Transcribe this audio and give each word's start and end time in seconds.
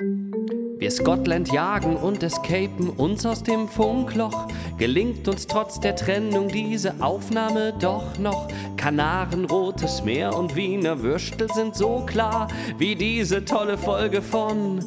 Wir 0.00 0.92
Scotland 0.92 1.52
jagen 1.52 1.96
und 1.96 2.22
escapen 2.22 2.88
uns 2.90 3.26
aus 3.26 3.42
dem 3.42 3.66
Funkloch. 3.66 4.46
Gelingt 4.78 5.26
uns 5.26 5.48
trotz 5.48 5.80
der 5.80 5.96
Trennung 5.96 6.46
diese 6.46 7.02
Aufnahme 7.02 7.74
doch 7.80 8.16
noch. 8.16 8.46
Kanaren, 8.76 9.44
Rotes 9.46 10.04
Meer 10.04 10.36
und 10.36 10.54
Wiener 10.54 11.02
Würstel 11.02 11.48
sind 11.52 11.74
so 11.74 12.06
klar 12.06 12.46
wie 12.78 12.94
diese 12.94 13.44
tolle 13.44 13.76
Folge 13.76 14.22
von 14.22 14.84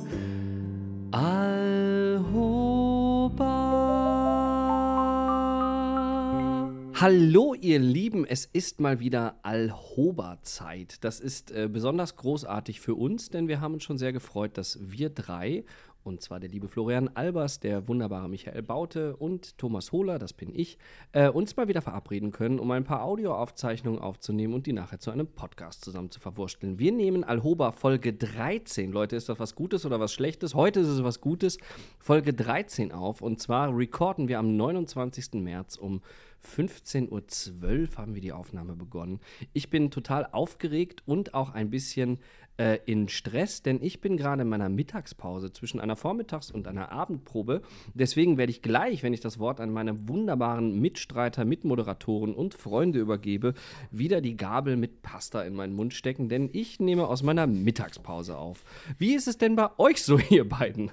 Hallo 7.01 7.55
ihr 7.55 7.79
Lieben, 7.79 8.25
es 8.25 8.45
ist 8.45 8.79
mal 8.79 8.99
wieder 8.99 9.39
Alhoba-Zeit. 9.41 11.03
Das 11.03 11.19
ist 11.19 11.49
äh, 11.49 11.67
besonders 11.67 12.15
großartig 12.15 12.79
für 12.79 12.93
uns, 12.93 13.31
denn 13.31 13.47
wir 13.47 13.59
haben 13.59 13.73
uns 13.73 13.83
schon 13.83 13.97
sehr 13.97 14.13
gefreut, 14.13 14.55
dass 14.55 14.77
wir 14.83 15.09
drei 15.09 15.63
und 16.03 16.21
zwar 16.21 16.39
der 16.39 16.49
liebe 16.49 16.67
Florian 16.67 17.09
Albers, 17.09 17.59
der 17.59 17.87
wunderbare 17.87 18.27
Michael 18.27 18.63
Baute 18.63 19.15
und 19.15 19.57
Thomas 19.57 19.91
Hohler, 19.91 20.17
das 20.17 20.33
bin 20.33 20.53
ich, 20.53 20.77
äh, 21.11 21.29
uns 21.29 21.55
mal 21.57 21.67
wieder 21.67 21.81
verabreden 21.81 22.31
können, 22.31 22.59
um 22.59 22.71
ein 22.71 22.83
paar 22.83 23.03
Audioaufzeichnungen 23.03 23.99
aufzunehmen 23.99 24.53
und 24.53 24.65
die 24.65 24.73
nachher 24.73 24.99
zu 24.99 25.11
einem 25.11 25.27
Podcast 25.27 25.83
zusammen 25.83 26.09
zu 26.09 26.19
verwursteln. 26.19 26.79
Wir 26.79 26.91
nehmen 26.91 27.23
Alhoba 27.23 27.71
Folge 27.71 28.13
13. 28.13 28.91
Leute, 28.91 29.15
ist 29.15 29.29
das 29.29 29.39
was 29.39 29.55
Gutes 29.55 29.85
oder 29.85 29.99
was 29.99 30.11
Schlechtes? 30.11 30.55
Heute 30.55 30.79
ist 30.79 30.87
es 30.87 31.03
was 31.03 31.21
Gutes. 31.21 31.57
Folge 31.99 32.33
13 32.33 32.91
auf 32.91 33.21
und 33.21 33.39
zwar 33.39 33.75
recorden 33.75 34.27
wir 34.27 34.39
am 34.39 34.55
29. 34.57 35.33
März 35.33 35.77
um 35.77 36.01
15.12 36.45 37.09
Uhr 37.11 37.97
haben 37.97 38.15
wir 38.15 38.21
die 38.21 38.31
Aufnahme 38.31 38.75
begonnen. 38.75 39.19
Ich 39.53 39.69
bin 39.69 39.91
total 39.91 40.27
aufgeregt 40.31 41.03
und 41.05 41.33
auch 41.33 41.51
ein 41.51 41.69
bisschen 41.69 42.19
äh, 42.57 42.79
in 42.85 43.07
Stress, 43.07 43.61
denn 43.61 43.81
ich 43.81 44.01
bin 44.01 44.17
gerade 44.17 44.41
in 44.41 44.49
meiner 44.49 44.69
Mittagspause 44.69 45.53
zwischen 45.53 45.79
einer 45.79 45.95
Vormittags- 45.95 46.51
und 46.51 46.67
einer 46.67 46.91
Abendprobe. 46.91 47.61
Deswegen 47.93 48.37
werde 48.37 48.51
ich 48.51 48.61
gleich, 48.61 49.03
wenn 49.03 49.13
ich 49.13 49.21
das 49.21 49.39
Wort 49.39 49.59
an 49.59 49.71
meine 49.71 50.07
wunderbaren 50.07 50.79
Mitstreiter, 50.79 51.45
Mitmoderatoren 51.45 52.33
und 52.33 52.53
Freunde 52.53 52.99
übergebe, 52.99 53.53
wieder 53.89 54.21
die 54.21 54.35
Gabel 54.35 54.75
mit 54.75 55.01
Pasta 55.01 55.43
in 55.43 55.53
meinen 55.53 55.73
Mund 55.73 55.93
stecken, 55.93 56.27
denn 56.27 56.49
ich 56.51 56.79
nehme 56.79 57.07
aus 57.07 57.23
meiner 57.23 57.47
Mittagspause 57.47 58.37
auf. 58.37 58.63
Wie 58.97 59.15
ist 59.15 59.27
es 59.27 59.37
denn 59.37 59.55
bei 59.55 59.69
euch 59.77 60.03
so, 60.03 60.19
ihr 60.29 60.47
beiden? 60.47 60.91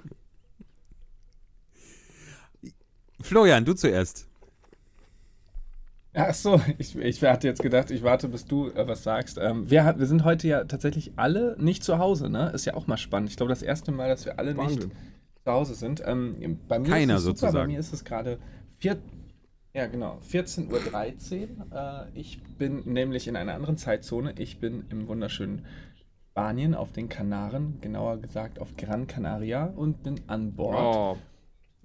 Florian, 3.21 3.65
du 3.65 3.73
zuerst. 3.73 4.28
Ach 6.13 6.33
so, 6.33 6.59
ich, 6.77 6.95
ich 6.97 7.23
hatte 7.23 7.47
jetzt 7.47 7.61
gedacht, 7.61 7.91
ich 7.91 8.01
warte, 8.03 8.27
bis 8.27 8.45
du 8.45 8.69
äh, 8.69 8.87
was 8.87 9.03
sagst. 9.03 9.37
Ähm, 9.39 9.69
wir, 9.69 9.95
wir 9.97 10.05
sind 10.07 10.23
heute 10.23 10.47
ja 10.47 10.63
tatsächlich 10.63 11.13
alle 11.17 11.55
nicht 11.59 11.83
zu 11.83 11.99
Hause, 11.99 12.29
ne? 12.29 12.49
Ist 12.49 12.65
ja 12.65 12.73
auch 12.73 12.87
mal 12.87 12.97
spannend. 12.97 13.29
Ich 13.29 13.37
glaube, 13.37 13.51
das 13.51 13.61
erste 13.61 13.91
Mal, 13.91 14.09
dass 14.09 14.25
wir 14.25 14.39
alle 14.39 14.57
Wahnsinn. 14.57 14.79
nicht 14.79 14.91
zu 15.43 15.51
Hause 15.51 15.75
sind. 15.75 16.01
Ähm, 16.05 16.59
bei 16.67 16.79
mir 16.79 16.89
Keiner 16.89 17.15
ist 17.15 17.19
es 17.21 17.25
super, 17.25 17.37
sozusagen. 17.37 17.57
Bei 17.57 17.67
mir 17.67 17.79
ist 17.79 17.93
es 17.93 18.03
gerade 18.03 18.39
vier, 18.79 18.97
ja, 19.73 19.85
genau, 19.85 20.19
14.13 20.27 21.47
Uhr. 21.71 22.07
Äh, 22.13 22.19
ich 22.19 22.41
bin 22.57 22.81
nämlich 22.85 23.27
in 23.27 23.35
einer 23.35 23.53
anderen 23.53 23.77
Zeitzone. 23.77 24.33
Ich 24.39 24.59
bin 24.59 24.85
im 24.89 25.07
wunderschönen 25.07 25.65
Spanien 26.31 26.73
auf 26.73 26.91
den 26.91 27.07
Kanaren, 27.07 27.77
genauer 27.81 28.17
gesagt 28.17 28.59
auf 28.59 28.75
Gran 28.77 29.05
Canaria 29.05 29.65
und 29.65 30.01
bin 30.01 30.21
an 30.27 30.53
Bord 30.53 30.75
Oh, 30.75 31.17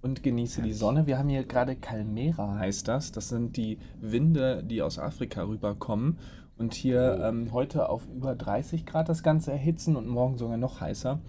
und 0.05 0.23
genieße 0.23 0.61
die 0.61 0.75
Sonne. 0.75 1.07
Wir 1.07 1.19
haben 1.19 1.31
hier 1.31 1.45
gerade 1.45 1.77
Calmera, 1.77 2.59
heißt 2.59 2.87
das. 2.89 3.11
Das 3.11 3.31
sind 3.31 3.57
die 3.57 3.79
Winde, 4.01 4.63
die 4.63 4.83
aus 4.83 4.99
Afrika 4.99 5.43
rüberkommen 5.45 6.19
und 6.59 6.75
hier 6.75 7.21
ähm, 7.25 7.53
heute 7.53 7.89
auf 7.89 8.07
über 8.15 8.35
30 8.35 8.85
Grad 8.85 9.09
das 9.09 9.23
Ganze 9.23 9.51
erhitzen 9.53 9.97
und 9.97 10.07
morgen 10.07 10.37
sogar 10.37 10.59
noch 10.59 10.81
heißer. 10.83 11.21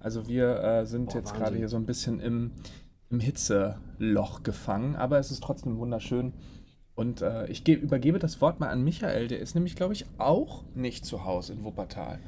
Also 0.00 0.26
wir 0.28 0.58
äh, 0.64 0.86
sind 0.86 1.10
Boah, 1.10 1.16
jetzt 1.18 1.34
gerade 1.34 1.56
hier 1.56 1.68
so 1.68 1.76
ein 1.76 1.84
bisschen 1.84 2.20
im, 2.20 2.52
im 3.10 3.20
Hitzeloch 3.20 4.42
gefangen, 4.42 4.96
aber 4.96 5.18
es 5.18 5.30
ist 5.30 5.42
trotzdem 5.42 5.76
wunderschön. 5.76 6.32
Und 6.94 7.20
äh, 7.20 7.46
ich 7.48 7.64
ge- 7.64 7.76
übergebe 7.76 8.18
das 8.18 8.40
Wort 8.40 8.60
mal 8.60 8.68
an 8.70 8.82
Michael, 8.82 9.28
der 9.28 9.40
ist 9.40 9.54
nämlich, 9.54 9.76
glaube 9.76 9.92
ich, 9.92 10.06
auch 10.16 10.64
nicht 10.74 11.04
zu 11.04 11.24
Hause 11.24 11.52
in 11.52 11.64
Wuppertal. 11.64 12.18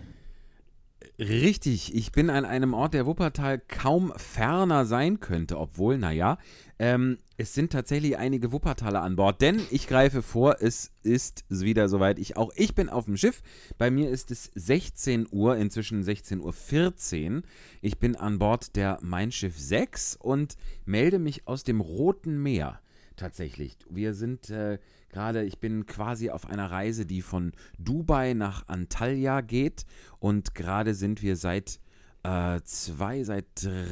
Richtig, 1.19 1.95
ich 1.95 2.13
bin 2.13 2.31
an 2.31 2.45
einem 2.45 2.75
Ort, 2.75 2.95
der 2.95 3.07
Wuppertal 3.07 3.59
kaum 3.59 4.13
ferner 4.17 4.85
sein 4.85 5.21
könnte, 5.21 5.59
obwohl, 5.59 5.99
naja, 5.99 6.39
ähm, 6.79 7.19
es 7.37 7.55
sind 7.55 7.73
tatsächlich 7.73 8.17
einige 8.17 8.53
Wuppertaler 8.53 9.03
an 9.03 9.17
Bord, 9.17 9.41
denn 9.41 9.61
ich 9.71 9.87
greife 9.87 10.23
vor, 10.23 10.57
es 10.61 10.93
ist 11.03 11.45
wieder 11.49 11.89
soweit. 11.89 12.19
Ich 12.19 12.37
auch, 12.37 12.53
ich 12.57 12.75
bin 12.75 12.89
auf 12.89 13.07
dem 13.07 13.17
Schiff. 13.17 13.43
Bei 13.79 13.91
mir 13.91 14.11
ist 14.11 14.31
es 14.31 14.51
16 14.55 15.29
Uhr, 15.31 15.57
inzwischen 15.57 16.03
16.14 16.03 17.37
Uhr. 17.37 17.43
Ich 17.81 17.99
bin 17.99 18.17
an 18.17 18.39
Bord 18.39 18.77
der 18.77 18.99
Mein 19.03 19.33
Schiff 19.33 19.59
6 19.59 20.17
und 20.17 20.57
melde 20.85 21.19
mich 21.19 21.47
aus 21.47 21.65
dem 21.65 21.81
Roten 21.81 22.43
Meer. 22.43 22.81
Tatsächlich. 23.17 23.77
Wir 23.89 24.15
sind 24.15 24.51
äh, 24.51 24.79
gerade, 25.15 25.45
ich 25.45 25.61
bin 25.61 25.87
quasi 25.87 26.31
auf 26.31 26.49
einer 26.49 26.71
Reise, 26.71 27.07
die 27.07 27.23
von 27.23 27.53
Dubai 27.79 28.35
nach 28.35 28.67
Antalya 28.67 29.41
geht. 29.43 29.87
Und 30.19 30.55
gerade 30.55 30.95
sind 30.95 31.23
wir 31.23 31.37
seit 31.37 31.79
äh, 32.25 32.61
zwei, 32.65 33.23
seit 33.23 33.47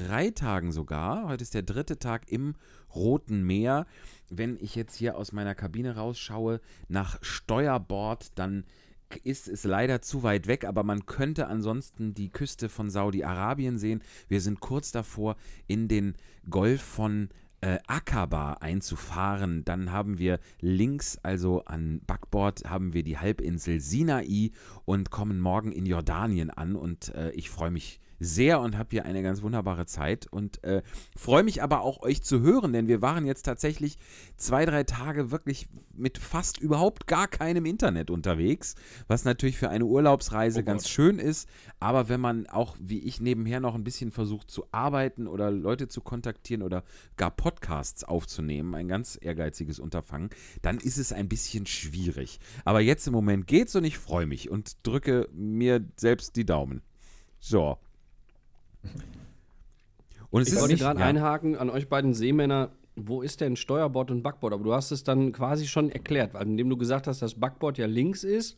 drei 0.08 0.30
Tagen 0.30 0.72
sogar. 0.72 1.28
Heute 1.28 1.42
ist 1.42 1.54
der 1.54 1.62
dritte 1.62 1.98
Tag 1.98 2.30
im 2.30 2.54
Roten 2.94 3.44
Meer. 3.44 3.86
Wenn 4.30 4.56
ich 4.60 4.74
jetzt 4.74 4.96
hier 4.96 5.16
aus 5.16 5.32
meiner 5.32 5.54
Kabine 5.54 5.94
rausschaue 5.94 6.60
nach 6.88 7.18
Steuerbord, 7.22 8.32
dann 8.34 8.64
ist 9.22 9.46
es 9.46 9.62
leider 9.64 10.02
zu 10.02 10.22
weit 10.22 10.46
weg, 10.46 10.64
aber 10.64 10.82
man 10.82 11.06
könnte 11.06 11.46
ansonsten 11.46 12.14
die 12.14 12.30
Küste 12.30 12.68
von 12.68 12.90
Saudi-Arabien 12.90 13.78
sehen. 13.78 14.02
Wir 14.28 14.40
sind 14.40 14.60
kurz 14.60 14.90
davor, 14.90 15.36
in 15.66 15.86
den 15.86 16.14
Golf 16.48 16.80
von 16.80 17.28
äh, 17.62 17.78
Aqaba 17.86 18.54
einzufahren. 18.54 19.64
Dann 19.64 19.92
haben 19.92 20.18
wir 20.18 20.38
links, 20.60 21.18
also 21.22 21.64
an 21.64 22.00
Backbord, 22.06 22.68
haben 22.68 22.92
wir 22.92 23.02
die 23.02 23.18
Halbinsel 23.18 23.80
Sinai 23.80 24.50
und 24.84 25.10
kommen 25.10 25.40
morgen 25.40 25.72
in 25.72 25.86
Jordanien 25.86 26.50
an. 26.50 26.76
Und 26.76 27.14
äh, 27.14 27.30
ich 27.30 27.48
freue 27.48 27.70
mich 27.70 28.00
sehr 28.24 28.60
und 28.60 28.78
habe 28.78 28.88
hier 28.90 29.04
eine 29.04 29.22
ganz 29.22 29.42
wunderbare 29.42 29.86
Zeit 29.86 30.26
und 30.30 30.62
äh, 30.64 30.82
freue 31.16 31.42
mich 31.42 31.62
aber 31.62 31.82
auch 31.82 32.02
euch 32.02 32.22
zu 32.22 32.40
hören, 32.40 32.72
denn 32.72 32.88
wir 32.88 33.02
waren 33.02 33.26
jetzt 33.26 33.42
tatsächlich 33.42 33.98
zwei, 34.36 34.64
drei 34.64 34.84
Tage 34.84 35.30
wirklich 35.30 35.68
mit 35.94 36.18
fast 36.18 36.58
überhaupt 36.58 37.06
gar 37.06 37.28
keinem 37.28 37.66
Internet 37.66 38.10
unterwegs, 38.10 38.74
was 39.08 39.24
natürlich 39.24 39.58
für 39.58 39.68
eine 39.68 39.84
Urlaubsreise 39.84 40.60
Oh 40.60 40.64
ganz 40.64 40.88
schön 40.88 41.18
ist, 41.18 41.48
aber 41.80 42.08
wenn 42.08 42.20
man 42.20 42.46
auch 42.46 42.76
wie 42.80 43.00
ich 43.00 43.20
nebenher 43.20 43.60
noch 43.60 43.74
ein 43.74 43.84
bisschen 43.84 44.10
versucht 44.10 44.50
zu 44.50 44.66
arbeiten 44.72 45.26
oder 45.26 45.50
Leute 45.50 45.88
zu 45.88 46.00
kontaktieren 46.00 46.62
oder 46.62 46.84
gar 47.16 47.30
Podcasts 47.30 48.04
aufzunehmen, 48.04 48.74
ein 48.74 48.88
ganz 48.88 49.18
ehrgeiziges 49.20 49.78
Unterfangen, 49.78 50.30
dann 50.62 50.78
ist 50.78 50.98
es 50.98 51.12
ein 51.12 51.28
bisschen 51.28 51.66
schwierig. 51.66 52.40
Aber 52.64 52.80
jetzt 52.80 53.06
im 53.06 53.12
Moment 53.12 53.46
geht's 53.46 53.74
und 53.74 53.84
ich 53.84 53.98
freue 53.98 54.26
mich 54.26 54.50
und 54.50 54.76
drücke 54.86 55.28
mir 55.32 55.84
selbst 55.96 56.36
die 56.36 56.46
Daumen. 56.46 56.82
So. 57.38 57.78
Und 60.30 60.42
es 60.42 60.48
ich 60.48 60.54
ist 60.54 60.60
wollte 60.60 60.74
nicht, 60.74 60.82
gerade 60.82 61.00
ja. 61.00 61.06
einhaken 61.06 61.56
an 61.56 61.70
euch 61.70 61.88
beiden 61.88 62.14
Seemänner. 62.14 62.70
Wo 62.94 63.22
ist 63.22 63.40
denn 63.40 63.56
Steuerbord 63.56 64.10
und 64.10 64.22
Backbord? 64.22 64.52
Aber 64.52 64.64
du 64.64 64.74
hast 64.74 64.90
es 64.90 65.02
dann 65.04 65.32
quasi 65.32 65.66
schon 65.66 65.90
erklärt, 65.90 66.34
weil 66.34 66.42
indem 66.46 66.68
du 66.68 66.76
gesagt 66.76 67.06
hast, 67.06 67.22
dass 67.22 67.34
Backbord 67.38 67.78
ja 67.78 67.86
links 67.86 68.22
ist, 68.24 68.56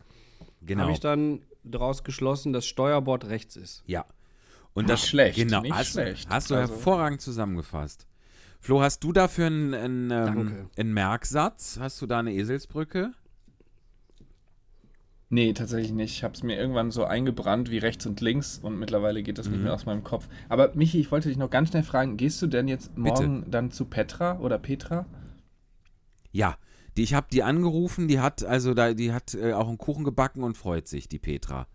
Genau. 0.63 0.83
habe 0.85 0.93
ich 0.93 1.01
dann 1.01 1.41
daraus 1.63 2.03
geschlossen, 2.05 2.53
dass 2.53 2.67
Steuerbord 2.67 3.27
rechts 3.27 3.57
ist. 3.57 3.83
Ja. 3.87 4.05
Und 4.73 4.85
Nicht 4.87 4.93
das 4.93 5.07
schlecht, 5.07 5.37
Genau, 5.39 5.61
nicht 5.63 5.73
hast, 5.75 5.93
schlecht. 5.93 6.29
hast 6.29 6.51
du 6.51 6.57
Also- 6.57 6.73
hervorragend 6.73 7.21
zusammengefasst. 7.21 8.07
Flo, 8.61 8.81
hast 8.81 9.05
du 9.05 9.13
dafür 9.13 9.47
einen, 9.47 9.75
einen, 9.75 10.11
ähm, 10.11 10.71
einen 10.77 10.93
Merksatz? 10.95 11.79
Hast 11.79 12.01
du 12.03 12.07
da 12.07 12.19
eine 12.21 12.33
Eselsbrücke? 12.33 13.13
Nee, 15.35 15.53
tatsächlich 15.53 15.91
nicht. 15.91 16.13
Ich 16.13 16.23
habe 16.23 16.35
es 16.35 16.45
mir 16.45 16.57
irgendwann 16.57 16.93
so 16.93 17.05
eingebrannt 17.07 17.69
wie 17.69 17.79
rechts 17.79 18.07
und 18.07 18.21
links 18.21 18.61
und 18.63 18.79
mittlerweile 18.79 19.21
geht 19.25 19.37
das 19.37 19.49
nicht 19.49 19.57
Mhm. 19.59 19.65
mehr 19.65 19.75
aus 19.75 19.85
meinem 19.85 20.05
Kopf. 20.05 20.29
Aber 20.49 20.71
Michi, 20.77 21.01
ich 21.01 21.11
wollte 21.11 21.29
dich 21.29 21.37
noch 21.37 21.51
ganz 21.51 21.71
schnell 21.71 21.83
fragen, 21.83 22.17
gehst 22.17 22.41
du 22.41 22.47
denn 22.47 22.69
jetzt 22.69 22.97
morgen 22.97 23.45
dann 23.51 23.73
zu 23.73 23.85
Petra 23.87 24.39
oder 24.39 24.59
Petra? 24.61 25.07
Ja. 26.31 26.57
Die, 26.97 27.03
ich 27.03 27.15
habe 27.15 27.27
die 27.33 27.43
angerufen, 27.43 28.07
die 28.07 28.21
hat 28.21 28.45
also 28.45 28.75
da, 28.75 28.95
die 28.95 29.13
hat 29.13 29.35
äh, 29.35 29.55
auch 29.55 29.67
einen 29.67 29.77
Kuchen 29.79 30.05
gebacken 30.05 30.45
und 30.45 30.57
freut 30.57 30.87
sich, 30.87 31.09
die 31.09 31.19
Petra. 31.19 31.67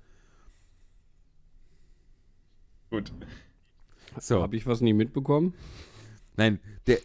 Gut. 2.89 3.11
So. 4.17 4.41
Habe 4.41 4.55
ich 4.55 4.65
was 4.67 4.79
nie 4.79 4.93
mitbekommen? 4.93 5.53
Nein, 6.37 6.61
der, 6.87 6.99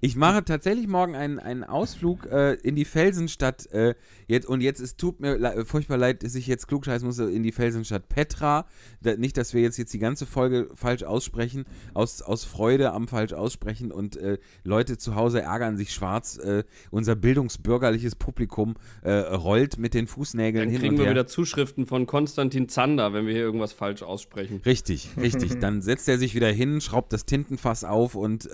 Ich 0.00 0.16
mache 0.16 0.44
tatsächlich 0.44 0.86
morgen 0.86 1.14
einen, 1.14 1.38
einen 1.38 1.64
Ausflug 1.64 2.26
äh, 2.26 2.54
in 2.54 2.76
die 2.76 2.84
Felsenstadt. 2.84 3.70
Äh, 3.72 3.94
jetzt, 4.26 4.46
und 4.46 4.60
jetzt 4.60 4.80
es 4.80 4.96
tut 4.96 5.20
mir 5.20 5.36
le 5.36 5.64
furchtbar 5.64 5.96
leid, 5.96 6.22
dass 6.22 6.34
ich 6.34 6.46
jetzt 6.46 6.68
klugscheißen 6.68 7.06
muss 7.06 7.18
in 7.18 7.42
die 7.42 7.52
Felsenstadt 7.52 8.08
Petra. 8.08 8.66
Da, 9.02 9.16
nicht, 9.16 9.36
dass 9.36 9.54
wir 9.54 9.62
jetzt, 9.62 9.76
jetzt 9.76 9.92
die 9.92 9.98
ganze 9.98 10.26
Folge 10.26 10.70
falsch 10.74 11.02
aussprechen, 11.02 11.64
aus, 11.94 12.22
aus 12.22 12.44
Freude 12.44 12.92
am 12.92 13.08
falsch 13.08 13.32
aussprechen 13.32 13.90
und 13.90 14.16
äh, 14.16 14.38
Leute 14.64 14.98
zu 14.98 15.14
Hause 15.14 15.42
ärgern 15.42 15.76
sich 15.76 15.92
schwarz. 15.92 16.38
Äh, 16.38 16.64
unser 16.90 17.16
bildungsbürgerliches 17.16 18.14
Publikum 18.14 18.76
äh, 19.02 19.12
rollt 19.12 19.78
mit 19.78 19.94
den 19.94 20.06
Fußnägeln 20.06 20.66
Dann 20.66 20.70
hin 20.70 20.80
kriegen 20.80 20.94
und 20.94 21.04
wir 21.04 21.10
wieder 21.10 21.26
Zuschriften 21.26 21.86
von 21.86 22.06
Konstantin 22.06 22.68
Zander, 22.68 23.12
wenn 23.12 23.26
wir 23.26 23.32
hier 23.32 23.42
irgendwas 23.42 23.72
falsch 23.72 24.02
aussprechen. 24.02 24.60
Richtig, 24.64 25.10
richtig. 25.16 25.58
Dann 25.60 25.82
setzt 25.82 26.08
er 26.08 26.18
sich 26.18 26.34
wieder 26.34 26.50
hin, 26.50 26.80
schraubt 26.80 27.12
das 27.12 27.24
Tintenfass 27.24 27.84
auf 27.84 28.14
und 28.14 28.48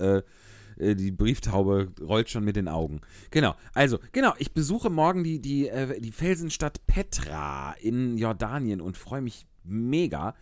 äh, 0.76 0.94
die 0.94 1.10
Brieftaube 1.10 1.92
rollt 2.00 2.30
schon 2.30 2.44
mit 2.44 2.56
den 2.56 2.68
Augen. 2.68 3.00
Genau, 3.30 3.54
also, 3.72 3.98
genau, 4.12 4.34
ich 4.38 4.52
besuche 4.52 4.90
morgen 4.90 5.24
die, 5.24 5.40
die, 5.40 5.68
äh, 5.68 6.00
die 6.00 6.12
Felsenstadt 6.12 6.86
Petra 6.86 7.72
in 7.80 8.16
Jordanien 8.18 8.80
und 8.80 8.96
freue 8.96 9.22
mich 9.22 9.46
mega 9.64 10.34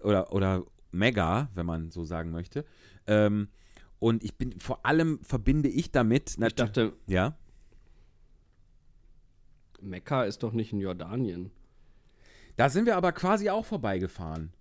oder, 0.00 0.32
oder 0.32 0.64
mega, 0.90 1.48
wenn 1.54 1.66
man 1.66 1.90
so 1.90 2.04
sagen 2.04 2.30
möchte. 2.30 2.64
Ähm, 3.06 3.48
und 3.98 4.24
ich 4.24 4.34
bin, 4.34 4.58
vor 4.58 4.84
allem 4.84 5.20
verbinde 5.22 5.68
ich 5.68 5.92
damit, 5.92 6.36
Ich 6.40 6.54
dachte, 6.54 6.92
ja, 7.06 7.36
Mekka 9.80 10.24
ist 10.24 10.42
doch 10.42 10.52
nicht 10.52 10.72
in 10.72 10.80
Jordanien. 10.80 11.50
da 12.56 12.68
sind 12.68 12.86
wir 12.86 12.96
aber 12.96 13.12
quasi 13.12 13.50
auch 13.50 13.64
vorbeigefahren. 13.64 14.52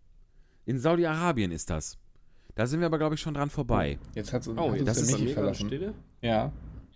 In 0.65 0.79
Saudi-Arabien 0.79 1.51
ist 1.51 1.69
das. 1.69 1.97
Da 2.55 2.65
sind 2.67 2.79
wir 2.79 2.87
aber, 2.87 2.97
glaube 2.97 3.15
ich, 3.15 3.21
schon 3.21 3.33
dran 3.33 3.49
vorbei. 3.49 3.97
Jetzt 4.15 4.33
hat 4.33 4.41
es 4.41 4.47
Oh, 4.49 4.73
jetzt 4.73 4.87
das 4.87 4.97
ist 5.01 5.15
gerade 5.15 5.27
verlassen. 5.29 5.67
Stille. 5.67 5.93
Ja. 6.21 6.51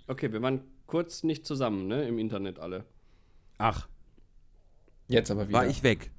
Okay, 0.07 0.31
wir 0.31 0.41
waren 0.41 0.61
kurz 0.85 1.23
nicht 1.23 1.45
zusammen, 1.45 1.87
ne? 1.87 2.07
Im 2.07 2.19
Internet 2.19 2.59
alle. 2.59 2.85
Ach, 3.57 3.87
Jetzt 5.07 5.31
aber 5.31 5.47
wieder. 5.47 5.59
war 5.59 5.67
ich 5.67 5.83
weg. 5.83 6.11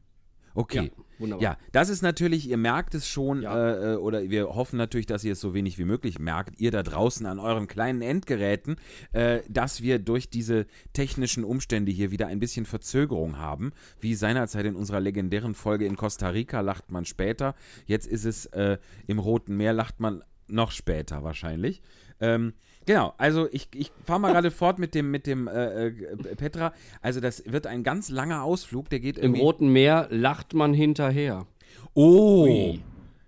Okay. 0.57 0.91
Ja, 0.97 1.05
wunderbar. 1.19 1.43
Ja, 1.43 1.59
das 1.73 1.89
ist 1.91 2.03
natürlich, 2.03 2.49
ihr 2.49 2.57
merkt 2.57 2.95
es 2.95 3.07
schon, 3.07 3.43
Ja. 3.43 3.55
äh, 3.57 3.93
äh, 3.93 3.97
oder 3.97 4.31
wir 4.31 4.55
hoffen 4.55 4.77
natürlich, 4.79 5.07
dass 5.07 5.23
ihr 5.23 5.33
es 5.33 5.41
so 5.41 5.53
wenig 5.55 5.79
wie 5.79 5.85
möglich 5.85 6.19
merkt, 6.19 6.59
ihr 6.61 6.71
da 6.71 6.83
draußen 6.83 7.27
an 7.27 7.39
euren 7.39 7.67
kleinen 7.69 8.01
Endgeräten, 8.03 8.77
äh, 9.13 9.41
dass 9.49 9.83
wir 9.83 9.99
durch 9.99 10.31
diese 10.31 10.67
technischen 10.95 11.45
Umstände 11.45 11.93
hier 11.93 12.11
wieder 12.11 12.27
ein 12.27 12.41
bisschen 12.41 12.65
Verzögerung 12.67 13.39
haben. 13.39 13.73
Wie 14.01 14.15
seinerzeit 14.15 14.65
in 14.67 14.77
unserer 14.77 15.01
legendären 15.01 15.55
Folge 15.55 15.85
in 15.87 15.97
Costa 15.97 16.31
Rica 16.31 16.61
lacht 16.63 16.91
man 16.91 17.05
später. 17.05 17.55
Jetzt 17.85 18.07
ist 18.07 18.25
es 18.25 18.47
äh, 18.47 18.79
im 19.07 19.19
Roten 19.19 19.57
Meer, 19.57 19.75
lacht 19.75 20.01
man 20.01 20.25
noch 20.49 20.71
später 20.71 21.23
wahrscheinlich. 21.23 21.83
Ähm, 22.19 22.55
genau, 22.87 23.15
also 23.19 23.49
ich, 23.53 23.69
ich 23.75 23.93
fahre 24.05 24.21
mal 24.21 24.33
gerade 24.33 24.51
fort 24.51 24.79
mit 24.79 24.95
dem, 24.95 25.11
mit 25.11 25.27
dem 25.27 25.49
äh, 25.49 25.89
äh, 25.89 26.37
Petra. 26.37 26.73
Also 27.03 27.21
das 27.21 27.43
wird 27.47 27.67
ein 27.67 27.83
ganz 27.83 28.09
langer 28.09 28.43
Ausflug, 28.43 28.89
der 28.89 29.01
geht 29.01 29.19
Im. 29.19 29.35
Roten 29.35 29.69
Meer 29.69 30.09
lacht 30.11 30.55
man 30.55 30.73
hinterher. 30.73 31.47
Oh, 31.95 32.45
Ui. 32.45 32.83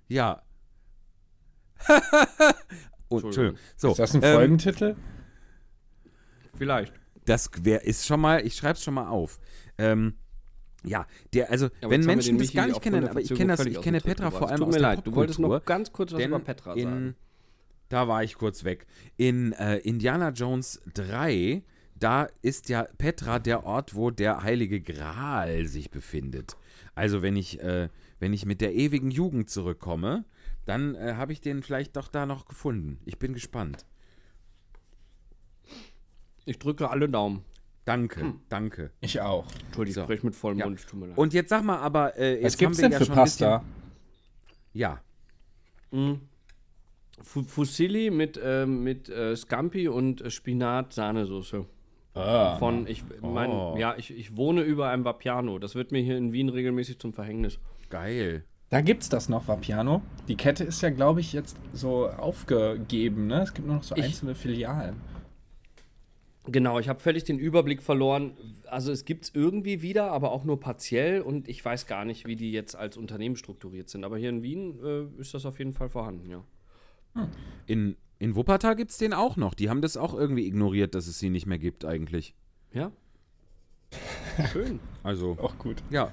ja. 0.09 0.43
oh, 3.09 3.21
Entschuldigung. 3.21 3.59
So, 3.77 3.91
Ist 3.91 3.99
das 3.99 4.15
ein 4.15 4.23
ähm, 4.23 4.35
Folgentitel? 4.35 4.97
Vielleicht. 6.57 6.93
das 7.25 7.51
wär, 7.63 7.85
ist 7.85 8.07
schon 8.07 8.21
mal, 8.21 8.45
ich 8.45 8.57
schreibe 8.57 8.75
es 8.75 8.83
schon 8.83 8.95
mal 8.95 9.09
auf. 9.09 9.39
Ähm, 9.77 10.15
ja, 10.85 11.07
der, 11.35 11.51
also, 11.51 11.67
aber 11.81 11.91
wenn 11.91 12.05
Menschen 12.05 12.39
das 12.39 12.53
gar 12.53 12.67
nicht 12.67 12.81
kennen, 12.81 13.07
aber 13.09 13.21
ich 13.21 13.35
kenne 13.35 13.57
das, 13.57 13.67
ich 13.67 13.81
kenne 13.81 14.01
Petra 14.01 14.31
vor 14.31 14.49
allem 14.49 14.59
Tut 14.59 14.69
aus 14.69 14.75
mir 14.75 14.81
der 14.81 14.89
leid, 14.89 15.07
du 15.07 15.15
wolltest 15.15 15.39
noch 15.39 15.49
Popkultur, 15.49 15.67
ganz 15.67 15.93
kurz 15.93 16.13
was 16.13 16.23
über 16.23 16.39
Petra 16.39 16.75
in, 16.75 16.85
sagen. 16.85 17.17
Da 17.89 18.07
war 18.09 18.23
ich 18.23 18.35
kurz 18.35 18.65
weg. 18.65 18.87
In 19.17 19.53
äh, 19.53 19.79
Indiana 19.79 20.31
Jones 20.31 20.81
3, 20.95 21.63
da 21.95 22.29
ist 22.43 22.69
ja 22.69 22.85
Petra 22.99 23.39
der 23.39 23.65
Ort, 23.65 23.95
wo 23.95 24.11
der 24.11 24.43
heilige 24.43 24.81
Gral 24.81 25.67
sich 25.67 25.91
befindet. 25.91 26.57
Also 26.95 27.23
wenn 27.23 27.37
ich, 27.37 27.61
äh, 27.61 27.89
wenn 28.21 28.33
ich 28.33 28.45
mit 28.45 28.61
der 28.61 28.75
ewigen 28.75 29.11
Jugend 29.11 29.49
zurückkomme, 29.51 30.25
dann 30.67 30.95
äh, 30.97 31.15
habe 31.17 31.33
ich 31.33 31.41
den 31.41 31.63
vielleicht 31.63 31.97
doch 31.97 32.09
da 32.09 32.27
noch 32.27 32.45
gefunden. 32.47 32.99
Ich 33.07 33.19
bin 33.19 33.33
gespannt. 33.33 33.87
Ich 36.45 36.59
drücke 36.59 36.91
alle 36.91 37.09
Daumen. 37.09 37.43
Danke, 37.85 38.21
Hm. 38.21 38.41
danke. 38.51 38.91
Ich 39.01 39.19
auch. 39.21 39.47
Entschuldigung, 39.67 39.95
So. 39.95 40.01
ich 40.03 40.05
spreche 40.07 40.27
mit 40.27 40.37
vollem 40.37 40.59
Ja. 40.59 40.67
Mund. 40.67 40.87
Tut 40.87 41.01
mir 41.01 41.07
leid. 41.07 41.17
Und 41.19 41.33
jetzt 41.33 41.49
sag 41.49 41.63
mal 41.65 41.79
aber, 41.79 42.17
äh, 42.19 42.35
jetzt 42.35 42.45
Was 42.45 42.57
gibt's 42.59 42.77
haben 42.83 42.83
wir 42.83 42.83
denn 42.83 42.93
ja 42.93 42.99
für 42.99 43.05
schon 43.07 43.19
ein 43.19 43.25
bisschen- 43.25 43.49
Pasta? 43.49 43.65
Ja, 44.75 45.01
Fu- 45.91 46.19
Fusilli 47.23 48.11
mit, 48.11 48.41
ähm, 48.43 48.83
mit 48.83 49.09
äh, 49.09 49.35
Scampi 49.37 49.89
und 49.89 50.21
äh, 50.21 50.31
Spinat-Sahnesoße. 50.31 51.65
Ah. 52.15 52.57
Von, 52.57 52.87
ich 52.87 53.05
mein, 53.23 53.51
Oh. 53.51 53.77
ja, 53.79 53.95
ich, 53.97 54.11
ich 54.17 54.37
wohne 54.37 54.63
über 54.63 54.89
einem 54.89 55.05
Vapiano. 55.05 55.59
Das 55.59 55.75
wird 55.75 55.93
mir 55.93 56.01
hier 56.03 56.17
in 56.17 56.33
Wien 56.33 56.49
regelmäßig 56.49 56.99
zum 56.99 57.13
Verhängnis. 57.13 57.59
geil. 57.91 58.45
Da 58.71 58.83
gibt's 58.83 59.09
das 59.09 59.31
noch, 59.31 59.49
Vapiano. 59.49 60.03
Die 60.29 60.37
Kette 60.37 60.63
ist 60.63 60.83
ja, 60.83 60.91
glaube 60.91 61.21
ich, 61.21 61.33
jetzt 61.33 61.57
so 61.73 62.07
aufgegeben, 62.09 63.27
ne? 63.27 63.41
Es 63.43 63.55
gibt 63.55 63.67
nur 63.67 63.77
noch 63.77 63.83
so 63.83 63.97
Ich- 63.97 64.05
einzelne 64.05 64.35
Filialen. 64.35 64.97
Genau, 66.47 66.79
ich 66.79 66.89
habe 66.89 66.99
völlig 66.99 67.25
den 67.25 67.39
Überblick 67.39 67.83
verloren. 67.83 68.33
Also 68.67 68.91
es 68.93 69.05
gibt 69.05 69.25
es 69.25 69.35
irgendwie 69.35 69.83
wieder, 69.83 70.11
aber 70.13 70.33
auch 70.33 70.45
nur 70.45 70.59
partiell 70.61 71.21
und 71.21 71.47
ich 71.49 71.63
weiß 71.65 71.87
gar 71.87 72.05
nicht, 72.05 72.27
wie 72.27 72.37
die 72.37 72.53
jetzt 72.53 72.75
als 72.75 72.97
Unternehmen 72.97 73.37
strukturiert 73.37 73.89
sind. 73.91 74.05
Aber 74.05 74.17
hier 74.19 74.31
in 74.31 74.43
Wien 74.43 74.79
äh, 74.83 75.21
ist 75.21 75.33
das 75.35 75.45
auf 75.47 75.59
jeden 75.59 75.73
Fall 75.75 75.89
vorhanden, 75.91 76.29
ja. 76.31 76.43
In, 77.67 77.97
in 78.19 78.35
Wuppertal 78.35 78.77
gibt 78.77 78.91
es 78.91 78.99
den 78.99 79.13
auch 79.13 79.37
noch. 79.37 79.55
Die 79.55 79.71
haben 79.71 79.83
das 79.83 79.97
auch 79.97 80.15
irgendwie 80.15 80.47
ignoriert, 80.47 80.95
dass 80.95 81.07
es 81.07 81.19
sie 81.19 81.31
nicht 81.31 81.47
mehr 81.47 81.59
gibt 81.59 81.85
eigentlich. 81.85 82.35
Ja? 82.73 82.93
Schön. 84.53 84.81
Also, 85.03 85.37
Auch 85.41 85.57
gut. 85.59 85.83
ja. 85.91 86.13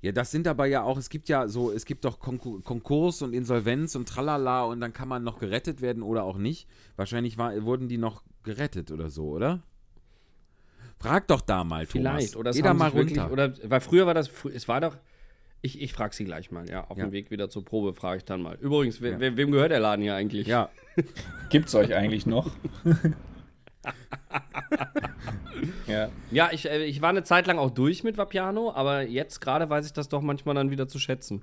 Ja, 0.00 0.10
das 0.10 0.32
sind 0.32 0.48
aber 0.48 0.66
ja 0.66 0.82
auch, 0.82 0.98
es 0.98 1.10
gibt 1.10 1.28
ja 1.28 1.46
so, 1.46 1.70
es 1.70 1.84
gibt 1.84 2.04
doch 2.04 2.18
Konku 2.18 2.60
Konkurs 2.62 3.22
und 3.22 3.32
Insolvenz 3.34 3.94
und 3.94 4.08
tralala 4.08 4.64
und 4.64 4.80
dann 4.80 4.92
kann 4.92 5.06
man 5.06 5.22
noch 5.22 5.38
gerettet 5.38 5.80
werden 5.80 6.02
oder 6.02 6.24
auch 6.24 6.38
nicht. 6.38 6.68
Wahrscheinlich 6.96 7.38
war, 7.38 7.62
wurden 7.62 7.86
die 7.86 7.98
noch 7.98 8.24
gerettet 8.42 8.90
oder 8.90 9.10
so, 9.10 9.28
oder? 9.28 9.62
Frag 10.98 11.28
doch 11.28 11.40
da 11.40 11.62
mal, 11.62 11.86
Vielleicht. 11.86 12.32
Thomas. 12.32 12.36
Oder 12.36 12.50
Geh 12.50 12.62
da 12.62 12.74
mal 12.74 12.86
sich 12.90 12.94
wirklich, 12.96 13.18
runter. 13.20 13.32
oder 13.32 13.54
weil 13.70 13.80
früher 13.80 14.04
war 14.06 14.14
das, 14.14 14.28
es 14.52 14.66
war 14.66 14.80
doch, 14.80 14.96
ich, 15.62 15.80
ich 15.80 15.92
frage 15.92 16.14
sie 16.14 16.24
gleich 16.24 16.50
mal, 16.50 16.68
ja. 16.68 16.84
Auf 16.88 16.98
Ja. 16.98 17.04
dem 17.06 17.12
Weg 17.12 17.30
wieder 17.30 17.48
zur 17.48 17.64
Probe 17.64 17.94
frage 17.94 18.18
ich 18.18 18.24
dann 18.24 18.42
mal. 18.42 18.56
Übrigens, 18.60 19.00
we, 19.00 19.10
Ja. 19.10 19.20
we, 19.20 19.36
wem 19.36 19.50
gehört 19.52 19.70
der 19.70 19.80
Laden 19.80 20.02
hier 20.02 20.14
eigentlich? 20.14 20.46
ja, 20.46 20.68
Gibt's 21.50 21.74
euch 21.74 21.94
eigentlich 21.94 22.26
noch? 22.26 22.50
ja. 25.86 26.08
Ja, 26.30 26.50
ich, 26.52 26.68
äh, 26.68 26.84
ich 26.84 27.00
war 27.02 27.10
eine 27.10 27.22
Zeit 27.24 27.46
lang 27.46 27.58
auch 27.58 27.70
durch 27.70 28.04
mit 28.04 28.16
Vapiano, 28.16 28.72
aber 28.72 29.02
jetzt 29.02 29.40
gerade 29.40 29.68
weiß 29.70 29.86
ich 29.86 29.92
das 29.92 30.08
doch 30.08 30.20
manchmal 30.22 30.54
dann 30.54 30.70
wieder 30.70 30.88
zu 30.88 30.98
schätzen. 30.98 31.42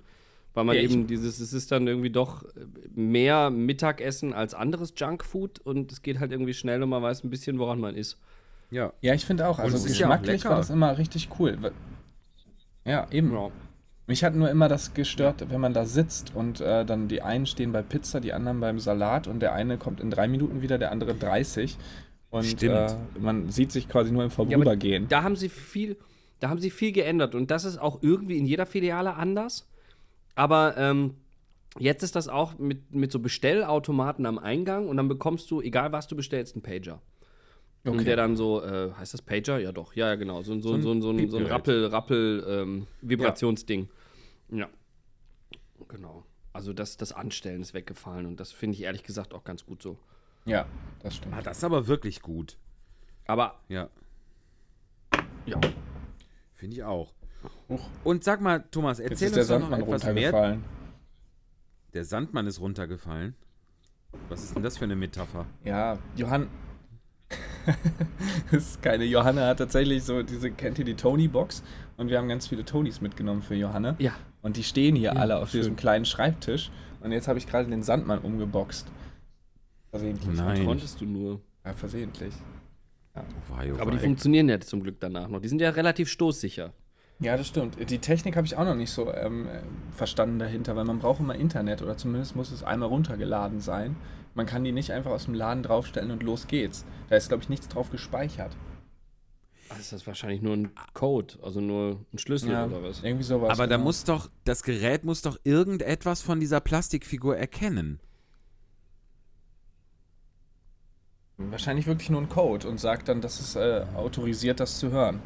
Weil 0.54 0.64
man 0.64 0.76
Ja, 0.76 0.82
eben 0.82 1.06
dieses, 1.08 1.40
es 1.40 1.54
ist 1.54 1.72
dann 1.72 1.88
irgendwie 1.88 2.10
doch 2.10 2.44
äh, 2.44 2.48
mehr 2.96 3.50
Mittagessen 3.52 4.34
als 4.34 4.54
anderes 4.54 4.94
Junkfood 4.98 5.60
und 5.60 5.92
es 5.92 6.02
geht 6.02 6.20
halt 6.20 6.32
irgendwie 6.32 6.54
schnell 6.54 6.82
und 6.82 6.90
man 6.90 7.04
weiß 7.04 7.24
ein 7.24 7.30
bisschen, 7.30 7.60
woran 7.60 7.80
man 7.80 7.96
ist. 7.96 8.18
ja. 8.72 8.92
Ja, 9.02 9.14
ich 9.14 9.26
finde 9.26 9.48
auch. 9.48 9.60
Also 9.60 9.78
es 9.78 9.86
ist 9.86 10.00
ja 10.00 10.08
auch 10.08 10.12
geschmacklich 10.12 10.44
lecker. 10.44 10.50
war 10.50 10.58
das 10.58 10.70
immer 10.72 10.98
richtig 10.98 11.30
cool. 11.40 11.58
Ja, 12.86 13.08
eben. 13.12 13.32
Ja. 13.34 13.52
Mich 14.10 14.24
hat 14.24 14.34
nur 14.34 14.50
immer 14.50 14.68
das 14.68 14.96
gestört, 14.96 15.46
wenn 15.52 15.62
man 15.62 15.76
da 15.76 15.86
sitzt 15.86 16.36
und 16.36 16.62
äh, 16.62 16.84
dann 16.84 17.08
die 17.08 17.22
einen 17.22 17.46
stehen 17.46 17.72
bei 17.72 17.84
Pizza, 17.84 18.20
die 18.20 18.34
anderen 18.34 18.60
beim 18.60 18.80
Salat 18.80 19.28
und 19.28 19.40
der 19.40 19.54
eine 19.54 19.78
kommt 19.78 20.00
in 20.02 20.10
drei 20.10 20.28
Minuten 20.28 20.64
wieder, 20.64 20.80
der 20.80 20.92
andere 20.92 21.14
30. 21.14 21.78
Und 22.32 22.44
Stimmt. 22.44 22.74
äh, 22.74 22.96
man 23.20 23.52
sieht 23.52 23.72
sich 23.72 23.88
quasi 23.88 24.12
nur 24.12 24.24
im 24.24 24.30
Ja, 24.30 24.36
Vorübergehen. 24.36 25.08
Da 25.10 25.22
haben 25.22 25.36
sie 25.36 25.48
viel, 25.48 25.96
da 26.40 26.50
haben 26.50 26.58
sie 26.60 26.72
viel 26.72 26.92
geändert 26.92 27.36
und 27.36 27.52
das 27.52 27.66
ist 27.66 27.78
auch 27.78 28.00
irgendwie 28.02 28.40
in 28.40 28.48
jeder 28.48 28.66
Filiale 28.66 29.14
anders. 29.14 29.68
Aber 30.34 30.76
ähm, 30.76 31.14
jetzt 31.78 32.02
ist 32.02 32.16
das 32.16 32.30
auch 32.30 32.58
mit, 32.58 32.92
mit 32.96 33.12
so 33.12 33.20
Bestellautomaten 33.20 34.26
am 34.26 34.40
Eingang 34.40 34.88
und 34.88 34.98
dann 34.98 35.08
bekommst 35.08 35.52
du, 35.52 35.62
egal 35.62 35.92
was 35.92 36.08
du 36.08 36.16
bestellst, 36.16 36.56
einen 36.56 36.64
Pager. 36.64 37.00
Und 37.86 38.08
der 38.08 38.16
dann 38.16 38.36
so, 38.36 38.64
äh, 38.64 38.90
heißt 39.00 39.14
das 39.14 39.22
Pager? 39.22 39.60
Ja 39.60 39.72
doch, 39.72 39.94
ja, 39.96 40.08
ja 40.08 40.16
genau. 40.16 40.42
So, 40.42 40.60
so, 40.60 40.78
so, 40.82 40.82
so, 40.82 40.92
ein- 40.92 41.02
so 41.04 41.10
ein 41.12 41.18
Piepgerät. 41.18 41.52
Rappel, 41.52 41.86
Rappel, 41.86 42.46
ähm. 42.50 42.88
Ja. 44.52 44.68
Genau. 45.88 46.24
Also 46.54 46.74
das, 46.74 46.98
das 46.98 47.12
Anstellen 47.14 47.62
ist 47.62 47.74
weggefallen 47.74 48.26
und 48.26 48.40
das 48.40 48.52
finde 48.52 48.76
ich 48.76 48.84
ehrlich 48.84 49.04
gesagt 49.04 49.34
auch 49.34 49.44
ganz 49.44 49.66
gut 49.66 49.82
so. 49.82 49.98
ja, 50.46 50.66
das 51.02 51.16
stimmt. 51.16 51.36
Ah, 51.36 51.42
das 51.42 51.58
ist 51.60 51.64
aber 51.64 51.88
wirklich 51.88 52.22
gut. 52.22 52.58
Aber 53.28 53.60
Ja, 53.70 53.90
ja, 55.46 55.60
finde 56.56 56.76
ich 56.78 56.84
auch. 56.84 57.14
Und 58.04 58.24
sag 58.24 58.42
mal, 58.42 58.64
Thomas, 58.72 58.98
Jetzt 58.98 59.22
erzähl 59.22 59.28
uns 59.38 59.48
doch 59.48 59.60
noch 59.60 59.70
Sandmann 59.70 59.82
etwas 59.82 60.04
mehr. 60.04 60.14
runtergefallen. 60.34 60.64
Der 61.94 62.06
Sandmann 62.06 62.48
ist 62.48 62.60
runtergefallen. 62.60 63.36
Was 64.28 64.44
ist 64.44 64.56
denn 64.56 64.64
das 64.64 64.78
für 64.78 64.86
eine 64.86 64.96
Metapher? 64.96 65.46
Ja, 65.64 66.00
Johann. 66.16 66.48
das 68.52 68.64
ist 68.64 68.82
keine. 68.82 69.04
Johanna 69.06 69.48
hat 69.48 69.58
tatsächlich 69.58 70.04
so 70.04 70.24
diese, 70.24 70.52
kennt 70.52 70.80
ihr 70.80 70.86
die 70.86 70.96
Tony-Box? 70.96 71.64
Und 71.98 72.10
wir 72.10 72.18
haben 72.18 72.28
ganz 72.28 72.48
viele 72.48 72.66
Tonys 72.66 73.02
mitgenommen 73.02 73.42
für 73.42 73.56
Johanna. 73.56 73.96
ja. 74.00 74.14
Und 74.42 74.56
die 74.56 74.64
stehen 74.64 74.96
hier 74.96 75.18
alle 75.18 75.38
auf 75.38 75.50
schön. 75.50 75.60
diesem 75.60 75.76
kleinen 75.76 76.06
Schreibtisch. 76.06 76.72
Und 77.02 77.12
jetzt 77.12 77.28
habe 77.28 77.38
ich 77.38 77.46
gerade 77.46 77.70
den 77.70 77.84
Sandmann 77.84 78.20
umgeboxt. 78.20 78.88
Versehentlich. 79.90 80.38
Nein. 80.38 80.66
Konntest 80.66 81.02
du 81.02 81.06
nur. 81.06 81.42
Ja, 81.66 81.74
versehentlich. 81.74 82.34
Oh, 83.16 83.20
wei, 83.50 83.74
oh, 83.74 83.82
Aber 83.82 83.92
die 83.92 83.98
wei. 83.98 84.04
funktionieren 84.04 84.48
ja 84.48 84.60
zum 84.62 84.82
Glück 84.82 84.96
danach 85.02 85.28
noch. 85.28 85.42
Die 85.42 85.50
sind 85.50 85.60
ja 85.60 85.72
relativ 85.72 86.10
stoßsicher. 86.10 86.72
Ja, 87.20 87.36
das 87.36 87.48
stimmt. 87.48 87.78
Die 87.90 88.00
Technik 88.00 88.38
habe 88.38 88.48
ich 88.48 88.56
auch 88.56 88.64
noch 88.64 88.76
nicht 88.76 88.92
so 88.92 89.14
ähm, 89.14 89.46
äh, 89.48 89.60
verstanden 89.92 90.40
dahinter, 90.40 90.78
weil 90.78 90.86
man 90.86 91.00
braucht 91.00 91.20
immer 91.20 91.36
Internet 91.36 91.82
oder 91.82 91.98
zumindest 91.98 92.38
muss 92.38 92.50
es 92.50 92.64
einmal 92.64 92.88
runtergeladen 92.88 93.60
sein. 93.60 93.98
Man 94.40 94.46
kann 94.46 94.64
die 94.64 94.72
nicht 94.72 94.94
einfach 94.94 95.12
aus 95.12 95.26
dem 95.26 95.34
Laden 95.34 95.64
draufstellen 95.64 96.12
und 96.12 96.24
los 96.24 96.48
geht's. 96.48 96.86
Da 97.10 97.18
ist, 97.18 97.28
glaube 97.28 97.44
ich, 97.44 97.50
nichts 97.50 97.68
drauf 97.68 97.90
gespeichert. 97.92 98.56
Also 99.68 99.82
ist 99.82 99.92
das 99.92 100.08
wahrscheinlich 100.08 100.42
nur 100.42 100.56
ein 100.56 100.72
Code, 100.94 101.34
also 101.42 101.60
nur 101.60 102.06
ein 102.14 102.20
Schlüssel 102.20 102.52
oder 102.52 102.82
was? 102.82 103.04
irgendwie 103.04 103.26
sowas. 103.26 103.52
Aber 103.52 103.68
da 103.68 103.76
genau. 103.76 103.84
muss 103.84 104.06
doch, 104.06 104.30
das 104.46 104.64
Gerät 104.64 105.04
muss 105.04 105.22
doch 105.24 105.38
irgendetwas 105.44 106.22
von 106.22 106.40
dieser 106.40 106.62
Plastikfigur 106.62 107.36
erkennen. 107.36 108.00
Wahrscheinlich 111.36 111.86
wirklich 111.86 112.10
nur 112.10 112.22
ein 112.22 112.30
Code 112.30 112.66
und 112.66 112.80
sagt 112.80 113.10
dann, 113.10 113.20
dass 113.20 113.42
es 113.42 113.58
äh, 113.58 113.86
autorisiert, 113.94 114.62
das 114.62 114.80
zu 114.80 114.90
hören. 114.90 115.20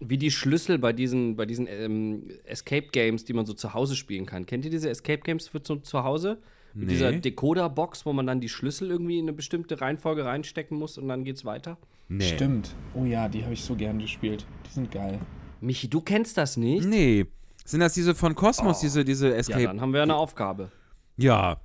Wie 0.00 0.16
die 0.16 0.30
Schlüssel 0.30 0.78
bei 0.78 0.94
diesen, 0.94 1.36
bei 1.36 1.44
diesen 1.44 1.66
ähm, 1.66 2.30
Escape 2.44 2.86
Games, 2.90 3.26
die 3.26 3.34
man 3.34 3.44
so 3.44 3.52
zu 3.52 3.74
Hause 3.74 3.96
spielen 3.96 4.24
kann. 4.24 4.46
Kennt 4.46 4.64
ihr 4.64 4.70
diese 4.70 4.88
Escape 4.88 5.20
Games 5.20 5.46
für 5.46 5.62
zu, 5.62 5.76
zu 5.76 6.04
Hause? 6.04 6.38
Mit 6.74 6.86
Nee. 6.88 6.92
dieser 6.94 7.12
Decoder-Box, 7.12 8.06
wo 8.06 8.12
man 8.12 8.26
dann 8.26 8.40
die 8.40 8.48
Schlüssel 8.48 8.90
irgendwie 8.90 9.18
in 9.18 9.24
eine 9.24 9.32
bestimmte 9.32 9.80
Reihenfolge 9.80 10.24
reinstecken 10.24 10.78
muss 10.78 10.98
und 10.98 11.08
dann 11.08 11.24
geht's 11.24 11.44
weiter? 11.44 11.78
Nee. 12.08 12.24
Stimmt. 12.24 12.74
Oh 12.94 13.04
ja, 13.04 13.28
die 13.28 13.42
habe 13.44 13.54
ich 13.54 13.62
so 13.64 13.74
gern 13.74 13.98
gespielt. 13.98 14.46
Die 14.66 14.70
sind 14.72 14.90
geil. 14.90 15.18
Michi, 15.60 15.88
du 15.88 16.00
kennst 16.00 16.36
das 16.38 16.56
nicht? 16.56 16.86
Nee. 16.86 17.26
Sind 17.64 17.80
das 17.80 17.94
diese 17.94 18.14
von 18.14 18.34
Kosmos, 18.34 18.78
Oh. 18.78 18.80
diese, 18.82 19.04
diese 19.04 19.28
Ja, 19.28 19.34
Escape? 19.36 19.64
dann 19.64 19.80
haben 19.80 19.92
wir 19.92 20.02
eine 20.02 20.14
Aufgabe. 20.16 20.70
Ja. 21.16 21.58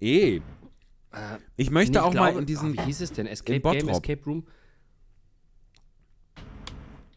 Eh. 0.00 0.40
Ich 1.56 1.70
möchte 1.70 1.92
Nee, 1.92 1.98
auch 2.00 2.10
glaube- 2.10 2.32
mal 2.34 2.38
in 2.40 2.46
diesen. 2.46 2.78
Ah, 2.78 2.82
wie 2.82 2.86
hieß 2.86 3.00
es 3.00 3.12
denn? 3.12 3.26
Escape 3.26 3.60
Game. 3.60 3.88
Escape 3.88 4.22
Room? 4.26 4.44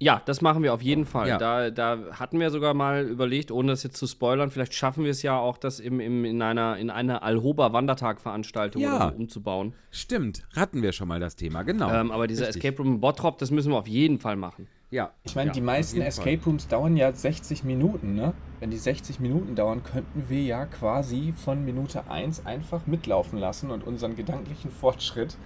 Ja, 0.02 0.20
das 0.26 0.42
machen 0.42 0.64
wir 0.64 0.74
auf 0.74 0.82
jeden 0.82 1.06
Fall. 1.06 1.28
Ja. 1.28 1.38
Da, 1.38 1.70
da 1.70 2.00
hatten 2.14 2.40
wir 2.40 2.50
sogar 2.50 2.74
mal 2.74 3.06
überlegt, 3.06 3.52
ohne 3.52 3.74
das 3.74 3.84
jetzt 3.84 3.98
zu 3.98 4.08
spoilern, 4.08 4.50
vielleicht 4.50 4.74
schaffen 4.74 5.04
wir 5.04 5.12
es 5.12 5.22
ja 5.22 5.38
auch, 5.38 5.58
das 5.60 5.80
im, 5.80 6.00
im, 6.00 6.26
in 6.26 6.42
einer, 6.42 6.78
in 6.78 6.90
einer 6.90 7.22
Alhoba-Wandertag-Veranstaltung 7.22 8.82
Ja. 8.82 8.96
oder 8.96 9.10
so 9.12 9.16
umzubauen. 9.16 9.74
Stimmt, 9.92 10.44
hatten 10.56 10.82
wir 10.82 10.92
schon 10.92 11.08
mal 11.08 11.20
das 11.20 11.36
Thema, 11.36 11.62
genau. 11.62 11.92
Ähm, 11.94 12.10
aber 12.12 12.26
dieser 12.26 12.48
Richtig. 12.48 12.64
Escape 12.64 12.82
Room 12.82 12.96
in 12.96 13.00
Bottrop, 13.00 13.38
das 13.38 13.52
müssen 13.52 13.72
wir 13.72 13.78
auf 13.78 13.88
jeden 13.88 14.20
Fall 14.20 14.38
machen. 14.38 14.68
Ja. 14.90 15.12
Ich 15.24 15.36
meine, 15.36 15.50
ja, 15.50 15.54
die 15.54 15.62
meisten 15.62 16.02
Escape 16.02 16.44
Rooms 16.46 16.68
dauern 16.68 16.98
ja 16.98 17.14
60 17.14 17.64
Minuten, 17.64 18.16
ne? 18.16 18.34
Wenn 18.60 18.72
die 18.72 18.78
60 18.78 19.20
Minuten 19.20 19.56
dauern, 19.56 19.84
könnten 19.84 20.26
wir 20.30 20.42
ja 20.42 20.66
quasi 20.66 21.34
von 21.38 21.64
Minute 21.64 22.10
1 22.10 22.46
einfach 22.48 22.88
mitlaufen 22.88 23.38
lassen 23.38 23.70
und 23.70 23.86
unseren 23.86 24.16
gedanklichen 24.16 24.72
Fortschritt 24.72 25.38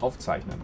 aufzeichnen. 0.00 0.60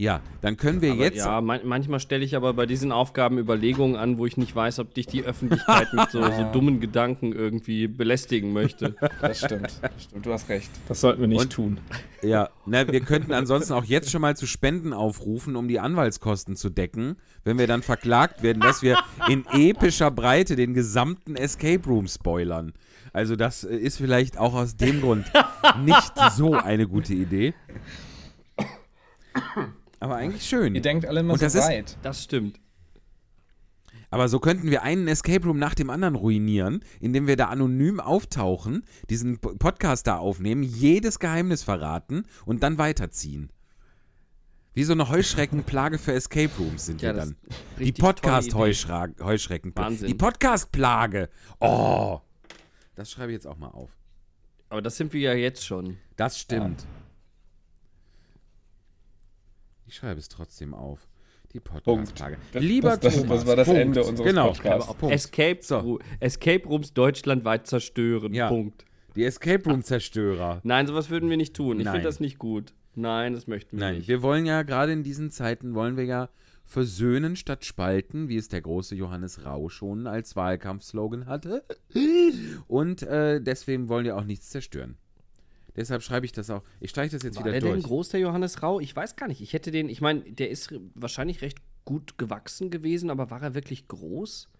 Ja, 0.00 0.22
dann 0.40 0.56
können 0.56 0.80
wir 0.80 0.92
Aber 0.92 1.02
jetzt. 1.02 1.18
ja, 1.18 1.42
man, 1.42 1.60
manchmal 1.64 2.00
stelle 2.00 2.24
ich 2.24 2.34
aber 2.34 2.54
bei 2.54 2.64
diesen 2.64 2.90
Aufgaben 2.90 3.36
Überlegungen 3.36 3.96
an, 3.96 4.16
wo 4.16 4.24
ich 4.24 4.38
nicht 4.38 4.56
weiß, 4.56 4.78
ob 4.78 4.94
dich 4.94 5.06
die 5.06 5.24
Öffentlichkeit 5.24 5.92
mit 5.92 6.10
so, 6.10 6.22
so 6.22 6.42
dummen 6.54 6.80
Gedanken 6.80 7.34
irgendwie 7.34 7.86
belästigen 7.86 8.54
möchte. 8.54 8.96
Das 9.20 9.40
stimmt. 9.44 9.78
Das 9.82 10.02
stimmt. 10.04 10.24
Du 10.24 10.32
hast 10.32 10.48
recht. 10.48 10.70
Das 10.88 11.02
sollten 11.02 11.20
wir 11.20 11.28
nicht 11.28 11.42
Und- 11.42 11.52
tun. 11.52 11.78
Ja, 12.22 12.48
na, 12.64 12.90
wir 12.90 13.00
könnten 13.04 13.34
ansonsten 13.34 13.74
auch 13.74 13.84
jetzt 13.84 14.10
schon 14.10 14.22
mal 14.22 14.34
zu 14.38 14.46
Spenden 14.46 14.94
aufrufen, 14.94 15.54
um 15.54 15.68
die 15.68 15.80
Anwaltskosten 15.80 16.56
zu 16.56 16.70
decken, 16.70 17.16
wenn 17.44 17.58
wir 17.58 17.66
dann 17.66 17.82
verklagt 17.82 18.42
werden, 18.42 18.60
dass 18.60 18.80
wir 18.80 18.96
in 19.28 19.44
epischer 19.52 20.10
Breite 20.10 20.56
den 20.56 20.72
gesamten 20.72 21.36
Escape 21.36 21.86
Room 21.86 22.08
spoilern. 22.08 22.72
Also 23.12 23.36
das 23.36 23.64
ist 23.64 23.98
vielleicht 23.98 24.38
auch 24.38 24.54
aus 24.54 24.76
dem 24.78 25.02
Grund 25.02 25.26
nicht 25.84 26.12
so 26.34 26.54
eine 26.54 26.88
gute 26.88 27.12
Idee. 27.12 27.52
Aber 30.00 30.16
eigentlich 30.16 30.44
schön. 30.46 30.74
Ihr 30.74 30.82
denkt 30.82 31.06
alle 31.06 31.20
immer 31.20 31.34
Und 31.34 31.38
so 31.38 31.46
das 31.46 31.54
ist- 31.54 31.68
weit. 31.68 31.96
Das 32.02 32.24
stimmt. 32.24 32.60
Aber 34.12 34.28
so 34.28 34.40
könnten 34.40 34.72
wir 34.72 34.82
einen 34.82 35.06
Escape 35.06 35.46
Room 35.46 35.60
nach 35.60 35.74
dem 35.76 35.88
anderen 35.88 36.16
ruinieren, 36.16 36.80
indem 36.98 37.28
wir 37.28 37.36
da 37.36 37.46
anonym 37.46 38.00
auftauchen, 38.00 38.82
diesen 39.08 39.38
Podcast 39.38 40.08
da 40.08 40.16
aufnehmen, 40.16 40.64
jedes 40.64 41.20
Geheimnis 41.20 41.62
verraten 41.62 42.24
und 42.44 42.64
dann 42.64 42.76
weiterziehen. 42.76 43.52
Wie 44.72 44.82
so 44.84 44.92
eine 44.94 45.08
Heuschreckenplage 45.08 45.98
für 45.98 46.12
Escape 46.12 46.50
Rooms 46.58 46.86
sind 46.86 47.02
Ja, 47.02 47.10
wir 47.14 47.20
dann. 47.20 47.36
ist 47.78 47.80
Die. 47.80 47.92
Podcast-Heuschreckenplage. 47.92 50.06
Die 50.06 50.14
Podcast-Plage. 50.14 51.28
Oh. 51.60 52.20
Das 52.96 53.10
schreibe 53.12 53.30
ich 53.32 53.36
jetzt 53.36 53.46
auch 53.46 53.58
mal 53.58 53.68
auf. 53.68 53.96
Aber 54.70 54.82
das 54.82 54.96
sind 54.96 55.12
wir 55.12 55.20
ja 55.20 55.34
jetzt 55.34 55.64
schon. 55.64 55.98
Das 56.16 56.36
stimmt. 56.38 56.84
Ich 59.90 59.96
schreibe 59.96 60.20
es 60.20 60.28
trotzdem 60.28 60.72
auf. 60.72 61.08
Die 61.52 61.58
Podcast-Plage. 61.58 62.36
Das- 62.52 62.62
Lieber 62.62 62.90
das- 62.90 63.00
das- 63.00 63.14
Thomas. 63.16 63.38
das 63.40 63.46
war 63.48 63.56
das 63.56 63.66
Punkt. 63.66 63.80
Ende 63.80 64.04
unseres 64.04 64.28
genau. 64.30 64.46
Podcasts. 64.52 64.94
Punkt. 64.94 65.12
Escape, 65.16 65.58
So. 65.62 65.98
Escape 66.20 66.68
Rooms 66.68 66.92
deutschlandweit 66.94 67.66
zerstören. 67.66 68.32
Ja. 68.32 68.48
Punkt. 68.48 68.84
Die 69.16 69.24
Escape 69.24 69.68
Room-Zerstörer. 69.68 70.60
Nein, 70.62 70.86
sowas 70.86 71.10
würden 71.10 71.28
wir 71.28 71.36
nicht 71.36 71.54
tun. 71.56 71.80
Ich 71.80 71.88
finde 71.88 72.04
das 72.04 72.20
nicht 72.20 72.38
gut. 72.38 72.72
Nein, 72.94 73.32
das 73.34 73.48
möchten 73.48 73.78
wir 73.78 73.80
Nein, 73.84 73.96
nicht. 73.96 74.06
wir 74.06 74.22
wollen 74.22 74.46
ja 74.46 74.62
gerade 74.62 74.92
in 74.92 75.02
diesen 75.02 75.32
Zeiten, 75.32 75.74
wollen 75.74 75.96
wir 75.96 76.04
ja 76.04 76.28
versöhnen 76.64 77.34
statt 77.34 77.64
spalten, 77.64 78.28
wie 78.28 78.36
es 78.36 78.46
der 78.46 78.60
große 78.60 78.94
Johannes 78.94 79.44
Rau 79.44 79.68
schon 79.70 80.06
als 80.06 80.36
Wahlkampfslogan 80.36 81.26
hatte. 81.26 81.64
Und 82.68 83.02
äh, 83.02 83.40
deswegen 83.40 83.88
wollen 83.88 84.04
wir 84.04 84.16
auch 84.16 84.22
nichts 84.24 84.50
zerstören. 84.50 84.96
Deshalb 85.80 86.02
schreibe 86.02 86.26
ich 86.26 86.32
das 86.32 86.50
auch. 86.50 86.62
Ich 86.78 86.90
streiche 86.90 87.16
das 87.16 87.22
jetzt 87.22 87.36
War 87.36 87.44
wieder 87.44 87.52
der 87.52 87.60
denn 87.62 87.72
durch. 87.72 87.84
groß, 87.84 88.10
der 88.10 88.20
Johannes 88.20 88.62
Rau? 88.62 88.80
Ich 88.80 88.94
weiß 88.94 89.16
gar 89.16 89.28
nicht. 89.28 89.40
Ich 89.40 89.54
hätte 89.54 89.70
den, 89.70 89.88
ich 89.88 90.02
meine, 90.02 90.20
der 90.20 90.50
ist 90.50 90.74
wahrscheinlich 90.94 91.40
recht 91.40 91.56
gut 91.86 92.18
gewachsen 92.18 92.70
gewesen, 92.70 93.08
aber 93.08 93.30
war 93.30 93.40
er 93.42 93.54
wirklich 93.54 93.88
groß? 93.88 94.50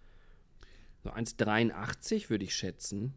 So 1.05 1.11
1,83 1.11 2.31
würde 2.31 2.45
ich 2.45 2.55
schätzen. 2.55 3.13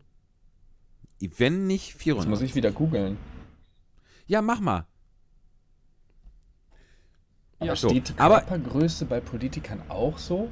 Wenn 1.22 1.66
nicht 1.66 1.94
Das 1.96 2.02
400. 2.02 2.30
muss 2.30 2.42
ich 2.42 2.56
wieder 2.56 2.72
googeln. 2.74 3.18
ja, 4.28 4.42
mach 4.42 4.60
mal. 4.60 4.86
Aber 7.60 7.68
Ja, 7.68 7.76
so. 7.78 7.88
steht 7.90 8.10
die 8.10 8.14
Aber- 8.18 8.42
Körpergröße 8.42 9.06
bei 9.06 9.22
Politikern 9.22 9.82
auch 9.90 10.18
so 10.18 10.50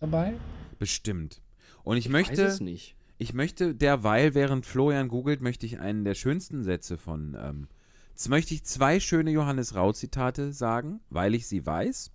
dabei? 0.00 0.34
Bestimmt. 0.78 1.40
Und 1.82 1.96
ich, 1.96 2.06
Ich 2.06 2.10
möchte, 2.12 2.32
weiß 2.44 2.54
es 2.54 2.60
nicht. 2.60 2.94
Ich 3.20 3.34
möchte 3.34 3.74
derweil, 3.74 4.32
während 4.32 4.64
Florian 4.64 5.08
googelt, 5.08 5.42
möchte 5.42 5.66
ich 5.66 5.78
einen 5.78 6.04
der 6.04 6.14
schönsten 6.14 6.64
Sätze 6.64 6.96
von, 6.96 7.36
ähm, 7.38 7.68
jetzt 8.08 8.30
möchte 8.30 8.54
ich 8.54 8.64
zwei 8.64 8.98
schöne 8.98 9.30
Johannes 9.30 9.74
Rau-Zitate 9.74 10.54
sagen, 10.54 11.00
weil 11.10 11.34
ich 11.34 11.46
sie 11.46 11.66
weiß. 11.66 12.12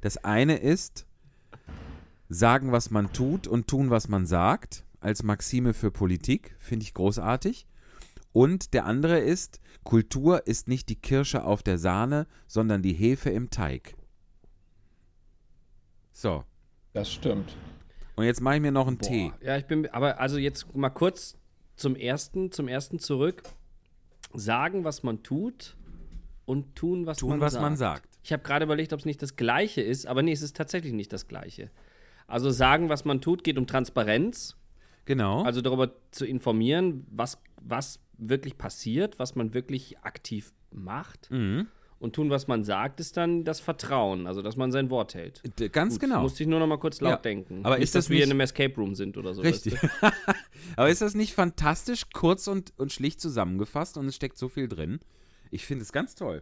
Das 0.00 0.24
eine 0.24 0.56
ist, 0.56 1.06
sagen, 2.28 2.72
was 2.72 2.90
man 2.90 3.12
tut 3.12 3.46
und 3.46 3.68
tun, 3.68 3.90
was 3.90 4.08
man 4.08 4.26
sagt, 4.26 4.84
als 4.98 5.22
Maxime 5.22 5.74
für 5.74 5.92
Politik, 5.92 6.56
finde 6.58 6.82
ich 6.82 6.92
großartig. 6.92 7.68
Und 8.32 8.74
der 8.74 8.84
andere 8.84 9.20
ist, 9.20 9.60
Kultur 9.84 10.48
ist 10.48 10.66
nicht 10.66 10.88
die 10.88 11.00
Kirsche 11.00 11.44
auf 11.44 11.62
der 11.62 11.78
Sahne, 11.78 12.26
sondern 12.48 12.82
die 12.82 12.94
Hefe 12.94 13.30
im 13.30 13.50
Teig. 13.50 13.94
So, 16.10 16.42
Das 16.94 17.12
stimmt. 17.12 17.54
Und 18.18 18.24
jetzt 18.24 18.40
mache 18.40 18.56
ich 18.56 18.60
mir 18.60 18.72
noch 18.72 18.86
einen 18.86 18.98
Tee. 18.98 19.30
Boah. 19.38 19.46
Ja, 19.46 19.56
ich 19.56 19.66
bin, 19.66 19.88
aber 19.90 20.20
also 20.20 20.38
jetzt 20.38 20.74
mal 20.74 20.90
kurz 20.90 21.36
zum 21.76 21.96
ersten, 21.96 22.50
zum 22.52 22.68
ersten 22.68 22.98
zurück. 22.98 23.42
Sagen, 24.34 24.84
was 24.84 25.02
man 25.02 25.22
tut 25.22 25.76
und 26.44 26.76
tun, 26.76 27.06
was 27.06 27.18
Tun, 27.18 27.30
man 27.30 27.40
was 27.40 27.54
sagt. 27.54 27.62
man 27.62 27.76
sagt. 27.76 28.18
Ich 28.22 28.32
habe 28.32 28.42
gerade 28.42 28.64
überlegt, 28.64 28.92
ob 28.92 28.98
es 29.00 29.06
nicht 29.06 29.22
das 29.22 29.36
Gleiche 29.36 29.80
ist, 29.80 30.06
aber 30.06 30.22
nee, 30.22 30.32
es 30.32 30.42
ist 30.42 30.56
tatsächlich 30.56 30.92
nicht 30.92 31.12
das 31.12 31.28
Gleiche. 31.28 31.70
Also 32.26 32.50
sagen, 32.50 32.90
was 32.90 33.06
man 33.06 33.22
tut, 33.22 33.42
geht 33.42 33.56
um 33.56 33.66
Transparenz, 33.66 34.54
Genau. 35.06 35.42
also 35.44 35.62
darüber 35.62 35.92
zu 36.10 36.26
informieren, 36.26 37.06
was, 37.10 37.38
was 37.62 38.00
wirklich 38.18 38.58
passiert, 38.58 39.18
was 39.18 39.34
man 39.34 39.54
wirklich 39.54 39.98
aktiv 40.00 40.52
macht. 40.70 41.30
Mhm. 41.30 41.68
Und 42.00 42.14
tun, 42.14 42.30
was 42.30 42.46
man 42.46 42.62
sagt, 42.62 43.00
ist 43.00 43.16
dann 43.16 43.42
das 43.44 43.58
Vertrauen, 43.58 44.28
also 44.28 44.40
dass 44.40 44.54
man 44.56 44.70
sein 44.70 44.88
Wort 44.88 45.14
hält. 45.14 45.42
D- 45.58 45.68
Ganz 45.68 45.94
Gut, 45.94 46.02
genau. 46.02 46.20
Musste 46.22 46.44
ich 46.44 46.48
nur 46.48 46.60
noch 46.60 46.68
mal 46.68 46.78
kurz 46.78 47.00
laut 47.00 47.10
Ja. 47.10 47.16
denken. 47.16 47.60
Aber 47.64 47.74
nicht, 47.74 47.84
ist 47.84 47.94
das 47.96 48.04
dass 48.04 48.10
wir 48.10 48.18
in 48.18 48.20
nicht- 48.22 48.30
einem 48.30 48.40
Escape 48.40 48.74
Room 48.76 48.94
sind 48.94 49.16
oder 49.16 49.34
so. 49.34 49.42
Richtig. 49.42 49.74
weißt 49.82 49.84
du? 50.02 50.34
Aber 50.76 50.88
ist 50.90 51.02
das 51.02 51.14
nicht 51.16 51.34
fantastisch 51.34 52.04
kurz 52.12 52.46
und, 52.46 52.72
und 52.78 52.92
schlicht 52.92 53.20
zusammengefasst 53.20 53.98
und 53.98 54.06
es 54.06 54.14
steckt 54.14 54.38
so 54.38 54.48
viel 54.48 54.68
drin? 54.68 55.00
Ich 55.50 55.66
finde 55.66 55.82
es 55.82 55.90
ganz 55.92 56.14
toll. 56.14 56.40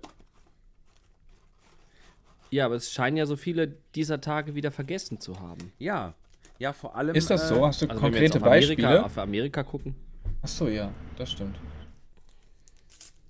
Ja, 2.50 2.66
aber 2.66 2.76
es 2.76 2.92
scheinen 2.92 3.16
ja 3.16 3.26
so 3.26 3.36
viele 3.36 3.76
dieser 3.94 4.20
Tage 4.20 4.54
wieder 4.54 4.70
vergessen 4.70 5.20
zu 5.20 5.40
haben. 5.40 5.72
Ja. 5.78 6.14
Ja, 6.58 6.72
vor 6.72 6.94
allem. 6.96 7.14
Ist 7.14 7.28
das 7.30 7.50
äh, 7.50 7.54
so? 7.54 7.66
Hast 7.66 7.82
du 7.82 7.88
Also 7.88 8.02
wenn 8.02 8.12
wir 8.14 8.20
jetzt 8.22 8.32
konkrete 8.32 8.36
auf 8.38 8.42
Amerika, 8.52 8.82
Beispiele? 8.88 9.04
auf 9.04 9.18
Amerika 9.18 9.62
gucken. 9.62 9.94
Achso, 10.42 10.68
ja, 10.68 10.92
das 11.16 11.32
stimmt. 11.32 11.56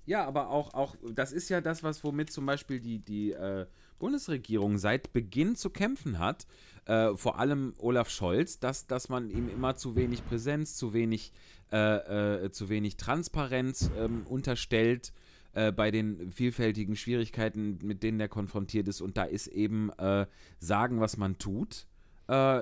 Ja, 0.07 0.25
aber 0.25 0.49
auch, 0.49 0.73
auch, 0.73 0.95
das 1.13 1.33
ist 1.33 1.49
ja 1.49 1.59
das, 1.59 1.83
was 1.83 2.01
womit 2.01 2.31
zum 2.31 2.45
Beispiel 2.45 2.79
die, 2.79 2.99
die 2.99 3.33
äh, 3.33 3.65
Bundesregierung 3.99 4.77
seit 4.77 5.11
Beginn 5.11 5.57
zu 5.57 5.69
kämpfen 5.69 6.17
hat, 6.17 6.47
äh, 6.85 7.13
vor 7.15 7.39
allem 7.39 7.73
Olaf 7.77 8.09
Scholz, 8.09 8.57
dass, 8.57 8.87
dass 8.87 9.09
man 9.09 9.29
ihm 9.29 9.49
immer 9.49 9.75
zu 9.75 9.97
wenig 9.97 10.25
Präsenz, 10.25 10.77
zu 10.77 10.93
wenig, 10.93 11.33
äh, 11.73 12.45
äh, 12.45 12.51
zu 12.51 12.69
wenig 12.69 12.95
Transparenz 12.95 13.91
ähm, 13.97 14.25
unterstellt 14.25 15.11
äh, 15.51 15.73
bei 15.73 15.91
den 15.91 16.31
vielfältigen 16.31 16.95
Schwierigkeiten, 16.95 17.77
mit 17.83 18.01
denen 18.01 18.21
er 18.21 18.29
konfrontiert 18.29 18.87
ist. 18.87 19.01
Und 19.01 19.17
da 19.17 19.23
ist 19.23 19.47
eben 19.47 19.89
äh, 19.97 20.25
sagen, 20.59 21.01
was 21.01 21.17
man 21.17 21.37
tut, 21.37 21.85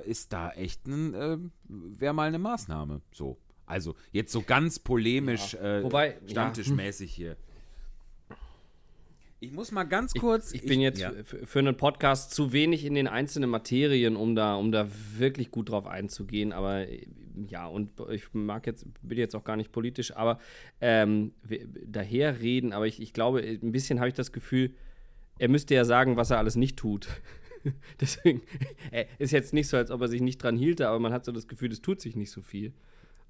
ist 0.05 0.31
da 0.31 0.51
echt 0.51 0.85
ein, 0.85 1.51
wäre 1.67 2.13
mal 2.13 2.27
eine 2.27 2.37
Maßnahme. 2.37 3.01
So. 3.11 3.39
Also 3.65 3.95
jetzt 4.11 4.31
so 4.31 4.41
ganz 4.41 4.79
polemisch, 4.79 5.53
ja. 5.53 5.83
Wobei, 5.83 6.17
stammtischmäßig 6.27 7.17
ja. 7.17 7.23
hier. 7.23 7.37
Ich 9.39 9.51
muss 9.51 9.71
mal 9.71 9.83
ganz 9.83 10.13
kurz. 10.13 10.53
Ich, 10.53 10.63
ich 10.63 10.67
bin 10.67 10.79
jetzt 10.79 10.99
ja. 10.99 11.11
für 11.23 11.59
einen 11.59 11.75
Podcast 11.75 12.31
zu 12.33 12.51
wenig 12.53 12.85
in 12.85 12.95
den 12.95 13.07
einzelnen 13.07 13.49
Materien, 13.49 14.15
um 14.15 14.35
da, 14.35 14.55
um 14.55 14.71
da 14.71 14.87
wirklich 15.17 15.51
gut 15.51 15.69
drauf 15.69 15.85
einzugehen. 15.85 16.51
Aber 16.53 16.87
ja, 17.47 17.67
und 17.67 17.91
ich 18.09 18.33
mag 18.33 18.65
jetzt, 18.65 18.85
bin 19.01 19.17
jetzt 19.17 19.35
auch 19.35 19.43
gar 19.43 19.55
nicht 19.55 19.71
politisch, 19.71 20.15
aber 20.15 20.39
ähm, 20.81 21.33
daher 21.85 22.39
reden. 22.39 22.73
Aber 22.73 22.87
ich, 22.87 23.01
ich 23.01 23.13
glaube, 23.13 23.41
ein 23.41 23.71
bisschen 23.71 23.99
habe 23.99 24.07
ich 24.07 24.15
das 24.15 24.31
Gefühl, 24.31 24.73
er 25.37 25.49
müsste 25.49 25.75
ja 25.75 25.85
sagen, 25.85 26.15
was 26.17 26.31
er 26.31 26.37
alles 26.37 26.55
nicht 26.55 26.77
tut. 26.77 27.07
Deswegen 27.99 28.41
ist 29.19 29.31
jetzt 29.31 29.53
nicht 29.53 29.67
so, 29.67 29.77
als 29.77 29.91
ob 29.91 30.01
er 30.01 30.07
sich 30.07 30.21
nicht 30.21 30.41
dran 30.41 30.57
hielte, 30.57 30.87
aber 30.87 30.99
man 30.99 31.13
hat 31.13 31.25
so 31.25 31.31
das 31.31 31.47
Gefühl, 31.47 31.71
es 31.71 31.81
tut 31.81 32.01
sich 32.01 32.15
nicht 32.15 32.31
so 32.31 32.41
viel. 32.41 32.73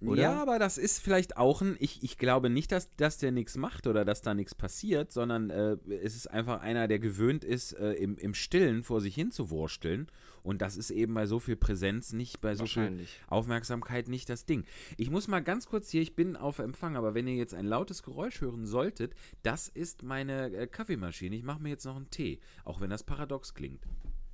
Oder? 0.01 0.21
Ja, 0.21 0.41
aber 0.41 0.59
das 0.59 0.77
ist 0.77 0.99
vielleicht 0.99 1.37
auch 1.37 1.61
ein. 1.61 1.77
Ich, 1.79 2.03
ich 2.03 2.17
glaube 2.17 2.49
nicht, 2.49 2.71
dass, 2.71 2.93
dass 2.97 3.17
der 3.17 3.31
nichts 3.31 3.55
macht 3.55 3.87
oder 3.87 4.03
dass 4.03 4.21
da 4.21 4.33
nichts 4.33 4.53
passiert, 4.53 5.11
sondern 5.11 5.49
äh, 5.49 5.77
es 5.89 6.15
ist 6.15 6.27
einfach 6.27 6.61
einer, 6.61 6.87
der 6.87 6.99
gewöhnt 6.99 7.43
ist, 7.43 7.73
äh, 7.73 7.93
im, 7.93 8.17
im 8.17 8.33
Stillen 8.33 8.83
vor 8.83 8.99
sich 8.99 9.15
hin 9.15 9.31
zu 9.31 9.49
wursteln. 9.49 10.07
Und 10.43 10.61
das 10.61 10.77
ist 10.77 10.91
eben 10.91 11.13
bei 11.13 11.25
so 11.25 11.39
viel 11.39 11.55
Präsenz 11.55 12.13
nicht, 12.13 12.39
bei 12.39 12.55
so 12.55 12.65
viel 12.67 13.07
Aufmerksamkeit 13.27 14.07
nicht 14.07 14.29
das 14.29 14.45
Ding. 14.45 14.65
Ich 14.97 15.09
muss 15.09 15.27
mal 15.27 15.41
ganz 15.41 15.65
kurz 15.65 15.89
hier, 15.89 16.01
ich 16.01 16.15
bin 16.15 16.35
auf 16.35 16.59
Empfang, 16.59 16.95
aber 16.95 17.15
wenn 17.15 17.27
ihr 17.27 17.35
jetzt 17.35 17.55
ein 17.55 17.65
lautes 17.65 18.03
Geräusch 18.03 18.41
hören 18.41 18.67
solltet, 18.67 19.15
das 19.41 19.69
ist 19.69 20.03
meine 20.03 20.53
äh, 20.53 20.67
Kaffeemaschine. 20.67 21.35
Ich 21.35 21.43
mache 21.43 21.61
mir 21.61 21.69
jetzt 21.69 21.85
noch 21.85 21.95
einen 21.95 22.09
Tee, 22.11 22.39
auch 22.63 22.79
wenn 22.79 22.89
das 22.89 23.03
paradox 23.03 23.53
klingt. 23.55 23.81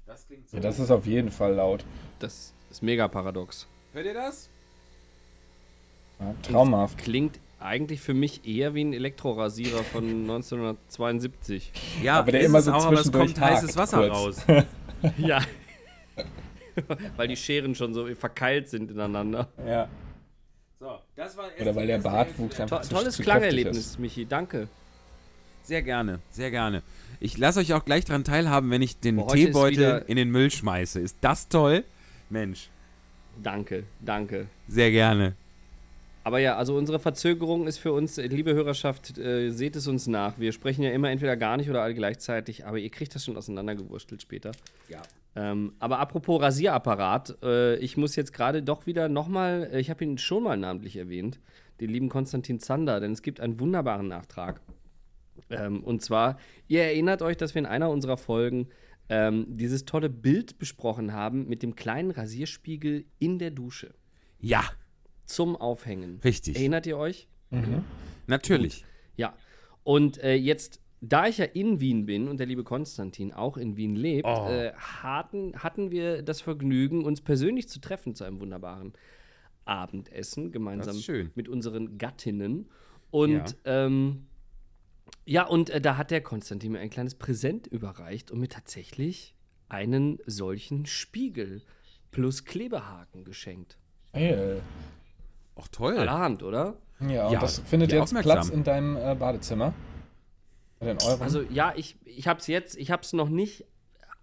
Das 0.05 0.27
klingt 0.27 0.49
so. 0.49 0.57
Ja, 0.57 0.63
das 0.63 0.79
ist 0.79 0.91
auf 0.91 1.05
jeden 1.05 1.31
Fall 1.31 1.53
laut. 1.53 1.85
Das 2.19 2.53
ist 2.69 2.83
mega 2.83 3.07
paradox. 3.07 3.67
Hört 3.93 4.05
ihr 4.05 4.13
das? 4.13 4.49
Ja, 6.21 6.35
traumhaft. 6.43 6.97
Klingt 6.99 7.39
eigentlich 7.59 8.01
für 8.01 8.13
mich 8.13 8.47
eher 8.47 8.73
wie 8.73 8.83
ein 8.83 8.93
Elektrorasierer 8.93 9.83
von 9.83 10.03
1972. 10.05 11.71
Ja, 12.01 12.19
aber 12.19 12.31
der 12.31 12.41
immer 12.41 12.61
so 12.61 12.71
auch, 12.71 12.85
aber 12.85 12.99
es 12.99 13.11
kommt 13.11 13.39
heißes 13.39 13.75
Wasser 13.75 14.07
kurz. 14.07 14.47
raus. 14.47 14.63
ja. 15.17 15.41
weil 17.17 17.27
die 17.27 17.35
Scheren 17.35 17.75
schon 17.75 17.93
so 17.93 18.07
verkeilt 18.15 18.69
sind 18.69 18.91
ineinander. 18.91 19.47
Ja. 19.65 19.87
So, 20.79 20.97
das 21.15 21.37
war 21.37 21.45
Oder 21.59 21.75
weil 21.75 21.87
der 21.87 21.99
Bartwuchs 21.99 22.59
einfach 22.59 22.81
to 22.81 22.95
Tolles 22.95 23.15
zu 23.15 23.23
Klangerlebnis, 23.23 23.99
Michi, 23.99 24.25
danke. 24.25 24.67
Sehr 25.63 25.83
gerne, 25.83 26.19
sehr 26.31 26.49
gerne. 26.49 26.81
Ich 27.19 27.37
lasse 27.37 27.59
euch 27.59 27.73
auch 27.73 27.85
gleich 27.85 28.05
daran 28.05 28.23
teilhaben, 28.23 28.71
wenn 28.71 28.81
ich 28.81 28.99
den 28.99 29.17
Boah, 29.17 29.27
Teebeutel 29.27 30.03
in 30.07 30.15
den 30.15 30.31
Müll 30.31 30.49
schmeiße. 30.49 30.99
Ist 30.99 31.17
das 31.21 31.49
toll? 31.49 31.83
Mensch. 32.31 32.69
Danke, 33.43 33.83
danke. 33.99 34.47
Sehr 34.67 34.89
gerne. 34.89 35.35
Aber 36.23 36.39
ja, 36.39 36.55
also 36.55 36.75
unsere 36.77 36.99
Verzögerung 36.99 37.65
ist 37.65 37.79
für 37.79 37.93
uns, 37.93 38.17
liebe 38.17 38.53
Hörerschaft, 38.53 39.17
äh, 39.17 39.49
seht 39.49 39.75
es 39.75 39.87
uns 39.87 40.07
nach. 40.07 40.39
Wir 40.39 40.51
sprechen 40.51 40.83
ja 40.83 40.91
immer 40.91 41.09
entweder 41.09 41.35
gar 41.35 41.57
nicht 41.57 41.69
oder 41.69 41.81
alle 41.81 41.95
gleichzeitig, 41.95 42.65
aber 42.65 42.77
ihr 42.77 42.91
kriegt 42.91 43.15
das 43.15 43.25
schon 43.25 43.37
auseinandergewurstelt 43.37 44.21
später. 44.21 44.51
Ja. 44.87 45.01
Ähm, 45.35 45.73
aber 45.79 45.99
apropos 45.99 46.41
Rasierapparat, 46.41 47.37
äh, 47.41 47.77
ich 47.77 47.97
muss 47.97 48.15
jetzt 48.15 48.33
gerade 48.33 48.61
doch 48.61 48.85
wieder 48.85 49.09
nochmal, 49.09 49.69
äh, 49.71 49.79
ich 49.79 49.89
habe 49.89 50.03
ihn 50.03 50.17
schon 50.17 50.43
mal 50.43 50.57
namentlich 50.57 50.97
erwähnt, 50.97 51.39
den 51.79 51.89
lieben 51.89 52.09
Konstantin 52.09 52.59
Zander, 52.59 52.99
denn 52.99 53.13
es 53.13 53.21
gibt 53.21 53.39
einen 53.39 53.59
wunderbaren 53.59 54.07
Nachtrag. 54.07 54.61
Ähm, 55.49 55.83
und 55.83 56.01
zwar, 56.03 56.37
ihr 56.67 56.83
erinnert 56.83 57.21
euch, 57.21 57.37
dass 57.37 57.55
wir 57.55 57.59
in 57.59 57.65
einer 57.65 57.89
unserer 57.89 58.17
Folgen 58.17 58.67
ähm, 59.09 59.45
dieses 59.49 59.85
tolle 59.85 60.09
Bild 60.09 60.59
besprochen 60.59 61.13
haben 61.13 61.47
mit 61.47 61.63
dem 61.63 61.75
kleinen 61.75 62.11
Rasierspiegel 62.11 63.05
in 63.17 63.39
der 63.39 63.51
Dusche. 63.51 63.93
Ja, 64.39 64.63
zum 65.31 65.55
Aufhängen. 65.55 66.19
Richtig. 66.23 66.55
Erinnert 66.55 66.85
ihr 66.85 66.97
euch? 66.97 67.27
Mhm. 67.49 67.83
Natürlich. 68.27 68.81
Gut. 68.81 68.89
Ja. 69.17 69.33
Und 69.83 70.17
äh, 70.23 70.35
jetzt, 70.35 70.81
da 71.01 71.27
ich 71.27 71.37
ja 71.39 71.45
in 71.45 71.79
Wien 71.79 72.05
bin 72.05 72.27
und 72.27 72.39
der 72.39 72.47
liebe 72.47 72.63
Konstantin 72.63 73.33
auch 73.33 73.57
in 73.57 73.77
Wien 73.77 73.95
lebt, 73.95 74.27
oh. 74.27 74.47
äh, 74.49 74.73
hatten, 74.73 75.53
hatten 75.55 75.91
wir 75.91 76.21
das 76.21 76.41
Vergnügen, 76.41 77.03
uns 77.03 77.21
persönlich 77.21 77.67
zu 77.67 77.79
treffen 77.79 78.15
zu 78.15 78.23
einem 78.23 78.39
wunderbaren 78.39 78.93
Abendessen, 79.65 80.51
gemeinsam 80.51 80.97
mit 81.35 81.47
unseren 81.47 81.97
Gattinnen. 81.97 82.69
Und 83.09 83.57
ja, 83.65 83.85
ähm, 83.85 84.27
ja 85.25 85.45
und 85.45 85.69
äh, 85.69 85.81
da 85.81 85.97
hat 85.97 86.11
der 86.11 86.21
Konstantin 86.21 86.73
mir 86.73 86.79
ein 86.79 86.89
kleines 86.89 87.15
Präsent 87.15 87.67
überreicht 87.67 88.31
und 88.31 88.39
mir 88.39 88.49
tatsächlich 88.49 89.35
einen 89.69 90.19
solchen 90.25 90.85
Spiegel 90.85 91.61
plus 92.11 92.43
Klebehaken 92.43 93.23
geschenkt. 93.23 93.77
Ey, 94.13 94.59
Ach 95.55 95.67
toll. 95.67 95.97
Allerhand, 95.97 96.43
oder? 96.43 96.75
Ja, 96.99 97.27
und 97.27 97.33
ja, 97.33 97.39
das 97.39 97.59
findet 97.59 97.91
jetzt 97.91 98.15
Platz 98.15 98.49
in 98.49 98.63
deinem 98.63 98.95
äh, 98.95 99.15
Badezimmer. 99.15 99.73
Oder 100.79 100.91
in 100.91 100.97
eurem. 101.01 101.21
Also 101.21 101.41
ja, 101.41 101.73
ich, 101.75 101.97
ich 102.05 102.27
habe 102.27 102.39
es 102.39 102.47
jetzt, 102.47 102.77
ich 102.77 102.91
habe 102.91 103.01
es 103.01 103.13
noch 103.13 103.29
nicht 103.29 103.65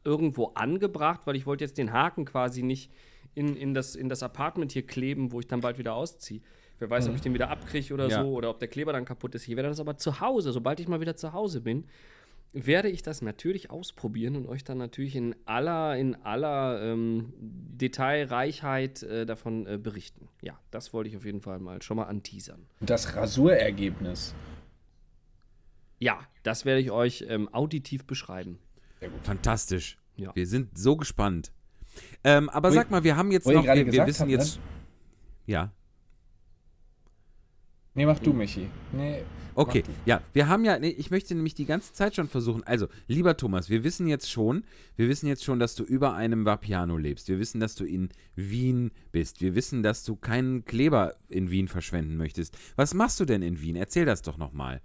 irgendwo 0.05 0.53
angebracht, 0.55 1.23
weil 1.25 1.37
ich 1.37 1.47
wollte 1.47 1.65
jetzt 1.65 1.79
den 1.79 1.93
Haken 1.93 2.25
quasi 2.25 2.63
nicht 2.63 2.91
in, 3.35 3.57
in, 3.57 3.75
das, 3.75 3.95
in 3.95 4.09
das 4.09 4.23
Apartment 4.23 4.73
hier 4.73 4.87
kleben, 4.87 5.33
wo 5.33 5.41
ich 5.41 5.47
dann 5.47 5.61
bald 5.61 5.79
wieder 5.79 5.95
ausziehe. 5.95 6.41
Wer 6.79 6.91
weiß, 6.91 7.05
mhm. 7.05 7.11
ob 7.11 7.17
ich 7.17 7.23
den 7.23 7.35
wieder 7.35 7.51
abkriege 7.51 7.93
oder 7.93 8.09
ja. 8.09 8.23
so 8.23 8.31
oder 8.31 8.51
ob 8.51 8.59
der 8.61 8.69
Kleber 8.69 8.93
dann 8.93 9.05
kaputt 9.05 9.35
ist. 9.35 9.49
Ich 9.49 9.57
werde 9.57 9.69
das 9.69 9.81
aber 9.81 9.97
zu 9.97 10.21
Hause, 10.21 10.53
sobald 10.53 10.81
ich 10.81 10.89
mal 10.89 11.01
wieder 11.01 11.17
zu 11.17 11.33
Hause 11.33 11.61
bin, 11.61 11.85
werde 12.53 12.89
ich 12.89 13.03
das 13.03 13.23
natürlich 13.23 13.71
ausprobieren 13.71 14.37
und 14.37 14.47
euch 14.47 14.65
dann 14.65 14.79
natürlich 14.79 15.17
in 15.17 15.35
aller, 15.45 15.97
in 15.97 16.15
aller 16.17 16.83
ähm, 16.83 17.33
Detailreichheit 17.39 19.03
äh, 19.03 19.27
davon 19.27 19.67
äh, 19.67 19.79
berichten. 19.79 20.29
Ja, 20.43 20.59
das 20.71 20.93
wollte 20.93 21.11
ich 21.11 21.17
auf 21.17 21.25
jeden 21.25 21.41
Fall 21.41 21.59
mal 21.59 21.83
schon 21.83 21.97
mal 21.97 22.05
anteasern. 22.05 22.67
Das 22.81 23.15
Rasurergebnis. 23.17 24.35
Ja, 25.99 26.21
das 26.43 26.65
werde 26.65 26.81
ich 26.81 26.91
euch 26.91 27.25
ähm, 27.29 27.53
auditiv 27.53 28.07
beschreiben. 28.07 28.59
Fantastisch. 29.23 29.99
Ja. 30.17 30.35
Wir 30.35 30.47
sind 30.47 30.77
so 30.77 30.97
gespannt. 30.97 31.53
Ähm, 32.25 32.49
aber 32.49 32.71
wo 32.71 32.75
sag 32.75 32.91
mal, 32.91 33.05
wir 33.05 33.17
haben 33.17 33.31
jetzt 33.31 33.47
noch, 33.47 33.65
wir, 33.65 33.93
wir 33.93 34.07
wissen 34.07 34.23
hab, 34.23 34.29
jetzt. 34.29 34.57
Ne? 34.57 34.63
Ja. 35.47 35.73
Nee, 37.99 38.07
mach 38.07 38.21
du, 38.21 38.33
Michi. 38.33 38.69
Nee, 38.93 39.25
Okay, 39.57 39.83
ja, 40.07 40.23
wir 40.33 40.47
haben 40.47 40.65
ja, 40.65 40.79
nee, 40.79 40.91
ich 40.91 41.11
möchte 41.11 41.35
nämlich 41.35 41.57
die 41.57 41.65
ganze 41.65 41.93
Zeit 41.93 42.15
schon 42.15 42.29
versuchen. 42.29 42.63
Also, 42.63 42.87
lieber 43.09 43.37
Thomas, 43.37 43.71
wir 43.71 43.83
wissen 43.83 44.07
jetzt 44.07 44.31
schon, 44.31 44.63
wir 44.95 45.09
wissen 45.09 45.27
jetzt 45.27 45.43
schon, 45.43 45.59
dass 45.59 45.75
du 45.75 45.83
über 45.83 46.15
einem 46.15 46.45
Vapiano 46.45 46.97
lebst. 46.97 47.27
Wir 47.27 47.41
wissen, 47.41 47.59
dass 47.59 47.75
du 47.75 47.85
in 47.85 48.11
Wien 48.37 48.93
bist. 49.11 49.41
Wir 49.41 49.57
wissen, 49.57 49.83
dass 49.83 50.05
du 50.05 50.15
keinen 50.15 50.65
Kleber 50.65 51.17
in 51.29 51.51
Wien 51.51 51.67
verschwenden 51.67 52.17
möchtest. 52.17 52.57
Was 52.77 52.95
machst 52.95 53.19
du 53.19 53.25
denn 53.25 53.43
in 53.43 53.61
Wien? 53.61 53.75
Erzähl 53.75 54.05
das 54.05 54.23
doch 54.23 54.39
nochmal. 54.39 54.81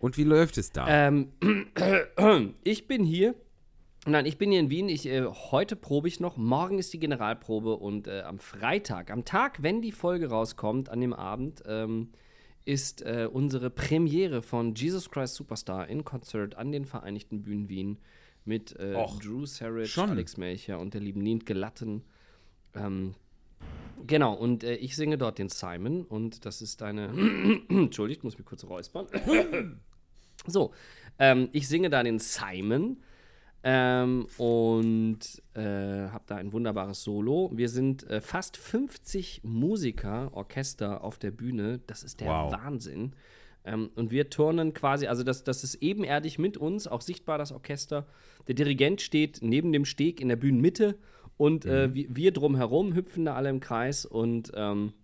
Und 0.00 0.18
wie 0.18 0.24
läuft 0.24 0.58
es 0.58 0.70
da? 0.70 0.86
Ähm, 0.86 1.28
ich 2.62 2.86
bin 2.88 3.06
hier. 3.06 3.34
Nein, 4.08 4.24
ich 4.24 4.38
bin 4.38 4.50
hier 4.50 4.60
in 4.60 4.70
Wien. 4.70 4.88
Ich, 4.88 5.06
äh, 5.06 5.26
heute 5.26 5.76
probe 5.76 6.08
ich 6.08 6.18
noch. 6.18 6.38
Morgen 6.38 6.78
ist 6.78 6.94
die 6.94 6.98
Generalprobe 6.98 7.76
und 7.76 8.06
äh, 8.06 8.22
am 8.22 8.38
Freitag, 8.38 9.10
am 9.10 9.26
Tag, 9.26 9.62
wenn 9.62 9.82
die 9.82 9.92
Folge 9.92 10.30
rauskommt, 10.30 10.88
an 10.88 11.02
dem 11.02 11.12
Abend, 11.12 11.62
ähm, 11.66 12.08
ist 12.64 13.02
äh, 13.02 13.28
unsere 13.30 13.68
Premiere 13.68 14.40
von 14.40 14.74
Jesus 14.74 15.10
Christ 15.10 15.34
Superstar 15.34 15.88
in 15.88 16.04
Konzert 16.04 16.54
an 16.54 16.72
den 16.72 16.86
Vereinigten 16.86 17.42
Bühnen 17.42 17.68
Wien 17.68 17.98
mit 18.46 18.74
äh, 18.76 18.94
Drew 19.22 19.44
Sarich, 19.44 19.96
Alex 19.98 20.38
Melcher 20.38 20.78
und 20.78 20.94
der 20.94 21.02
lieben 21.02 21.20
Nient 21.20 21.44
Gelatten. 21.44 22.02
Ähm, 22.74 23.14
genau, 24.06 24.32
und 24.32 24.64
äh, 24.64 24.76
ich 24.76 24.96
singe 24.96 25.18
dort 25.18 25.38
den 25.38 25.50
Simon 25.50 26.04
und 26.04 26.46
das 26.46 26.62
ist 26.62 26.82
eine. 26.82 27.10
Entschuldigt, 27.68 28.24
muss 28.24 28.38
mich 28.38 28.46
kurz 28.46 28.64
räuspern. 28.64 29.06
so, 30.46 30.72
ähm, 31.18 31.50
ich 31.52 31.68
singe 31.68 31.90
da 31.90 32.02
den 32.02 32.18
Simon 32.18 33.02
ähm, 33.70 34.26
und 34.38 35.18
äh, 35.52 35.60
habe 36.08 36.24
da 36.26 36.36
ein 36.36 36.54
wunderbares 36.54 37.04
Solo. 37.04 37.50
Wir 37.52 37.68
sind 37.68 38.08
äh, 38.08 38.22
fast 38.22 38.56
50 38.56 39.42
Musiker, 39.44 40.30
Orchester 40.32 41.04
auf 41.04 41.18
der 41.18 41.32
Bühne. 41.32 41.80
Das 41.86 42.02
ist 42.02 42.22
der 42.22 42.28
wow. 42.28 42.50
Wahnsinn. 42.50 43.12
Ähm, 43.66 43.90
und 43.94 44.10
wir 44.10 44.30
turnen 44.30 44.72
quasi, 44.72 45.06
also 45.06 45.22
das, 45.22 45.44
das 45.44 45.64
ist 45.64 45.74
ebenerdig 45.82 46.38
mit 46.38 46.56
uns, 46.56 46.86
auch 46.86 47.02
sichtbar 47.02 47.36
das 47.36 47.52
Orchester. 47.52 48.06
Der 48.46 48.54
Dirigent 48.54 49.02
steht 49.02 49.40
neben 49.42 49.70
dem 49.70 49.84
Steg 49.84 50.22
in 50.22 50.28
der 50.28 50.36
Bühnenmitte 50.36 50.96
und 51.36 51.66
äh, 51.66 51.88
mhm. 51.88 51.94
wir, 51.94 52.16
wir 52.16 52.32
drumherum 52.32 52.94
hüpfen 52.94 53.26
da 53.26 53.34
alle 53.34 53.50
im 53.50 53.60
Kreis 53.60 54.06
und 54.06 54.50
ähm, 54.54 54.94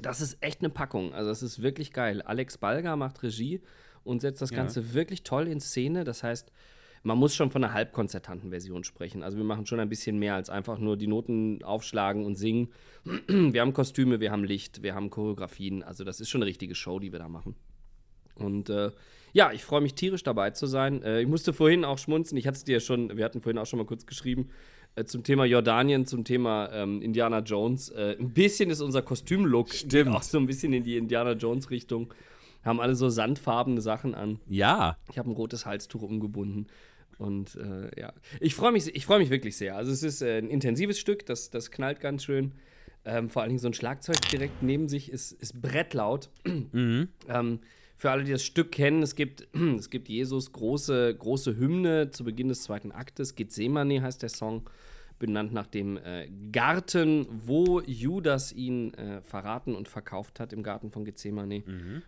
das 0.00 0.20
ist 0.20 0.38
echt 0.42 0.60
eine 0.60 0.70
Packung. 0.70 1.14
Also, 1.14 1.30
das 1.30 1.44
ist 1.44 1.62
wirklich 1.62 1.92
geil. 1.92 2.20
Alex 2.22 2.58
Balger 2.58 2.96
macht 2.96 3.22
Regie 3.22 3.60
und 4.02 4.22
setzt 4.22 4.42
das 4.42 4.50
ja. 4.50 4.56
Ganze 4.56 4.92
wirklich 4.92 5.22
toll 5.22 5.46
in 5.46 5.60
Szene. 5.60 6.02
Das 6.02 6.24
heißt, 6.24 6.50
man 7.02 7.18
muss 7.18 7.34
schon 7.34 7.50
von 7.50 7.64
einer 7.64 7.72
halbkonzertanten 7.72 8.50
Version 8.50 8.84
sprechen. 8.84 9.22
Also 9.22 9.36
wir 9.36 9.44
machen 9.44 9.66
schon 9.66 9.80
ein 9.80 9.88
bisschen 9.88 10.18
mehr 10.18 10.34
als 10.34 10.50
einfach 10.50 10.78
nur 10.78 10.96
die 10.96 11.08
Noten 11.08 11.62
aufschlagen 11.62 12.24
und 12.24 12.36
singen. 12.36 12.68
Wir 13.04 13.60
haben 13.60 13.72
Kostüme, 13.72 14.20
wir 14.20 14.30
haben 14.30 14.44
Licht, 14.44 14.82
wir 14.82 14.94
haben 14.94 15.10
Choreografien. 15.10 15.82
Also 15.82 16.04
das 16.04 16.20
ist 16.20 16.30
schon 16.30 16.40
eine 16.42 16.48
richtige 16.48 16.74
Show, 16.74 17.00
die 17.00 17.10
wir 17.10 17.18
da 17.18 17.28
machen. 17.28 17.56
Und 18.36 18.70
äh, 18.70 18.92
ja, 19.32 19.50
ich 19.52 19.64
freue 19.64 19.80
mich 19.80 19.94
tierisch 19.94 20.22
dabei 20.22 20.50
zu 20.50 20.66
sein. 20.66 21.02
Äh, 21.02 21.22
ich 21.22 21.28
musste 21.28 21.52
vorhin 21.52 21.84
auch 21.84 21.98
schmunzen. 21.98 22.38
Ich 22.38 22.46
hatte 22.46 22.58
es 22.58 22.64
dir 22.64 22.80
schon, 22.80 23.16
wir 23.16 23.24
hatten 23.24 23.40
vorhin 23.40 23.58
auch 23.58 23.66
schon 23.66 23.78
mal 23.78 23.86
kurz 23.86 24.06
geschrieben 24.06 24.50
äh, 24.94 25.04
zum 25.04 25.22
Thema 25.22 25.44
Jordanien, 25.44 26.06
zum 26.06 26.24
Thema 26.24 26.70
ähm, 26.72 27.02
Indiana 27.02 27.40
Jones. 27.40 27.88
Äh, 27.90 28.16
ein 28.18 28.32
bisschen 28.32 28.70
ist 28.70 28.80
unser 28.80 29.02
Kostümlook 29.02 29.72
Stimmt. 29.72 30.14
auch 30.14 30.22
so 30.22 30.38
ein 30.38 30.46
bisschen 30.46 30.72
in 30.72 30.84
die 30.84 30.96
Indiana 30.96 31.32
Jones 31.32 31.70
Richtung. 31.70 32.12
Haben 32.64 32.80
alle 32.80 32.94
so 32.94 33.08
sandfarbene 33.08 33.80
Sachen 33.80 34.14
an. 34.14 34.38
Ja. 34.46 34.96
Ich 35.10 35.18
habe 35.18 35.30
ein 35.30 35.34
rotes 35.34 35.66
Halstuch 35.66 36.02
umgebunden. 36.02 36.68
Und 37.22 37.54
äh, 37.54 38.00
ja, 38.00 38.12
ich 38.40 38.54
freue 38.56 38.72
mich, 38.72 38.94
ich 38.94 39.06
freu 39.06 39.18
mich 39.18 39.30
wirklich 39.30 39.56
sehr. 39.56 39.76
Also 39.76 39.92
es 39.92 40.02
ist 40.02 40.22
äh, 40.22 40.38
ein 40.38 40.50
intensives 40.50 40.98
Stück, 40.98 41.24
das, 41.24 41.50
das 41.50 41.70
knallt 41.70 42.00
ganz 42.00 42.24
schön. 42.24 42.52
Ähm, 43.04 43.30
vor 43.30 43.42
allen 43.42 43.50
Dingen 43.50 43.60
so 43.60 43.68
ein 43.68 43.74
Schlagzeug 43.74 44.20
direkt 44.32 44.62
neben 44.62 44.88
sich 44.88 45.10
ist, 45.10 45.32
ist 45.32 45.60
brettlaut. 45.62 46.30
Mhm. 46.44 47.08
Ähm, 47.28 47.60
für 47.96 48.10
alle, 48.10 48.24
die 48.24 48.32
das 48.32 48.42
Stück 48.42 48.72
kennen, 48.72 49.02
es 49.02 49.14
gibt, 49.14 49.46
es 49.78 49.88
gibt 49.88 50.08
Jesus 50.08 50.50
große, 50.50 51.14
große 51.16 51.56
Hymne 51.56 52.10
zu 52.10 52.24
Beginn 52.24 52.48
des 52.48 52.64
zweiten 52.64 52.90
Aktes. 52.90 53.36
Gethsemane 53.36 54.02
heißt 54.02 54.22
der 54.22 54.28
Song, 54.28 54.68
benannt 55.22 55.52
nach 55.52 55.68
dem 55.68 55.98
äh, 55.98 56.28
Garten, 56.50 57.28
wo 57.46 57.80
Judas 57.80 58.50
ihn 58.52 58.92
äh, 58.94 59.22
verraten 59.22 59.76
und 59.76 59.86
verkauft 59.86 60.40
hat, 60.40 60.52
im 60.52 60.64
Garten 60.64 60.90
von 60.90 61.04
Gethsemane. 61.04 61.62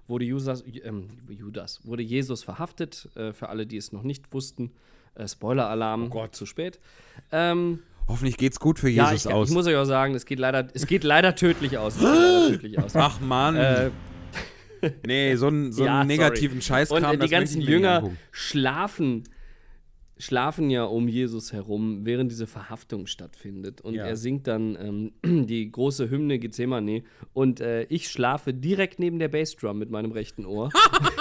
Wurde, 0.09 0.25
Judas, 0.25 0.65
ähm, 0.83 1.07
Judas, 1.29 1.81
wurde 1.87 2.03
Jesus 2.03 2.43
verhaftet, 2.43 3.09
äh, 3.15 3.33
für 3.33 3.51
alle, 3.51 3.67
die 3.67 3.77
es 3.77 3.93
noch 3.93 4.03
nicht 4.03 4.35
wussten. 4.35 4.73
Äh, 5.15 5.29
Spoiler-Alarm, 5.29 6.11
Gott, 6.11 6.35
zu 6.35 6.45
spät. 6.45 6.81
Ähm, 7.31 7.79
Hoffentlich 8.09 8.37
geht's 8.37 8.59
gut 8.59 8.81
für 8.81 8.91
ja, 8.91 9.13
Jesus 9.13 9.27
ich, 9.27 9.33
aus. 9.33 9.49
ich 9.49 9.55
muss 9.55 9.69
euch 9.69 9.77
auch 9.77 9.85
sagen, 9.85 10.17
es 10.17 10.27
geht 10.27 10.41
leider, 10.41 10.67
es 10.75 10.89
geht 10.89 11.05
leider 11.05 11.37
tödlich 11.37 11.79
aus. 11.79 11.99
Leider 12.03 12.49
tödlich 12.49 12.79
aus. 12.81 12.97
Ach 12.97 13.21
Mann. 13.21 13.55
Äh, 13.55 13.91
nee, 15.07 15.37
so 15.37 15.47
einen, 15.49 15.73
so 15.73 15.85
ja, 15.85 16.01
einen 16.01 16.11
sorry. 16.11 16.19
negativen 16.19 16.61
Scheißkram. 16.61 17.05
Und 17.05 17.15
äh, 17.15 17.19
die 17.19 17.31
ganzen 17.31 17.61
Jünger 17.61 18.11
schlafen, 18.33 19.23
schlafen 20.19 20.71
ja 20.71 20.85
um 20.85 21.09
Jesus 21.09 21.53
herum, 21.53 22.01
während 22.05 22.31
diese 22.31 22.47
Verhaftung 22.47 23.07
stattfindet. 23.07 23.81
Und 23.81 23.95
Ja. 23.95 24.07
er 24.07 24.17
singt 24.17 24.47
dann 24.47 24.77
ähm, 24.81 25.13
die 25.47 25.71
große 25.71 26.09
Hymne 26.11 26.39
Gethsemane. 26.39 27.03
Und 27.33 27.61
äh, 27.61 27.83
ich 27.85 28.09
schlafe 28.09 28.55
direkt 28.55 28.99
neben 28.99 29.19
der 29.19 29.29
Bassdrum 29.29 29.79
mit 29.79 29.91
meinem 29.91 30.13
rechten 30.13 30.47
Ohr. 30.47 30.71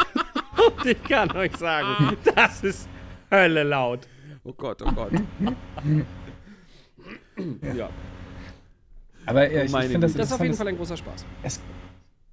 und 0.78 0.86
ich 0.86 1.04
kann 1.04 1.32
euch 1.36 1.56
sagen, 1.58 2.16
das 2.36 2.64
ist 2.64 2.88
Hölle 3.32 3.64
laut. 3.64 4.08
Oh 4.44 4.54
Gott, 4.54 4.82
oh 4.82 4.92
Gott. 4.92 5.12
Ja. 7.76 7.90
Aber 9.26 9.50
äh, 9.50 9.66
ich, 9.66 9.74
ich 9.74 9.80
finde 9.80 10.00
das, 10.02 10.14
Das 10.14 10.28
ist 10.28 10.34
auf 10.34 10.42
jeden 10.42 10.54
Fall 10.54 10.68
ein 10.68 10.76
großer 10.78 10.98
Spaß. 10.98 11.26
Es, 11.44 11.60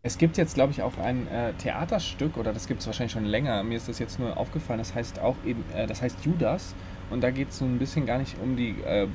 es 0.02 0.16
gibt 0.16 0.38
jetzt, 0.38 0.54
glaube 0.54 0.72
ich, 0.72 0.82
auch 0.82 0.96
ein 0.98 1.28
äh, 1.28 1.52
Theaterstück, 1.54 2.38
oder 2.38 2.52
das 2.54 2.66
gibt 2.66 2.80
es 2.80 2.86
wahrscheinlich 2.86 3.12
schon 3.12 3.26
länger. 3.26 3.62
Mir 3.62 3.76
ist 3.76 3.88
das 3.88 3.98
jetzt 3.98 4.18
nur 4.18 4.36
aufgefallen. 4.36 4.78
Das 4.78 4.94
heißt 4.94 5.18
auch 5.18 5.36
eben, 5.44 5.62
äh, 5.74 5.86
das 5.86 6.00
heißt 6.00 6.24
Judas. 6.24 6.74
Und 7.10 7.22
da 7.22 7.30
geht 7.30 7.50
es 7.50 7.58
so 7.58 7.66
ein 7.66 7.78
bisschen 7.78 8.06
gar 8.06 8.18
nicht 8.18 8.36
um 8.42 8.56
die 8.56 8.76
äh, 8.86 9.02
äh, 9.02 9.08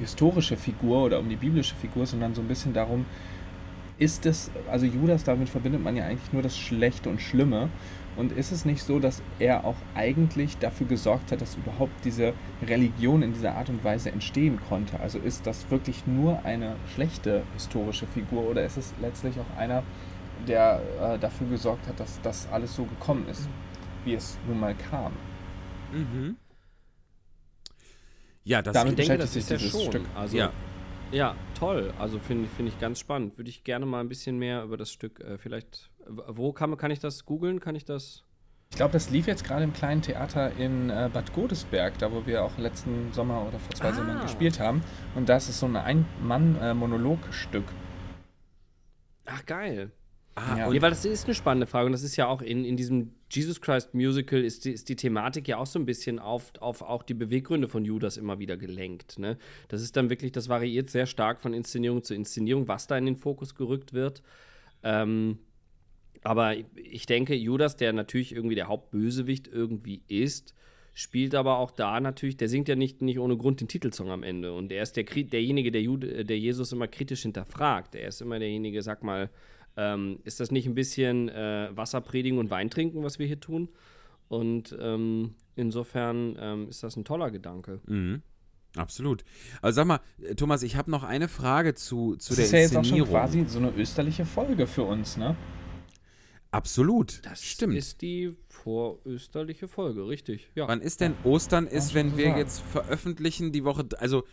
historische 0.00 0.56
Figur 0.56 1.04
oder 1.04 1.20
um 1.20 1.28
die 1.28 1.36
biblische 1.36 1.74
Figur, 1.74 2.04
sondern 2.04 2.34
so 2.34 2.42
ein 2.42 2.48
bisschen 2.48 2.74
darum, 2.74 3.06
ist 3.98 4.26
es, 4.26 4.50
also 4.70 4.86
Judas, 4.86 5.24
damit 5.24 5.48
verbindet 5.48 5.82
man 5.82 5.96
ja 5.96 6.04
eigentlich 6.06 6.32
nur 6.32 6.42
das 6.42 6.58
Schlechte 6.58 7.08
und 7.08 7.20
Schlimme. 7.20 7.70
Und 8.16 8.32
ist 8.32 8.50
es 8.50 8.64
nicht 8.64 8.82
so, 8.82 8.98
dass 8.98 9.22
er 9.38 9.64
auch 9.64 9.76
eigentlich 9.94 10.58
dafür 10.58 10.86
gesorgt 10.86 11.32
hat, 11.32 11.40
dass 11.40 11.54
überhaupt 11.54 12.04
diese 12.04 12.34
Religion 12.66 13.22
in 13.22 13.32
dieser 13.32 13.54
Art 13.54 13.70
und 13.70 13.84
Weise 13.84 14.10
entstehen 14.10 14.58
konnte? 14.68 14.98
Also 15.00 15.18
ist 15.18 15.46
das 15.46 15.70
wirklich 15.70 16.06
nur 16.06 16.44
eine 16.44 16.76
schlechte 16.94 17.42
historische 17.54 18.06
Figur 18.06 18.42
oder 18.42 18.64
ist 18.64 18.76
es 18.76 18.92
letztlich 19.00 19.36
auch 19.38 19.58
einer, 19.58 19.82
der 20.46 20.80
äh, 21.00 21.18
dafür 21.18 21.46
gesorgt 21.48 21.86
hat, 21.86 21.98
dass 22.00 22.20
das 22.22 22.48
alles 22.52 22.74
so 22.74 22.84
gekommen 22.84 23.28
ist, 23.28 23.48
wie 24.04 24.14
es 24.14 24.38
nun 24.46 24.60
mal 24.60 24.74
kam? 24.74 25.12
Mhm. 25.92 26.36
Ja, 28.44 28.62
das 28.62 28.72
Damit 28.74 28.98
Ich 28.98 29.06
denke, 29.06 29.22
das 29.22 29.34
sich 29.34 29.42
ist 29.42 29.50
ja 29.50 29.58
schon. 29.58 29.80
Stück. 29.82 30.02
Also, 30.14 30.36
Ja. 30.36 30.50
ja. 31.12 31.34
toll. 31.58 31.92
Also 31.98 32.18
finde 32.18 32.48
find 32.48 32.68
ich 32.68 32.78
ganz 32.78 32.98
spannend. 32.98 33.36
Würde 33.38 33.50
ich 33.50 33.64
gerne 33.64 33.84
mal 33.86 34.00
ein 34.00 34.08
bisschen 34.08 34.38
mehr 34.38 34.62
über 34.64 34.76
das 34.76 34.90
Stück 34.90 35.20
äh, 35.20 35.36
vielleicht. 35.38 35.90
Wo 36.06 36.52
kann, 36.52 36.76
kann 36.76 36.90
ich 36.90 37.00
das 37.00 37.24
googeln? 37.26 37.60
Kann 37.60 37.74
ich 37.74 37.84
das? 37.84 38.24
Ich 38.70 38.76
glaube, 38.76 38.92
das 38.92 39.10
lief 39.10 39.26
jetzt 39.26 39.44
gerade 39.44 39.64
im 39.64 39.72
kleinen 39.72 40.00
Theater 40.00 40.52
in 40.56 40.90
äh, 40.90 41.10
Bad 41.12 41.32
Godesberg, 41.32 41.98
da 41.98 42.10
wo 42.12 42.24
wir 42.26 42.44
auch 42.44 42.56
letzten 42.56 43.12
Sommer 43.12 43.44
oder 43.46 43.58
vor 43.58 43.74
zwei 43.74 43.88
Ah. 43.88 43.92
Sommern 43.94 44.20
gespielt 44.22 44.58
haben. 44.60 44.82
Und 45.14 45.28
das 45.28 45.48
ist 45.48 45.58
so 45.60 45.66
ein 45.66 45.76
Ein-Mann-Monologstück. 45.76 47.64
Ach, 49.26 49.44
geil. 49.44 49.90
Ah, 50.48 50.56
Ja. 50.58 50.72
Ja, 50.72 50.82
weil 50.82 50.90
das 50.90 51.04
ist 51.04 51.24
eine 51.24 51.34
spannende 51.34 51.66
Frage 51.66 51.86
und 51.86 51.92
das 51.92 52.02
ist 52.02 52.16
ja 52.16 52.26
auch 52.26 52.42
in, 52.42 52.64
in 52.64 52.76
diesem 52.76 53.12
Jesus 53.30 53.60
Christ 53.60 53.94
Musical 53.94 54.40
ist 54.42 54.64
die, 54.64 54.72
ist 54.72 54.88
die 54.88 54.96
Thematik 54.96 55.46
ja 55.48 55.58
auch 55.58 55.66
so 55.66 55.78
ein 55.78 55.86
bisschen 55.86 56.18
auf, 56.18 56.52
auf 56.60 56.82
auch 56.82 57.02
die 57.02 57.14
Beweggründe 57.14 57.68
von 57.68 57.84
Judas 57.84 58.16
immer 58.16 58.38
wieder 58.38 58.56
gelenkt. 58.56 59.18
Ne? 59.18 59.38
Das 59.68 59.82
ist 59.82 59.96
dann 59.96 60.10
wirklich, 60.10 60.32
das 60.32 60.48
variiert 60.48 60.90
sehr 60.90 61.06
stark 61.06 61.40
von 61.40 61.54
Inszenierung 61.54 62.02
zu 62.02 62.14
Inszenierung, 62.14 62.68
was 62.68 62.86
da 62.86 62.96
in 62.98 63.06
den 63.06 63.16
Fokus 63.16 63.54
gerückt 63.54 63.92
wird. 63.92 64.22
Ähm, 64.82 65.38
aber 66.22 66.54
ich 66.74 67.06
denke, 67.06 67.34
Judas, 67.34 67.76
der 67.76 67.92
natürlich 67.92 68.34
irgendwie 68.34 68.56
der 68.56 68.68
Hauptbösewicht 68.68 69.48
irgendwie 69.48 70.02
ist, 70.08 70.54
spielt 70.92 71.34
aber 71.34 71.58
auch 71.58 71.70
da 71.70 72.00
natürlich, 72.00 72.36
der 72.36 72.48
singt 72.48 72.68
ja 72.68 72.76
nicht, 72.76 73.00
nicht 73.00 73.18
ohne 73.18 73.36
Grund 73.36 73.60
den 73.60 73.68
Titelsong 73.68 74.10
am 74.10 74.22
Ende. 74.22 74.52
Und 74.52 74.72
er 74.72 74.82
ist 74.82 74.96
der, 74.96 75.04
derjenige, 75.04 75.70
der, 75.70 75.82
Jude, 75.82 76.24
der 76.24 76.38
Jesus 76.38 76.72
immer 76.72 76.88
kritisch 76.88 77.22
hinterfragt. 77.22 77.94
Er 77.94 78.08
ist 78.08 78.20
immer 78.20 78.38
derjenige, 78.38 78.82
sag 78.82 79.02
mal, 79.02 79.30
ähm, 79.76 80.18
ist 80.24 80.40
das 80.40 80.50
nicht 80.50 80.66
ein 80.66 80.74
bisschen 80.74 81.28
äh, 81.28 81.70
Wasserpredigen 81.72 82.38
und 82.38 82.50
Weintrinken, 82.50 83.02
was 83.02 83.18
wir 83.18 83.26
hier 83.26 83.40
tun? 83.40 83.68
Und 84.28 84.76
ähm, 84.80 85.34
insofern 85.56 86.36
ähm, 86.40 86.68
ist 86.68 86.82
das 86.82 86.96
ein 86.96 87.04
toller 87.04 87.30
Gedanke. 87.30 87.80
Mhm. 87.86 88.22
Absolut. 88.76 89.24
Also 89.62 89.76
sag 89.76 89.86
mal, 89.86 90.00
äh, 90.22 90.34
Thomas, 90.36 90.62
ich 90.62 90.76
habe 90.76 90.90
noch 90.90 91.02
eine 91.02 91.26
Frage 91.28 91.74
zu, 91.74 92.14
zu 92.16 92.30
Das 92.30 92.36
der 92.36 92.44
ist 92.44 92.52
ja 92.52 92.58
jetzt 92.60 92.68
auch 92.70 92.72
schon 92.84 92.98
Inszenierung. 92.98 93.10
quasi 93.10 93.44
so 93.48 93.58
eine 93.58 93.72
österliche 93.74 94.24
Folge 94.24 94.66
für 94.68 94.84
uns, 94.84 95.16
ne? 95.16 95.34
Absolut. 96.52 97.24
Das 97.24 97.42
Stimmt. 97.44 97.74
ist 97.76 98.02
die 98.02 98.36
vorösterliche 98.48 99.68
Folge, 99.68 100.06
richtig. 100.08 100.50
Ja. 100.54 100.66
Wann 100.66 100.80
ist 100.80 101.00
denn 101.00 101.14
Ostern? 101.24 101.66
Ist, 101.66 101.94
wenn 101.94 102.10
so 102.10 102.16
wir 102.18 102.26
sagen. 102.26 102.38
jetzt 102.38 102.60
veröffentlichen, 102.60 103.52
die 103.52 103.64
Woche, 103.64 103.86
also 103.98 104.24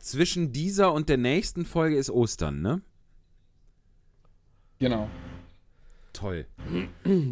zwischen 0.00 0.52
dieser 0.52 0.92
und 0.92 1.08
der 1.08 1.16
nächsten 1.16 1.64
Folge 1.64 1.96
ist 1.96 2.10
Ostern, 2.10 2.62
ne? 2.62 2.80
Genau. 4.84 5.08
Toll. 6.12 6.46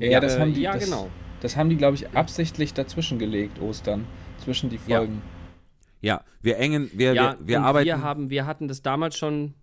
Ja, 0.00 0.20
das 0.20 0.36
äh, 0.36 0.40
haben 0.40 0.54
die, 0.54 0.62
ja 0.62 0.72
das, 0.72 0.86
genau. 0.86 1.10
Das 1.40 1.56
haben 1.56 1.68
die, 1.68 1.76
glaube 1.76 1.96
ich, 1.96 2.08
absichtlich 2.16 2.72
dazwischen 2.72 3.18
gelegt, 3.18 3.60
Ostern. 3.60 4.06
Zwischen 4.42 4.70
die 4.70 4.78
Ja. 4.86 4.98
Folgen. 4.98 5.22
Ja, 6.00 6.22
wir 6.40 6.56
engen, 6.56 6.90
wir, 6.94 7.12
Ja, 7.12 7.36
wir, 7.38 7.46
wir 7.46 7.62
arbeiten. 7.62 7.86
Wir, 7.86 8.02
haben, 8.02 8.30
wir 8.30 8.46
hatten 8.46 8.68
das 8.68 8.82
damals 8.82 9.16
schon 9.18 9.54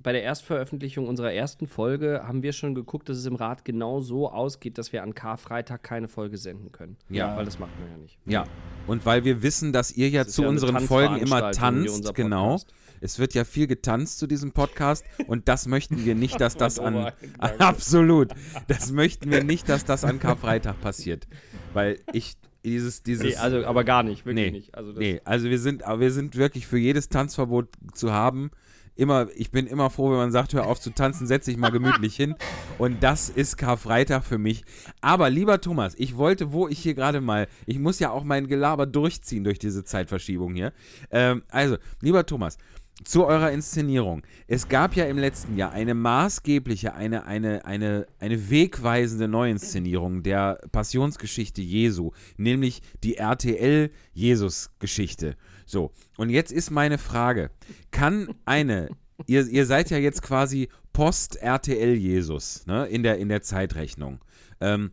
bei 0.00 0.12
der 0.12 0.22
Erstveröffentlichung 0.22 1.06
unserer 1.06 1.32
ersten 1.32 1.66
Folge, 1.66 2.22
haben 2.26 2.42
wir 2.42 2.52
schon 2.52 2.74
geguckt, 2.74 3.08
dass 3.08 3.18
es 3.18 3.26
im 3.26 3.34
Rat 3.34 3.64
genau 3.64 4.00
so 4.00 4.30
ausgeht, 4.30 4.78
dass 4.78 4.92
wir 4.92 5.02
an 5.02 5.14
Karfreitag 5.14 5.82
keine 5.82 6.08
Folge 6.08 6.38
senden 6.38 6.72
können. 6.72 6.96
Ja. 7.10 7.36
Weil 7.36 7.44
das 7.44 7.58
macht 7.58 7.72
man 7.78 7.90
ja 7.90 7.96
nicht. 7.98 8.18
Ja, 8.24 8.44
und 8.86 9.04
weil 9.04 9.24
wir 9.24 9.42
wissen, 9.42 9.72
dass 9.72 9.92
ihr 9.92 10.08
ja 10.08 10.24
Das 10.24 10.32
zu 10.32 10.42
ja 10.42 10.48
unseren 10.48 10.80
Folgen 10.80 11.16
immer 11.18 11.50
tanzt, 11.50 11.94
unser 11.94 12.12
genau. 12.12 12.56
Podcast. 12.56 12.72
Es 13.00 13.18
wird 13.18 13.34
ja 13.34 13.44
viel 13.44 13.66
getanzt 13.66 14.18
zu 14.18 14.26
diesem 14.26 14.52
Podcast 14.52 15.04
und 15.26 15.48
das 15.48 15.66
möchten 15.66 16.04
wir 16.04 16.14
nicht, 16.14 16.40
dass 16.40 16.56
das 16.56 16.78
an. 16.78 16.94
Doofer 16.94 17.12
Gedanke. 17.20 17.60
Absolut. 17.60 18.32
Das 18.66 18.92
möchten 18.92 19.30
wir 19.30 19.44
nicht, 19.44 19.68
dass 19.68 19.84
das 19.84 20.04
an 20.04 20.18
Karfreitag 20.18 20.80
passiert. 20.80 21.26
Weil 21.72 21.98
ich 22.12 22.36
dieses, 22.64 23.02
dieses. 23.02 23.24
Nee, 23.24 23.36
also, 23.36 23.64
aber 23.64 23.84
gar 23.84 24.02
nicht, 24.02 24.26
wirklich 24.26 24.46
Nee, 24.46 24.58
nicht. 24.58 24.74
Also 24.74 24.92
nee, 24.92 25.20
also 25.24 25.48
wir 25.48 25.58
sind, 25.58 25.84
aber 25.84 26.00
wir 26.00 26.12
sind 26.12 26.36
wirklich 26.36 26.66
für 26.66 26.78
jedes 26.78 27.08
Tanzverbot 27.08 27.68
zu 27.94 28.12
haben. 28.12 28.50
Immer, 28.96 29.28
ich 29.36 29.52
bin 29.52 29.68
immer 29.68 29.90
froh, 29.90 30.10
wenn 30.10 30.16
man 30.16 30.32
sagt, 30.32 30.54
hör 30.54 30.66
auf 30.66 30.80
zu 30.80 30.90
tanzen, 30.90 31.28
setz 31.28 31.44
dich 31.44 31.56
mal 31.56 31.70
gemütlich 31.70 32.16
hin. 32.16 32.34
Und 32.78 33.00
das 33.00 33.28
ist 33.28 33.56
Karfreitag 33.56 34.24
für 34.24 34.38
mich. 34.38 34.64
Aber 35.00 35.30
lieber 35.30 35.60
Thomas, 35.60 35.94
ich 35.96 36.16
wollte, 36.16 36.50
wo 36.50 36.66
ich 36.66 36.80
hier 36.80 36.94
gerade 36.94 37.20
mal, 37.20 37.46
ich 37.66 37.78
muss 37.78 38.00
ja 38.00 38.10
auch 38.10 38.24
mein 38.24 38.48
Gelaber 38.48 38.86
durchziehen 38.86 39.44
durch 39.44 39.60
diese 39.60 39.84
Zeitverschiebung 39.84 40.52
hier. 40.56 40.72
Ähm, 41.12 41.44
also, 41.48 41.76
lieber 42.00 42.26
Thomas, 42.26 42.58
zu 43.04 43.24
eurer 43.24 43.52
Inszenierung. 43.52 44.22
Es 44.46 44.68
gab 44.68 44.96
ja 44.96 45.04
im 45.04 45.18
letzten 45.18 45.56
Jahr 45.56 45.72
eine 45.72 45.94
maßgebliche, 45.94 46.94
eine, 46.94 47.24
eine, 47.26 47.64
eine, 47.64 48.06
eine 48.18 48.50
wegweisende 48.50 49.28
Neuinszenierung 49.28 50.22
der 50.22 50.60
Passionsgeschichte 50.72 51.62
Jesu, 51.62 52.10
nämlich 52.36 52.82
die 53.04 53.16
RTL-Jesus-Geschichte. 53.16 55.36
So, 55.66 55.92
und 56.16 56.30
jetzt 56.30 56.52
ist 56.52 56.70
meine 56.70 56.98
Frage: 56.98 57.50
Kann 57.90 58.34
eine, 58.44 58.88
ihr, 59.26 59.46
ihr 59.46 59.66
seid 59.66 59.90
ja 59.90 59.98
jetzt 59.98 60.22
quasi 60.22 60.68
Post-RTL-Jesus 60.92 62.66
ne, 62.66 62.86
in, 62.86 63.02
der, 63.02 63.18
in 63.18 63.28
der 63.28 63.42
Zeitrechnung. 63.42 64.20
Ähm, 64.60 64.92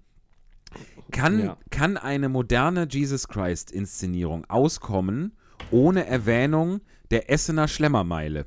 Kann, 1.11 1.43
Ja. 1.43 1.57
kann 1.71 1.97
eine 1.97 2.29
moderne 2.29 2.87
Jesus 2.89 3.27
Christ-Inszenierung 3.27 4.45
auskommen 4.45 5.33
ohne 5.71 6.05
Erwähnung 6.05 6.81
der 7.11 7.29
Essener 7.31 7.67
Schlemmermeile? 7.67 8.45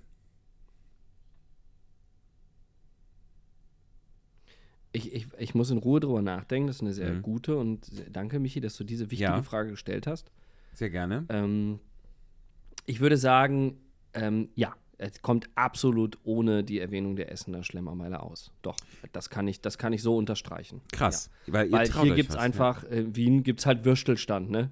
Ich, 4.92 5.12
ich, 5.12 5.26
ich 5.38 5.54
muss 5.54 5.70
in 5.70 5.78
Ruhe 5.78 6.00
drüber 6.00 6.22
nachdenken. 6.22 6.66
Das 6.66 6.76
ist 6.76 6.82
eine 6.82 6.92
sehr 6.92 7.12
Mhm. 7.12 7.22
gute 7.22 7.56
und 7.58 7.84
sehr, 7.84 8.08
danke, 8.10 8.38
Michi, 8.38 8.60
dass 8.60 8.76
du 8.76 8.84
diese 8.84 9.10
wichtige 9.10 9.30
Ja. 9.30 9.42
Frage 9.42 9.70
gestellt 9.70 10.06
hast. 10.06 10.30
Sehr 10.74 10.90
gerne. 10.90 11.26
Ähm, 11.28 11.78
ich 12.86 13.00
würde 13.00 13.16
sagen, 13.16 13.76
ähm, 14.14 14.48
ja, 14.54 14.74
es 14.96 15.20
kommt 15.22 15.48
absolut 15.54 16.18
ohne 16.24 16.64
die 16.64 16.80
Erwähnung 16.80 17.16
der 17.16 17.30
Essener 17.30 17.62
Schlemmermeile 17.62 18.20
aus. 18.22 18.50
Doch, 18.62 18.76
das 19.12 19.28
kann 19.30 19.46
ich, 19.46 19.60
das 19.60 19.78
kann 19.78 19.92
ich 19.92 20.02
so 20.02 20.16
unterstreichen. 20.16 20.80
Krass. 20.92 21.30
Weil, 21.46 21.66
Ja. 21.70 21.78
Weil 21.78 21.88
traut 21.88 22.06
hier 22.06 22.14
gibt 22.14 22.30
es 22.30 22.36
einfach, 22.36 22.82
äh, 22.84 23.14
Wien 23.14 23.42
gibt 23.42 23.60
es 23.60 23.66
halt 23.66 23.84
Würstelstand, 23.84 24.50
ne? 24.50 24.70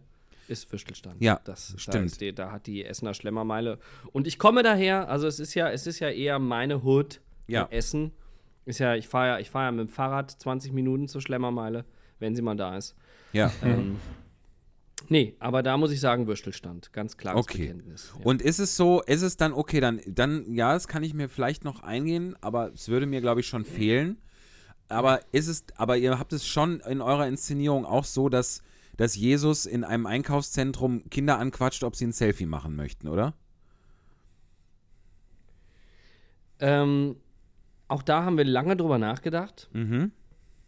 Ist 0.49 0.71
Würstelstand. 0.71 1.21
Ja, 1.23 1.41
das, 1.45 1.73
Da, 1.73 1.79
stimmt. 1.79 2.07
ist 2.07 2.21
die, 2.21 2.35
da 2.35 2.53
hat 2.53 2.67
die 2.67 2.85
Essener 2.85 3.15
Schlemmermeile. 3.15 3.79
Und 4.13 4.27
ich 4.27 4.39
komme 4.39 4.63
daher, 4.63 5.09
also 5.09 5.27
es 5.27 5.41
ist 5.41 5.55
ja, 5.55 5.71
es 5.71 5.87
ist 5.87 5.99
ja 5.99 6.09
eher 6.11 6.39
meine 6.39 6.83
Hood 6.85 7.21
Ja. 7.49 7.67
Essen. 7.71 8.13
Ist 8.65 8.79
ja, 8.81 8.95
ich 8.95 9.09
fahre 9.09 9.27
ja, 9.29 9.39
ich 9.39 9.51
fahre 9.51 9.67
ja 9.67 9.73
mit 9.73 9.89
dem 9.89 9.93
Fahrrad 9.93 10.31
20 10.31 10.73
Minuten 10.73 11.09
zur 11.09 11.21
Schlemmermeile, 11.21 11.85
wenn 12.19 12.35
sie 12.35 12.43
mal 12.43 12.57
da 12.57 12.77
ist. 12.77 12.95
Ja. 13.33 13.53
Ähm, 13.63 13.97
nee, 15.09 15.35
aber 15.39 15.63
da 15.63 15.77
muss 15.77 15.91
ich 15.93 16.01
sagen, 16.01 16.27
Würstelstand. 16.27 16.93
Ganz 16.93 17.17
klares 17.17 17.41
Okay. 17.41 17.59
Bekenntnis. 17.69 18.13
Ja. 18.19 18.25
Und 18.25 18.43
ist 18.43 18.59
es 18.59 18.77
so, 18.77 19.03
ist 19.03 19.23
es 19.23 19.37
dann, 19.37 19.53
okay, 19.53 19.81
dann, 19.81 20.01
dann, 20.07 20.53
ja, 20.55 20.73
das 20.75 20.89
kann 20.89 21.03
ich 21.03 21.15
mir 21.15 21.29
vielleicht 21.29 21.65
noch 21.65 21.83
eingehen, 21.83 22.37
aber 22.41 22.73
es 22.73 22.89
würde 22.89 23.07
mir, 23.07 23.21
glaube 23.21 23.41
ich, 23.41 23.47
schon 23.47 23.65
fehlen. 23.65 24.19
Aber 24.89 25.21
ist 25.33 25.49
es, 25.49 25.65
aber 25.77 25.97
ihr 25.97 26.19
habt 26.19 26.33
es 26.33 26.47
schon 26.47 26.81
in 26.81 27.01
eurer 27.01 27.27
Inszenierung 27.27 27.85
auch 27.85 28.05
so, 28.05 28.29
dass, 28.29 28.63
dass 28.97 29.15
Jesus 29.17 29.67
in 29.67 29.85
einem 29.85 30.07
Einkaufszentrum 30.07 31.09
Kinder 31.11 31.39
anquatscht, 31.39 31.85
ob 31.85 31.97
sie 31.97 32.07
ein 32.07 32.13
Selfie 32.13 32.47
machen 32.47 32.77
möchten, 32.77 33.09
oder? 33.09 33.35
ähm, 36.59 37.17
auch 37.89 38.03
da 38.03 38.25
haben 38.25 38.37
wir 38.39 38.45
lange 38.45 38.77
drüber 38.77 38.99
nachgedacht, 38.99 39.69
Mhm. 39.73 40.11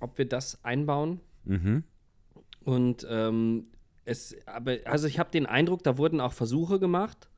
ob 0.01 0.19
wir 0.19 0.29
das 0.29 0.63
einbauen. 0.65 1.21
Mhm. 1.45 1.83
Und 2.65 3.07
ähm, 3.11 3.67
es, 4.05 4.37
aber, 4.47 4.77
also 4.85 5.07
ich 5.07 5.19
habe 5.19 5.31
den 5.31 5.47
Eindruck, 5.47 5.83
da 5.83 5.97
wurden 5.99 6.21
auch 6.21 6.33
Versuche 6.33 6.79
gemacht, 6.79 7.29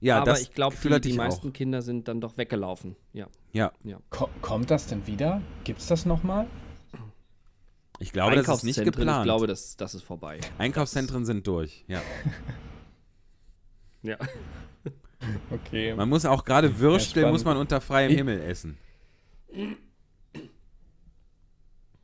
Ja, 0.00 0.16
aber 0.18 0.32
das 0.32 0.42
ich 0.42 0.52
glaube, 0.52 0.76
die, 0.82 1.00
die 1.00 1.12
meisten 1.16 1.48
auch. 1.48 1.52
Kinder 1.52 1.82
sind 1.82 2.08
dann 2.08 2.20
doch 2.20 2.36
weggelaufen. 2.36 2.96
Ja. 3.12 3.28
Ja, 3.52 3.72
Ko 4.10 4.28
kommt 4.42 4.70
das 4.70 4.86
denn 4.88 5.06
wieder? 5.06 5.40
Gibt's 5.64 5.86
das 5.86 6.04
nochmal? 6.04 6.46
Ich 7.98 8.12
glaube, 8.12 8.36
das 8.36 8.48
ist 8.48 8.64
nicht 8.64 8.84
geplant. 8.84 9.20
Ich 9.20 9.24
glaube, 9.24 9.46
das, 9.46 9.76
das 9.76 9.94
ist 9.94 10.02
vorbei. 10.04 10.40
Einkaufszentren 10.58 11.24
sind 11.24 11.46
durch, 11.46 11.84
ja. 11.88 12.00
Ja. 14.02 14.16
Okay. 15.50 15.94
Man 15.94 16.08
muss 16.08 16.24
auch 16.24 16.44
gerade 16.44 16.78
Würstel, 16.78 17.22
spannend. 17.22 17.32
muss 17.32 17.44
man 17.44 17.56
unter 17.56 17.80
freiem 17.80 18.12
Himmel 18.12 18.40
essen. 18.40 18.78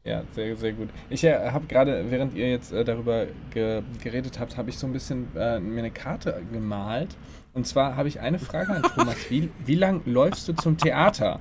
Ja, 0.02 0.22
sehr, 0.32 0.56
sehr 0.56 0.72
gut. 0.72 0.90
Ich 1.08 1.24
äh, 1.24 1.50
habe 1.50 1.66
gerade, 1.66 2.10
während 2.10 2.34
ihr 2.34 2.50
jetzt 2.50 2.72
äh, 2.72 2.84
darüber 2.84 3.26
ge 3.50 3.82
geredet 4.02 4.38
habt, 4.38 4.56
habe 4.56 4.68
ich 4.68 4.78
so 4.78 4.86
ein 4.86 4.92
bisschen 4.92 5.28
äh, 5.34 5.58
mir 5.60 5.78
eine 5.78 5.90
Karte 5.90 6.42
gemalt. 6.52 7.16
Und 7.54 7.66
zwar 7.66 7.96
habe 7.96 8.08
ich 8.08 8.20
eine 8.20 8.38
Frage 8.38 8.72
an 8.72 8.82
Thomas. 8.82 9.16
Wie, 9.30 9.50
wie 9.64 9.76
lang 9.76 10.02
läufst 10.04 10.46
du 10.48 10.52
zum 10.52 10.76
Theater? 10.76 11.40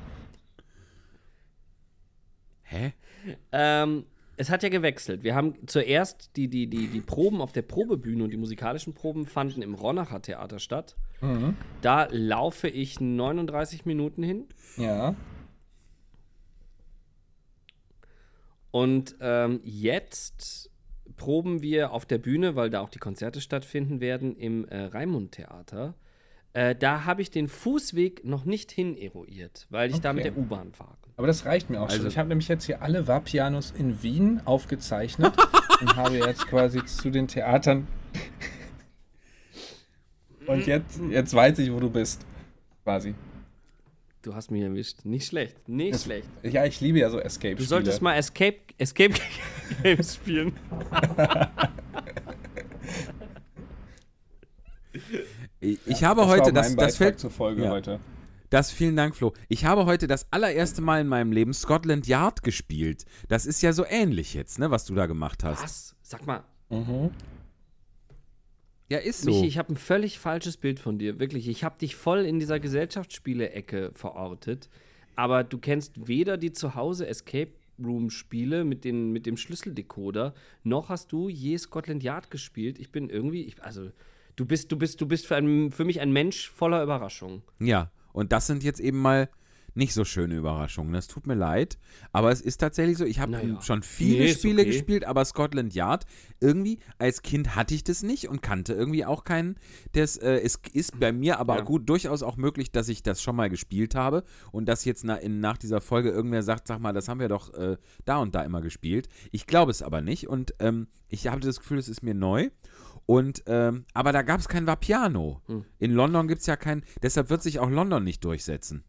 Hä? 2.61 2.93
Ähm, 3.51 4.05
es 4.35 4.49
hat 4.49 4.63
ja 4.63 4.69
gewechselt. 4.69 5.23
Wir 5.23 5.35
haben 5.35 5.55
zuerst 5.67 6.35
die, 6.35 6.47
die, 6.47 6.67
die, 6.67 6.87
die 6.87 7.01
Proben 7.01 7.41
auf 7.41 7.51
der 7.51 7.61
Probebühne 7.61 8.23
und 8.23 8.31
die 8.31 8.37
musikalischen 8.37 8.93
Proben 8.93 9.25
fanden 9.25 9.61
im 9.61 9.75
Ronacher 9.75 10.21
Theater 10.21 10.59
statt. 10.59 10.95
Mhm. 11.21 11.55
Da 11.81 12.07
laufe 12.09 12.67
ich 12.67 12.99
39 12.99 13.85
Minuten 13.85 14.23
hin. 14.23 14.47
Ja. 14.77 15.15
Und 18.71 19.15
ähm, 19.21 19.59
jetzt 19.63 20.71
proben 21.15 21.61
wir 21.61 21.91
auf 21.91 22.05
der 22.05 22.17
Bühne, 22.17 22.55
weil 22.55 22.71
da 22.71 22.81
auch 22.81 22.89
die 22.89 22.99
Konzerte 22.99 23.39
stattfinden 23.39 24.01
werden, 24.01 24.35
im 24.35 24.65
äh, 24.65 24.85
Raimund-Theater. 24.85 25.93
Äh, 26.53 26.75
da 26.75 27.05
habe 27.05 27.23
ich 27.23 27.31
den 27.31 27.47
Fußweg 27.47 28.23
noch 28.25 28.45
nicht 28.45 28.71
hin 28.71 28.95
eruiert, 28.95 29.65
weil 29.71 29.89
ich 29.89 30.01
da 30.01 30.13
mit 30.13 30.23
Okay. 30.23 30.33
der 30.35 30.43
U-Bahn 30.43 30.71
fahre. 30.71 30.97
Aber 31.17 31.27
das 31.27 31.45
reicht 31.45 31.69
mir 31.69 31.79
auch 31.81 31.85
Also- 31.89 31.97
schon. 31.97 32.07
Ich 32.07 32.17
habe 32.17 32.29
nämlich 32.29 32.47
jetzt 32.47 32.65
hier 32.65 32.81
alle 32.81 33.07
Vapianos 33.07 33.71
in 33.71 34.01
Wien 34.03 34.41
aufgezeichnet 34.45 35.33
und 35.81 35.95
habe 35.95 36.17
jetzt 36.17 36.47
quasi 36.47 36.83
zu 36.85 37.09
den 37.09 37.27
Theatern. 37.27 37.87
Und 40.45 40.67
jetzt, 40.67 40.99
jetzt 41.09 41.33
weiß 41.33 41.57
ich, 41.59 41.71
wo 41.71 41.79
du 41.79 41.89
bist. 41.89 42.25
Quasi. 42.83 43.15
Du 44.23 44.35
hast 44.35 44.51
mich 44.51 44.61
erwischt. 44.61 45.05
Nicht 45.05 45.25
schlecht. 45.25 45.69
Nicht 45.69 45.93
Das- 45.93 46.03
schlecht. 46.03 46.27
Ja, 46.43 46.65
ich 46.65 46.81
liebe 46.81 46.99
ja 46.99 47.09
so 47.09 47.17
Escape. 47.19 47.55
Du 47.55 47.63
solltest 47.63 48.01
mal 48.01 48.15
Escape, 48.15 48.57
Escape 48.77 49.13
Games 49.83 50.15
spielen. 50.15 50.51
Ich, 55.63 55.79
ich 55.85 56.03
habe 56.03 56.27
heute, 56.27 56.51
das, 56.53 56.75
das 56.75 56.97
fällt, 56.97 57.19
zur 57.19 57.29
Folge 57.31 57.63
Ja. 57.63 57.69
heute. 57.71 57.99
Das, 58.49 58.69
vielen 58.71 58.95
Dank, 58.95 59.15
Flo. 59.15 59.33
Ich 59.49 59.65
habe 59.65 59.85
heute 59.85 60.05
das 60.05 60.31
allererste 60.31 60.81
Mal 60.81 61.01
in 61.01 61.07
meinem 61.07 61.31
Leben 61.31 61.53
Scotland 61.53 62.05
Yard 62.05 62.43
gespielt. 62.43 63.05
Das 63.27 63.45
ist 63.47 63.61
ja 63.63 63.73
so 63.73 63.83
ähnlich 63.87 64.33
jetzt, 64.35 64.59
ne, 64.59 64.69
was 64.69 64.85
du 64.85 64.93
da 64.93 65.07
gemacht 65.07 65.43
hast. 65.43 65.63
Was? 65.63 65.95
Sag 66.01 66.25
mal, 66.27 66.43
Mhm. 66.69 67.11
Ja, 68.89 68.97
ist 68.99 69.21
so. 69.23 69.31
Michi, 69.31 69.47
ich 69.47 69.57
habe 69.57 69.73
ein 69.73 69.77
völlig 69.77 70.19
falsches 70.19 70.57
Bild 70.57 70.79
von 70.79 70.99
dir. 70.99 71.19
Wirklich. 71.19 71.47
Ich 71.47 71.63
habe 71.63 71.79
dich 71.79 71.95
voll 71.95 72.25
in 72.25 72.37
dieser 72.39 72.59
Gesellschaftsspiele-Ecke 72.59 73.91
verortet. 73.95 74.69
Aber 75.15 75.43
du 75.43 75.57
kennst 75.57 76.07
weder 76.07 76.37
die 76.37 76.51
Zuhause 76.51 77.07
Escape 77.07 77.51
Room-Spiele 77.83 78.65
mit, 78.65 78.83
den- 78.83 79.11
mit 79.11 79.25
dem 79.25 79.37
Schlüsseldecoder, 79.37 80.33
noch 80.63 80.89
hast 80.89 81.11
du 81.11 81.27
je 81.29 81.57
Scotland 81.57 82.03
Yard 82.03 82.29
gespielt. 82.29 82.77
Ich 82.77 82.91
bin 82.91 83.09
irgendwie, 83.09 83.43
ich, 83.43 83.63
also, 83.63 83.89
du 84.35 84.45
bist, 84.45 84.71
du 84.71 84.77
bist, 84.77 84.99
du 85.01 85.07
bist 85.07 85.27
für, 85.27 85.35
ein, 85.35 85.71
für 85.71 85.85
mich 85.85 85.99
ein 86.01 86.11
Mensch 86.11 86.49
voller 86.49 86.83
Überraschungen. 86.83 87.43
ja, 87.59 87.91
und 88.13 88.31
das 88.31 88.45
sind 88.45 88.63
jetzt 88.63 88.79
eben 88.79 88.99
mal 89.01 89.27
nicht 89.75 89.95
so 89.95 90.05
schöne 90.05 90.35
Überraschungen. 90.35 90.93
Das 90.93 91.07
tut 91.07 91.25
mir 91.25 91.33
leid. 91.33 91.79
Aber 92.11 92.31
es 92.31 92.41
ist 92.41 92.57
tatsächlich 92.57 92.95
so, 92.99 93.05
ich 93.05 93.19
habe 93.19 93.31
Naja. 93.31 93.59
schon 93.63 93.81
viele 93.81 94.25
Nee, 94.25 94.33
Spiele 94.35 94.61
okay. 94.61 94.69
gespielt, 94.71 95.03
aber 95.03 95.25
Scotland 95.25 95.73
Yard, 95.73 96.05
irgendwie, 96.39 96.77
als 96.99 97.23
Kind 97.23 97.55
hatte 97.55 97.73
ich 97.73 97.83
das 97.83 98.03
nicht 98.03 98.29
und 98.29 98.43
kannte 98.43 98.73
irgendwie 98.73 99.03
auch 99.03 99.23
keinen. 99.23 99.55
Das, 99.93 100.15
äh, 100.17 100.35
es 100.43 100.59
ist 100.73 100.99
bei 100.99 101.11
mir 101.11 101.39
aber 101.39 101.55
Ja. 101.55 101.61
gut 101.63 101.89
durchaus 101.89 102.21
auch 102.21 102.37
möglich, 102.37 102.71
dass 102.71 102.87
ich 102.87 103.01
das 103.01 103.23
schon 103.23 103.35
mal 103.35 103.49
gespielt 103.49 103.95
habe 103.95 104.23
und 104.51 104.67
dass 104.67 104.85
jetzt 104.85 105.05
na, 105.05 105.15
in, 105.15 105.39
nach 105.39 105.57
dieser 105.57 105.81
Folge 105.81 106.11
irgendwer 106.11 106.43
sagt, 106.43 106.67
sag 106.67 106.79
mal, 106.79 106.93
das 106.93 107.07
haben 107.07 107.19
wir 107.19 107.29
doch 107.29 107.51
äh, 107.55 107.77
da 108.05 108.17
und 108.17 108.35
da 108.35 108.43
immer 108.43 108.61
gespielt. 108.61 109.09
Ich 109.31 109.47
glaube 109.47 109.71
es 109.71 109.81
aber 109.81 110.01
nicht 110.01 110.27
und 110.27 110.53
ähm, 110.59 110.85
ich 111.09 111.25
habe 111.25 111.39
das 111.41 111.59
Gefühl, 111.59 111.79
es 111.79 111.89
ist 111.89 112.03
mir 112.03 112.13
neu. 112.13 112.51
Und, 113.05 113.43
ähm, 113.47 113.85
aber 113.93 114.11
da 114.13 114.21
gab 114.21 114.39
es 114.39 114.47
kein 114.47 114.65
Vapiano. 114.65 115.41
Hm. 115.47 115.65
In 115.79 115.91
London 115.91 116.27
gibt 116.27 116.41
es 116.41 116.47
ja 116.47 116.55
kein, 116.55 116.83
deshalb 117.01 117.29
wird 117.29 117.43
sich 117.43 117.59
auch 117.59 117.69
London 117.69 118.03
nicht 118.03 118.23
durchsetzen. 118.23 118.83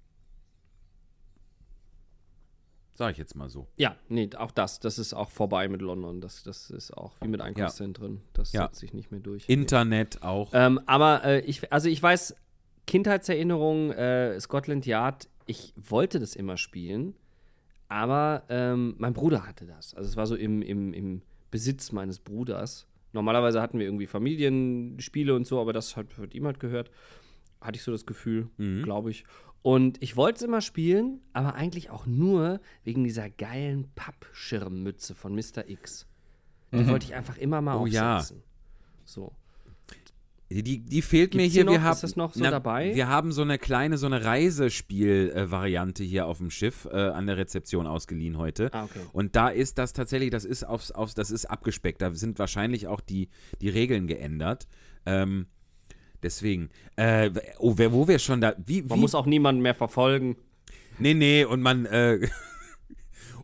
Sag 2.96 3.10
ich 3.12 3.18
jetzt 3.18 3.34
mal 3.34 3.48
so. 3.48 3.66
Ja, 3.76 3.96
nee, 4.08 4.30
auch 4.36 4.52
das. 4.52 4.78
Das 4.78 5.00
ist 5.00 5.14
auch 5.14 5.30
vorbei 5.30 5.66
mit 5.68 5.82
London. 5.82 6.20
Das, 6.20 6.44
das 6.44 6.70
ist 6.70 6.96
auch 6.96 7.16
wie 7.20 7.26
mit 7.26 7.40
Einkaufszentren. 7.40 8.20
Das 8.34 8.52
Ja. 8.52 8.62
setzt 8.66 8.78
sich 8.78 8.94
nicht 8.94 9.10
mehr 9.10 9.18
durch. 9.20 9.48
Internet 9.48 10.22
auch. 10.22 10.50
Ähm, 10.52 10.80
aber 10.86 11.24
äh, 11.24 11.40
ich, 11.40 11.72
also 11.72 11.88
ich 11.88 12.00
weiß, 12.00 12.36
Kindheitserinnerung, 12.86 13.90
äh, 13.90 14.38
Scotland 14.40 14.86
Yard, 14.86 15.28
ich 15.46 15.74
wollte 15.76 16.20
das 16.20 16.36
immer 16.36 16.56
spielen, 16.56 17.14
aber 17.88 18.44
ähm, 18.48 18.94
mein 18.98 19.12
Bruder 19.12 19.44
hatte 19.44 19.66
das. 19.66 19.94
Also 19.94 20.08
es 20.08 20.16
war 20.16 20.26
so 20.28 20.36
im, 20.36 20.62
im, 20.62 20.92
im 20.94 21.22
Besitz 21.50 21.90
meines 21.90 22.20
Bruders. 22.20 22.86
Normalerweise 23.14 23.62
hatten 23.62 23.78
wir 23.78 23.86
irgendwie 23.86 24.06
Familienspiele 24.06 25.34
und 25.34 25.46
so, 25.46 25.60
aber 25.60 25.72
das 25.72 25.96
hat, 25.96 26.18
hat 26.18 26.34
ihm 26.34 26.44
halt 26.46 26.60
gehört. 26.60 26.90
Hatte 27.60 27.76
ich 27.76 27.82
so 27.82 27.92
das 27.92 28.04
Gefühl, 28.04 28.48
Mhm. 28.58 28.82
glaube 28.82 29.10
ich. 29.10 29.24
Und 29.62 30.02
ich 30.02 30.16
wollte 30.16 30.36
es 30.36 30.42
immer 30.42 30.60
spielen, 30.60 31.20
aber 31.32 31.54
eigentlich 31.54 31.88
auch 31.88 32.04
nur 32.04 32.60
wegen 32.82 33.02
dieser 33.04 33.30
geilen 33.30 33.88
Pappschirmmütze 33.94 35.14
von 35.14 35.34
Mr. 35.34 35.66
X. 35.68 36.06
Die 36.72 36.86
wollte 36.88 37.06
ich 37.06 37.14
einfach 37.14 37.38
immer 37.38 37.60
mal 37.62 37.76
Oh 37.76 37.86
ja. 37.86 38.16
aufsetzen. 38.18 38.42
So. 39.04 39.32
Die, 40.62 40.78
die 40.80 41.02
fehlt 41.02 41.34
mir 41.34 41.42
Gibt's 41.42 41.54
hier. 41.54 41.64
die 41.64 41.70
wir 41.70 41.78
noch? 41.78 41.84
haben, 41.84 41.94
Ist 41.94 42.02
das 42.02 42.16
noch 42.16 42.34
so 42.34 42.44
dabei? 42.44 42.94
Wir 42.94 43.08
haben 43.08 43.32
so 43.32 43.42
eine 43.42 43.58
kleine, 43.58 43.98
so 43.98 44.06
eine 44.06 44.24
Reisespiel-Variante 44.24 46.04
hier 46.04 46.26
auf 46.26 46.38
dem 46.38 46.50
Schiff 46.50 46.86
äh, 46.90 46.96
an 46.96 47.26
der 47.26 47.36
Rezeption 47.36 47.86
ausgeliehen 47.86 48.38
heute. 48.38 48.72
Ah, 48.72 48.84
okay. 48.84 49.00
Und 49.12 49.36
da 49.36 49.48
ist 49.48 49.78
das 49.78 49.92
tatsächlich, 49.92 50.30
das 50.30 50.44
ist 50.44 50.64
aufs, 50.64 50.90
aufs, 50.90 51.14
das 51.14 51.30
ist 51.30 51.46
abgespeckt. 51.46 52.00
Da 52.02 52.12
sind 52.14 52.38
wahrscheinlich 52.38 52.86
auch 52.86 53.00
die, 53.00 53.28
die 53.60 53.68
Regeln 53.68 54.06
geändert. 54.06 54.66
Ähm, 55.06 55.46
deswegen, 56.22 56.70
äh, 56.96 57.30
oh, 57.58 57.74
wer, 57.76 57.92
wo 57.92 58.06
wir 58.06 58.18
schon 58.18 58.40
da, 58.40 58.54
wie, 58.64 58.82
Man 58.82 58.98
wie 58.98 59.00
muss 59.00 59.14
auch 59.14 59.26
niemanden 59.26 59.62
mehr 59.62 59.74
verfolgen. 59.74 60.36
Nee, 60.98 61.14
nee, 61.14 61.44
und 61.44 61.60
man, 61.62 61.86
äh, 61.86 62.28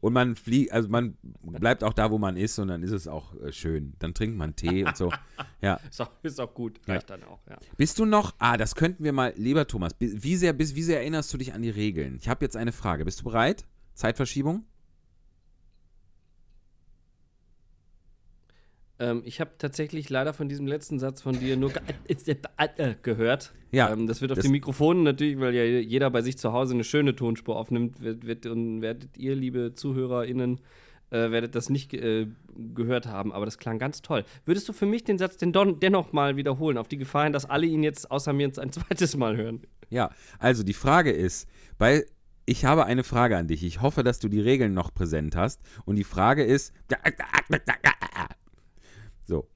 Und 0.01 0.15
man 0.15 0.35
fliegt, 0.35 0.73
also 0.73 0.89
man 0.89 1.19
bleibt 1.43 1.85
auch 1.85 1.93
da, 1.93 2.11
wo 2.11 2.17
man 2.19 2.37
ist 2.37 2.59
und 2.59 2.69
dann 2.69 2.83
ist 2.83 2.91
es 2.93 3.07
auch 3.07 3.35
äh, 3.37 3.53
schön. 3.53 3.93
Dann 3.99 4.15
trinkt 4.15 4.37
man 4.37 4.57
Tee 4.57 4.85
und 4.85 4.97
so. 4.97 5.13
Ja. 5.63 5.75
Ist 5.91 6.01
auch, 6.01 6.11
ist 6.23 6.41
auch 6.41 6.55
gut, 6.55 6.81
Ja. 6.87 6.95
reicht 6.95 7.11
dann 7.11 7.23
auch, 7.25 7.41
ja. 7.47 7.59
Bist 7.77 7.99
du 7.99 8.07
noch, 8.07 8.35
ah, 8.39 8.57
das 8.57 8.75
könnten 8.75 9.05
wir 9.05 9.13
mal, 9.13 9.35
lieber 9.37 9.67
Thomas, 9.67 9.93
wie 9.99 10.37
sehr, 10.37 10.55
bis, 10.55 10.75
wie 10.75 10.83
sehr 10.83 11.01
erinnerst 11.01 11.35
du 11.35 11.37
dich 11.37 11.53
an 11.53 11.61
die 11.61 11.69
Regeln? 11.69 12.17
Ich 12.19 12.31
habe 12.31 12.43
jetzt 12.47 12.57
eine 12.57 12.73
Frage. 12.73 13.05
Bist 13.05 13.21
du 13.21 13.25
bereit? 13.25 13.67
Zeitverschiebung? 13.93 14.65
Ähm, 19.01 19.23
ich 19.25 19.41
habe 19.41 19.51
tatsächlich 19.59 20.09
leider 20.11 20.33
von 20.35 20.49
diesem 20.49 20.67
letzten 20.67 20.99
Satz 20.99 21.23
von 21.23 21.41
dir 21.41 21.57
nur 21.57 21.71
ge 21.73 21.81
äh, 22.77 22.95
gehört. 23.03 23.53
Ja, 23.73 23.91
Ähm, 23.93 24.07
das 24.07 24.21
wird 24.21 24.31
auf 24.31 24.37
das- 24.37 24.45
den 24.45 24.53
Mikrofonen 24.53 25.03
natürlich, 25.03 25.41
weil 25.41 25.55
ja 25.55 25.65
jeder 25.65 26.11
bei 26.11 26.21
sich 26.23 26.37
zu 26.39 26.53
Hause 26.53 26.75
eine 26.75 26.85
schöne 26.85 27.17
Tonspur 27.17 27.57
aufnimmt, 27.57 28.01
wird, 28.01 28.27
wird, 28.27 28.47
und 28.47 28.83
werdet 28.83 29.17
ihr, 29.17 29.35
liebe 29.35 29.75
ZuhörerInnen, 29.75 30.61
äh, 31.11 31.31
werdet 31.31 31.55
das 31.55 31.71
nicht 31.71 31.93
äh, 31.95 32.27
gehört 32.75 33.07
haben, 33.07 33.33
aber 33.33 33.45
das 33.47 33.59
klang 33.59 33.79
ganz 33.79 34.03
toll. 34.03 34.25
Würdest 34.45 34.69
du 34.69 34.73
für 34.73 34.87
mich 34.87 35.03
den 35.03 35.19
Satz 35.19 35.39
denn 35.39 35.53
don, 35.53 35.81
dennoch 35.81 36.13
mal 36.13 36.37
wiederholen, 36.37 36.77
auf 36.79 36.87
die 36.87 36.99
Gefahr 36.99 37.25
hin, 37.25 37.33
dass 37.33 37.47
alle 37.49 37.67
ihn 37.67 37.83
jetzt 37.83 38.11
außer 38.11 38.33
mir 38.33 38.47
jetzt 38.47 38.59
ein 38.59 38.71
zweites 38.73 39.17
Mal 39.17 39.37
hören? 39.37 39.63
Ja, 39.89 40.11
also 40.39 40.63
die 40.63 40.75
Frage 40.75 41.11
ist, 41.11 41.49
bei, 41.79 42.05
ich 42.47 42.65
habe 42.65 42.85
eine 42.87 43.03
Frage 43.03 43.37
an 43.37 43.49
dich. 43.49 43.65
Ich 43.65 43.81
hoffe, 43.81 44.03
dass 44.05 44.19
du 44.21 44.29
die 44.29 44.41
Regeln 44.41 44.73
noch 44.75 44.93
präsent 44.95 45.35
hast. 45.37 45.61
Und 45.85 45.97
die 45.97 46.05
Frage 46.05 46.45
ist, 46.45 46.73
so. 49.25 49.49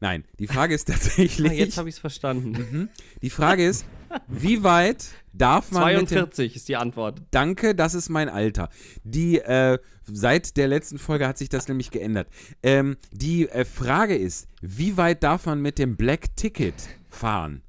Nein, 0.00 0.24
die 0.38 0.46
Frage 0.46 0.74
ist 0.74 0.88
Ah, 0.90 0.94
tatsächlich, 0.94 1.52
jetzt 1.52 1.78
habe 1.78 1.88
ich 1.88 1.94
es 1.96 1.98
verstanden. 1.98 2.50
Mhm. 2.50 2.88
die 3.22 3.30
Frage 3.30 3.64
ist, 3.64 3.84
wie 4.26 4.62
weit 4.64 5.08
darf 5.32 5.70
man 5.70 5.84
mit 5.84 6.02
dem, 6.02 6.08
42 6.08 6.56
ist 6.56 6.68
die 6.68 6.76
Antwort. 6.76 7.22
Danke, 7.30 7.74
das 7.74 7.94
ist 7.94 8.08
mein 8.08 8.28
Alter. 8.28 8.68
Die, 9.04 9.38
äh, 9.38 9.78
seit 10.04 10.56
der 10.56 10.68
letzten 10.68 10.98
Folge 10.98 11.28
hat 11.28 11.38
sich 11.38 11.48
das 11.48 11.68
nämlich 11.68 11.90
geändert. 11.90 12.28
Ähm, 12.62 12.96
die 13.12 13.48
äh, 13.48 13.64
Frage 13.64 14.16
ist, 14.16 14.48
wie 14.60 14.96
weit 14.96 15.22
darf 15.22 15.46
man 15.46 15.60
mit 15.60 15.78
dem 15.78 15.96
Black 15.96 16.36
Ticket 16.36 16.74
fahren? 17.08 17.62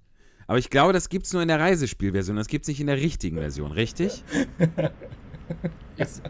Aber 0.47 0.57
ich 0.57 0.69
glaube, 0.69 0.93
das 0.93 1.09
gibt 1.09 1.27
es 1.27 1.33
nur 1.33 1.41
in 1.41 1.47
der 1.47 1.59
Reisespielversion, 1.59 2.35
das 2.35 2.47
gibt 2.47 2.63
es 2.63 2.69
nicht 2.69 2.81
in 2.81 2.87
der 2.87 2.97
richtigen 2.97 3.37
Version, 3.37 3.71
richtig? 3.71 4.23
Ist, 5.97 6.21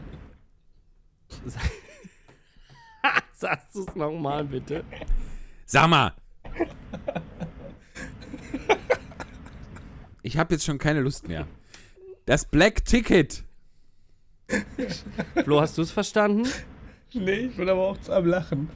Sagst 3.41 3.73
du 3.73 3.85
es 3.87 3.95
nochmal, 3.95 4.43
bitte? 4.43 4.83
Sag 5.65 5.89
mal! 5.89 6.13
Ich 10.21 10.37
habe 10.37 10.53
jetzt 10.53 10.63
schon 10.63 10.77
keine 10.77 11.01
Lust 11.01 11.27
mehr. 11.27 11.47
Das 12.27 12.45
Black 12.45 12.85
Ticket. 12.85 13.43
Flo, 15.43 15.59
hast 15.59 15.75
du 15.79 15.81
es 15.81 15.89
verstanden? 15.89 16.47
Nee, 17.13 17.47
ich 17.47 17.55
bin 17.55 17.67
aber 17.67 17.81
auch 17.81 17.97
am 18.09 18.25
Lachen. 18.27 18.69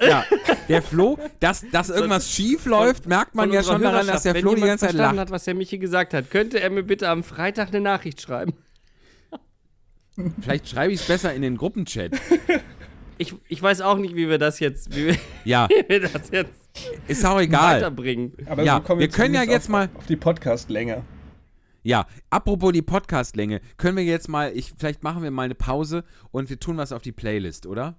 Ja, 0.00 0.24
der 0.68 0.82
Flo, 0.82 1.16
dass, 1.38 1.64
dass 1.70 1.88
irgendwas 1.88 2.32
schief 2.32 2.66
läuft, 2.66 3.06
merkt 3.06 3.36
man 3.36 3.52
ja 3.52 3.62
schon 3.62 3.80
daran, 3.80 4.08
dass 4.08 4.24
der 4.24 4.34
wenn 4.34 4.42
Flo 4.42 4.50
die 4.50 4.56
jemand 4.56 4.70
ganze 4.70 4.86
Zeit 4.86 4.96
verstanden 4.96 5.16
lacht. 5.18 5.28
hat, 5.28 5.32
was 5.32 5.44
der 5.44 5.54
Michi 5.54 5.78
gesagt 5.78 6.14
hat, 6.14 6.32
könnte 6.32 6.58
er 6.58 6.70
mir 6.70 6.82
bitte 6.82 7.08
am 7.08 7.22
Freitag 7.22 7.68
eine 7.68 7.80
Nachricht 7.80 8.20
schreiben? 8.20 8.54
Vielleicht 10.40 10.68
schreibe 10.68 10.92
ich 10.92 11.00
es 11.00 11.06
besser 11.06 11.32
in 11.32 11.42
den 11.42 11.56
Gruppenchat. 11.56 12.10
Ich, 13.18 13.34
ich 13.48 13.62
weiß 13.62 13.80
auch 13.82 13.98
nicht, 13.98 14.16
wie 14.16 14.28
wir 14.28 14.38
das 14.38 14.58
jetzt, 14.58 14.94
wie 14.96 15.06
wir, 15.08 15.16
Ja, 15.44 15.68
wie 15.70 15.88
wir 15.88 16.00
das 16.00 16.30
jetzt 16.30 16.52
ist 17.06 17.24
auch 17.24 17.38
egal. 17.40 17.76
weiterbringen. 17.76 18.32
Aber 18.46 18.62
Ja, 18.62 18.76
so 18.76 18.82
kommen 18.82 19.00
wir 19.00 19.08
können 19.08 19.34
ja 19.34 19.42
jetzt 19.42 19.64
auf, 19.66 19.70
mal- 19.70 19.90
auf 19.94 20.06
die 20.06 20.16
Podcast-Länge. 20.16 21.04
Ja, 21.84 22.06
apropos 22.30 22.72
die 22.72 22.80
Podcastlänge, 22.82 23.60
können 23.76 23.96
wir 23.96 24.04
jetzt 24.04 24.28
mal, 24.28 24.52
ich, 24.56 24.72
vielleicht 24.78 25.02
machen 25.02 25.22
wir 25.24 25.32
mal 25.32 25.42
eine 25.42 25.56
Pause 25.56 26.04
und 26.30 26.48
wir 26.48 26.60
tun 26.60 26.76
was 26.76 26.92
auf 26.92 27.02
die 27.02 27.10
Playlist, 27.10 27.66
oder? 27.66 27.96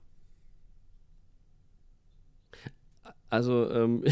Also, 3.29 3.69
ähm, 3.71 4.03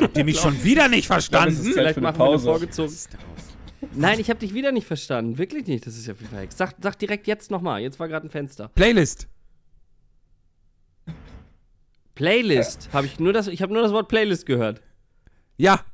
Habt 0.00 0.16
ihr 0.16 0.24
mich 0.24 0.38
schon 0.40 0.62
wieder 0.64 0.88
nicht 0.88 1.06
glaube, 1.06 1.20
verstanden? 1.22 1.56
Zeit 1.62 1.72
vielleicht 1.74 2.00
machen 2.00 2.18
wir 2.18 2.24
eine 2.24 2.32
Pause. 2.32 2.44
vorgezogen. 2.46 2.94
Nein, 3.94 4.20
ich 4.20 4.30
habe 4.30 4.40
dich 4.40 4.54
wieder 4.54 4.72
nicht 4.72 4.86
verstanden. 4.86 5.36
Wirklich 5.38 5.66
nicht. 5.66 5.86
Das 5.86 5.96
ist 5.96 6.06
ja 6.06 6.14
viel 6.14 6.26
verhext. 6.28 6.56
Sag, 6.56 6.74
sag 6.80 6.98
direkt 6.98 7.26
jetzt 7.26 7.50
nochmal. 7.50 7.82
Jetzt 7.82 7.98
war 8.00 8.08
gerade 8.08 8.26
ein 8.26 8.30
Fenster. 8.30 8.68
Playlist. 8.74 9.28
Playlist. 12.14 12.88
Habe 12.92 13.06
ich 13.06 13.18
nur 13.18 13.32
das, 13.32 13.46
ich 13.48 13.62
habe 13.62 13.72
nur 13.72 13.82
das 13.82 13.92
Wort 13.92 14.08
Playlist 14.08 14.46
gehört. 14.46 14.80
Ja, 15.56 15.84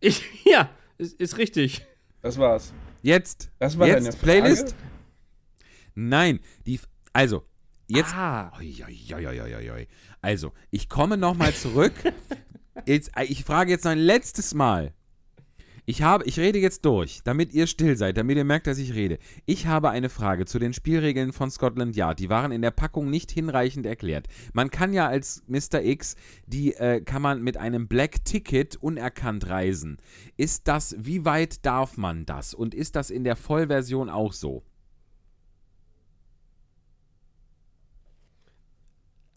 Ich, 0.00 0.22
ja, 0.44 0.68
ist, 0.98 1.18
ist 1.20 1.38
richtig. 1.38 1.86
Das 2.20 2.38
war's. 2.38 2.72
jetzt. 3.02 3.50
Das 3.58 3.78
war 3.78 3.86
jetzt 3.86 4.04
deine 4.06 4.12
Frage? 4.12 4.22
Playlist. 4.24 4.74
Nein, 5.94 6.40
die, 6.66 6.80
also, 7.12 7.44
jetzt. 7.86 8.14
Ah, 8.14 8.52
Oi, 8.58 8.82
oi, 8.86 9.14
oi, 9.14 9.26
oi, 9.40 9.54
oi, 9.54 9.70
oi. 9.70 9.88
Also, 10.20 10.52
ich 10.70 10.88
komme 10.88 11.16
nochmal 11.16 11.52
zurück. 11.54 11.92
jetzt, 12.86 13.10
ich 13.28 13.44
frage 13.44 13.70
jetzt 13.70 13.84
noch 13.84 13.92
ein 13.92 13.98
letztes 13.98 14.54
Mal. 14.54 14.92
Ich 15.84 16.02
habe, 16.02 16.24
ich 16.24 16.38
rede 16.38 16.58
jetzt 16.58 16.84
durch, 16.84 17.22
damit 17.24 17.52
ihr 17.52 17.66
still 17.66 17.96
seid, 17.96 18.16
damit 18.16 18.36
ihr 18.36 18.44
merkt, 18.44 18.66
dass 18.66 18.78
ich 18.78 18.94
rede. 18.94 19.18
Ich 19.46 19.66
habe 19.66 19.90
eine 19.90 20.08
Frage 20.08 20.44
zu 20.44 20.58
den 20.58 20.72
Spielregeln 20.72 21.32
von 21.32 21.50
Scotland 21.50 21.96
Yard. 21.96 22.20
Die 22.20 22.30
waren 22.30 22.52
in 22.52 22.62
der 22.62 22.70
Packung 22.70 23.10
nicht 23.10 23.32
hinreichend 23.32 23.84
erklärt. 23.86 24.28
Man 24.52 24.70
kann 24.70 24.92
ja 24.92 25.08
als 25.08 25.42
Mr. 25.48 25.82
X, 25.82 26.16
die 26.46 26.74
äh, 26.74 27.00
kann 27.00 27.22
man 27.22 27.42
mit 27.42 27.56
einem 27.56 27.88
Black 27.88 28.24
Ticket 28.24 28.76
unerkannt 28.76 29.48
reisen. 29.48 29.98
Ist 30.36 30.68
das, 30.68 30.94
wie 30.98 31.24
weit 31.24 31.66
darf 31.66 31.96
man 31.96 32.26
das? 32.26 32.54
Und 32.54 32.74
ist 32.74 32.94
das 32.94 33.10
in 33.10 33.24
der 33.24 33.36
Vollversion 33.36 34.08
auch 34.08 34.32
so? 34.32 34.62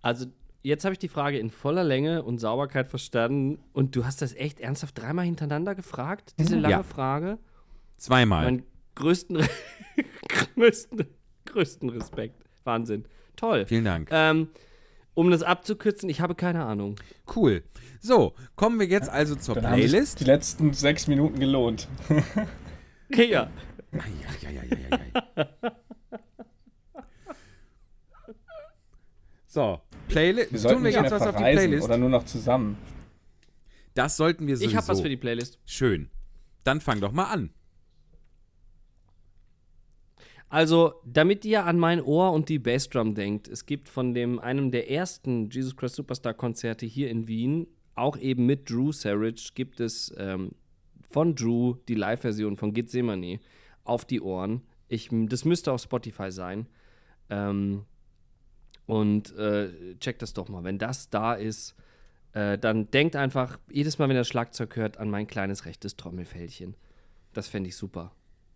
also 0.05 0.27
jetzt 0.65 0.83
habe 0.83 0.93
ich 0.93 0.99
die 0.99 1.07
Frage 1.07 1.37
in 1.37 1.49
voller 1.49 1.83
Länge 1.83 2.23
und 2.23 2.39
Sauberkeit 2.39 2.87
verstanden. 2.87 3.59
Und 3.73 3.95
du 3.95 4.05
hast 4.05 4.21
das 4.21 4.33
echt 4.33 4.59
ernsthaft 4.59 4.97
dreimal 4.97 5.25
hintereinander 5.25 5.75
gefragt? 5.75 6.33
Diese 6.39 6.55
lange 6.57 6.71
Ja. 6.73 6.83
Frage? 6.83 7.37
Zweimal. 7.97 8.45
Mein 8.45 8.63
größten, 8.95 9.37
größten, 10.55 11.05
größten 11.45 11.89
Respekt. 11.89 12.43
Wahnsinn. 12.63 13.05
Toll. 13.35 13.65
Vielen 13.67 13.85
Dank. 13.85 14.09
Ähm, 14.11 14.49
um 15.13 15.29
das 15.31 15.43
abzukürzen, 15.43 16.09
ich 16.09 16.19
habe 16.19 16.35
keine 16.35 16.65
Ahnung. 16.65 16.95
Cool. 17.35 17.63
So, 18.01 18.33
kommen 18.55 18.79
wir 18.79 18.87
jetzt 18.87 19.09
also 19.09 19.35
zur 19.35 19.55
Dann 19.55 19.67
haben 19.67 19.81
sich 19.81 19.91
Playlist. 19.91 20.19
die 20.19 20.23
letzten 20.25 20.73
sechs 20.73 21.07
Minuten 21.07 21.39
gelohnt. 21.39 21.87
Ja. 23.15 23.51
Eieieiei. 23.91 25.11
So, 29.47 29.79
Playlist. 30.07 30.51
Wir 30.51 30.59
Tun 30.59 30.61
sollten 30.61 30.83
wir 30.83 30.89
nicht 30.89 31.01
jetzt 31.01 31.11
mehr 31.11 31.19
was 31.19 31.27
auf 31.27 31.35
die 31.35 31.43
Playlist? 31.43 31.85
oder 31.85 31.97
nur 31.97 32.09
noch 32.09 32.25
zusammen. 32.25 32.77
Das 33.93 34.17
sollten 34.17 34.47
wir 34.47 34.57
sowieso. 34.57 34.71
Ich 34.71 34.75
habe 34.75 34.87
was 34.87 35.01
für 35.01 35.09
die 35.09 35.17
Playlist. 35.17 35.59
Schön. 35.65 36.09
Dann 36.63 36.81
fang 36.81 36.99
doch 36.99 37.11
mal 37.11 37.25
an. 37.25 37.51
Also, 40.49 40.93
damit 41.05 41.43
ihr 41.43 41.65
an 41.65 41.79
mein 41.79 42.01
Ohr 42.01 42.31
und 42.31 42.49
die 42.49 42.59
Bassdrum 42.59 43.15
denkt, 43.15 43.47
es 43.47 43.65
gibt 43.65 43.89
von 43.89 44.13
dem 44.13 44.39
einem 44.39 44.71
der 44.71 44.89
ersten 44.89 45.49
Jesus 45.49 45.75
Christ 45.75 45.95
Superstar 45.95 46.33
Konzerte 46.33 46.85
hier 46.85 47.09
in 47.09 47.27
Wien, 47.27 47.67
auch 47.95 48.17
eben 48.17 48.45
mit 48.45 48.69
Drew 48.69 48.91
Sarich, 48.91 49.53
gibt 49.53 49.79
es 49.79 50.13
ähm, 50.17 50.51
von 51.09 51.35
Drew 51.35 51.75
die 51.87 51.95
Live-Version 51.95 52.57
von 52.57 52.73
Gethsemane 52.73 53.39
auf 53.83 54.05
die 54.05 54.21
Ohren. 54.21 54.61
Ich, 54.87 55.09
das 55.11 55.45
müsste 55.45 55.71
auf 55.71 55.81
Spotify 55.81 56.31
sein. 56.31 56.67
Ähm, 57.29 57.85
und 58.85 59.35
äh, 59.37 59.95
checkt 59.99 60.21
das 60.21 60.33
doch 60.33 60.49
mal. 60.49 60.63
Wenn 60.63 60.77
das 60.77 61.09
da 61.09 61.33
ist, 61.33 61.75
äh, 62.33 62.57
dann 62.57 62.89
denkt 62.91 63.15
einfach 63.15 63.57
jedes 63.69 63.97
Mal, 63.97 64.09
wenn 64.09 64.15
ihr 64.15 64.21
das 64.21 64.27
Schlagzeug 64.27 64.75
hört, 64.75 64.97
an 64.97 65.09
mein 65.09 65.27
kleines 65.27 65.65
rechtes 65.65 65.95
Trommelfellchen. 65.95 66.75
Das 67.33 67.47
fände 67.47 67.69
ich 67.69 67.75
super. 67.75 68.11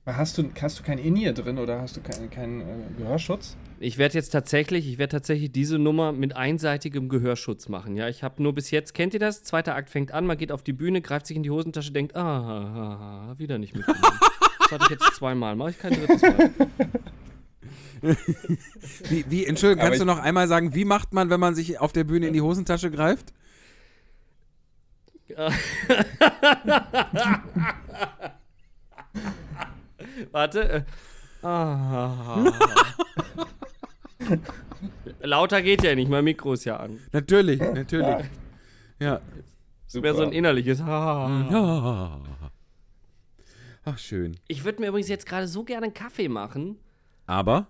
Hast 0.06 0.38
du, 0.38 0.50
hast 0.60 0.80
du 0.80 0.84
kein 0.84 0.98
In-Ear 0.98 1.34
drin 1.34 1.58
oder 1.60 1.82
hast 1.82 1.98
du 1.98 2.02
keinen 2.02 2.30
kein, 2.30 2.62
äh, 2.62 2.66
Gehörschutz? 2.98 3.58
Ich 3.80 3.98
werde 3.98 4.16
jetzt 4.16 4.30
tatsächlich, 4.30 4.88
ich 4.88 4.98
werde 4.98 5.12
tatsächlich 5.12 5.52
diese 5.52 5.78
Nummer 5.78 6.12
mit 6.12 6.36
einseitigem 6.36 7.10
Gehörschutz 7.10 7.70
machen. 7.70 7.96
Ja, 7.96 8.10
ich 8.10 8.24
habe 8.24 8.42
nur 8.42 8.54
bis 8.54 8.72
jetzt, 8.72 8.94
kennt 8.94 9.14
ihr 9.14 9.20
das? 9.20 9.44
Zweiter 9.44 9.76
Akt 9.76 9.90
fängt 9.90 10.12
an, 10.12 10.26
man 10.26 10.38
geht 10.38 10.52
auf 10.52 10.64
die 10.64 10.74
Bühne, 10.74 11.02
greift 11.02 11.28
sich 11.28 11.38
in 11.38 11.44
die 11.44 11.52
Hosentasche, 11.52 11.92
denkt, 11.92 12.16
ah, 12.16 12.22
ah, 12.22 13.30
ah 13.32 13.38
wieder 13.38 13.58
nicht 13.58 13.76
mitgenommen. 13.76 14.20
das 14.60 14.72
hatte 14.72 14.86
ich 14.86 15.00
jetzt 15.00 15.16
zweimal, 15.16 15.56
mache 15.56 15.72
ich 15.72 15.80
kein 15.80 15.94
drittes 15.94 16.22
Mal. 16.22 16.52
Wie, 19.10 19.26
wie 19.30 19.46
Entschuldigung, 19.46 19.84
kannst 19.84 20.00
du 20.00 20.04
ich- 20.04 20.08
noch 20.08 20.20
einmal 20.20 20.48
sagen, 20.48 20.74
wie 20.74 20.86
macht 20.86 21.14
man, 21.14 21.30
wenn 21.30 21.40
man 21.40 21.54
sich 21.56 21.80
auf 21.80 21.92
der 21.92 22.06
Bühne 22.06 22.28
in 22.28 22.34
die 22.34 22.42
Hosentasche 22.42 22.90
greift? 22.92 23.34
Warte. 30.32 30.86
Äh, 31.42 31.46
ah, 31.46 32.52
Lauter 35.22 35.62
geht 35.62 35.84
ja 35.84 35.96
nicht, 35.96 36.10
mein 36.10 36.24
Mikro 36.24 36.54
ist 36.54 36.66
ja 36.66 36.78
an. 36.78 37.00
Natürlich, 37.12 37.60
natürlich. 37.60 38.26
Ja. 39.00 39.22
Das 39.92 40.02
wäre 40.04 40.16
so 40.16 40.24
ein 40.24 40.32
innerliches. 40.32 40.80
Ja. 40.80 42.22
Ach, 43.86 43.98
schön. 43.98 44.38
Ich 44.48 44.64
würde 44.64 44.82
mir 44.82 44.88
übrigens 44.90 45.10
jetzt 45.10 45.26
gerade 45.26 45.48
so 45.48 45.64
gerne 45.64 45.86
einen 45.86 45.94
Kaffee 45.94 46.30
machen. 46.30 46.78
Aber 47.30 47.68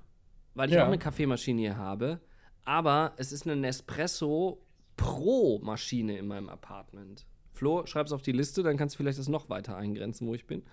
weil 0.56 0.70
ich 0.70 0.76
Ja. 0.76 0.84
auch 0.84 0.88
eine 0.88 0.98
Kaffeemaschine 0.98 1.60
hier 1.62 1.78
habe. 1.78 2.22
Aber 2.64 3.14
es 3.18 3.32
ist 3.32 3.46
eine 3.46 3.56
Nespresso 3.56 4.62
Pro-Maschine 4.96 6.18
in 6.18 6.28
meinem 6.28 6.50
Apartment. 6.50 7.26
Flo, 7.54 7.86
schreib's 7.86 8.12
auf 8.14 8.22
die 8.22 8.32
Liste, 8.32 8.64
dann 8.64 8.78
kannst 8.78 8.96
du 8.96 8.98
vielleicht 8.98 9.20
das 9.20 9.28
noch 9.28 9.50
weiter 9.50 9.76
eingrenzen, 9.76 10.28
wo 10.28 10.34
ich 10.34 10.46
bin. 10.48 10.64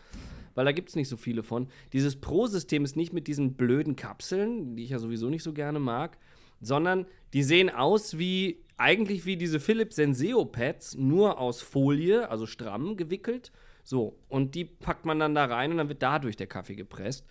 Weil 0.54 0.64
da 0.64 0.72
gibt 0.72 0.88
es 0.88 0.96
nicht 0.96 1.08
so 1.08 1.16
viele 1.16 1.42
von. 1.42 1.68
Dieses 1.92 2.20
Pro-System 2.20 2.84
ist 2.84 2.96
nicht 2.96 3.12
mit 3.12 3.26
diesen 3.26 3.54
blöden 3.54 3.96
Kapseln, 3.96 4.76
die 4.76 4.84
ich 4.84 4.90
ja 4.90 4.98
sowieso 4.98 5.30
nicht 5.30 5.42
so 5.42 5.52
gerne 5.52 5.80
mag, 5.80 6.16
sondern 6.60 7.06
die 7.32 7.42
sehen 7.42 7.70
aus 7.70 8.18
wie, 8.18 8.62
eigentlich 8.76 9.26
wie 9.26 9.36
diese 9.36 9.58
Philips 9.60 9.96
Senseo-Pads, 9.96 10.96
nur 10.96 11.38
aus 11.38 11.60
Folie, 11.60 12.30
also 12.30 12.46
stramm 12.46 12.96
gewickelt. 12.96 13.52
So, 13.82 14.18
und 14.28 14.54
die 14.54 14.64
packt 14.64 15.04
man 15.04 15.18
dann 15.18 15.34
da 15.34 15.44
rein 15.44 15.70
und 15.72 15.76
dann 15.78 15.88
wird 15.88 16.02
dadurch 16.02 16.36
der 16.36 16.46
Kaffee 16.46 16.74
gepresst. 16.76 17.26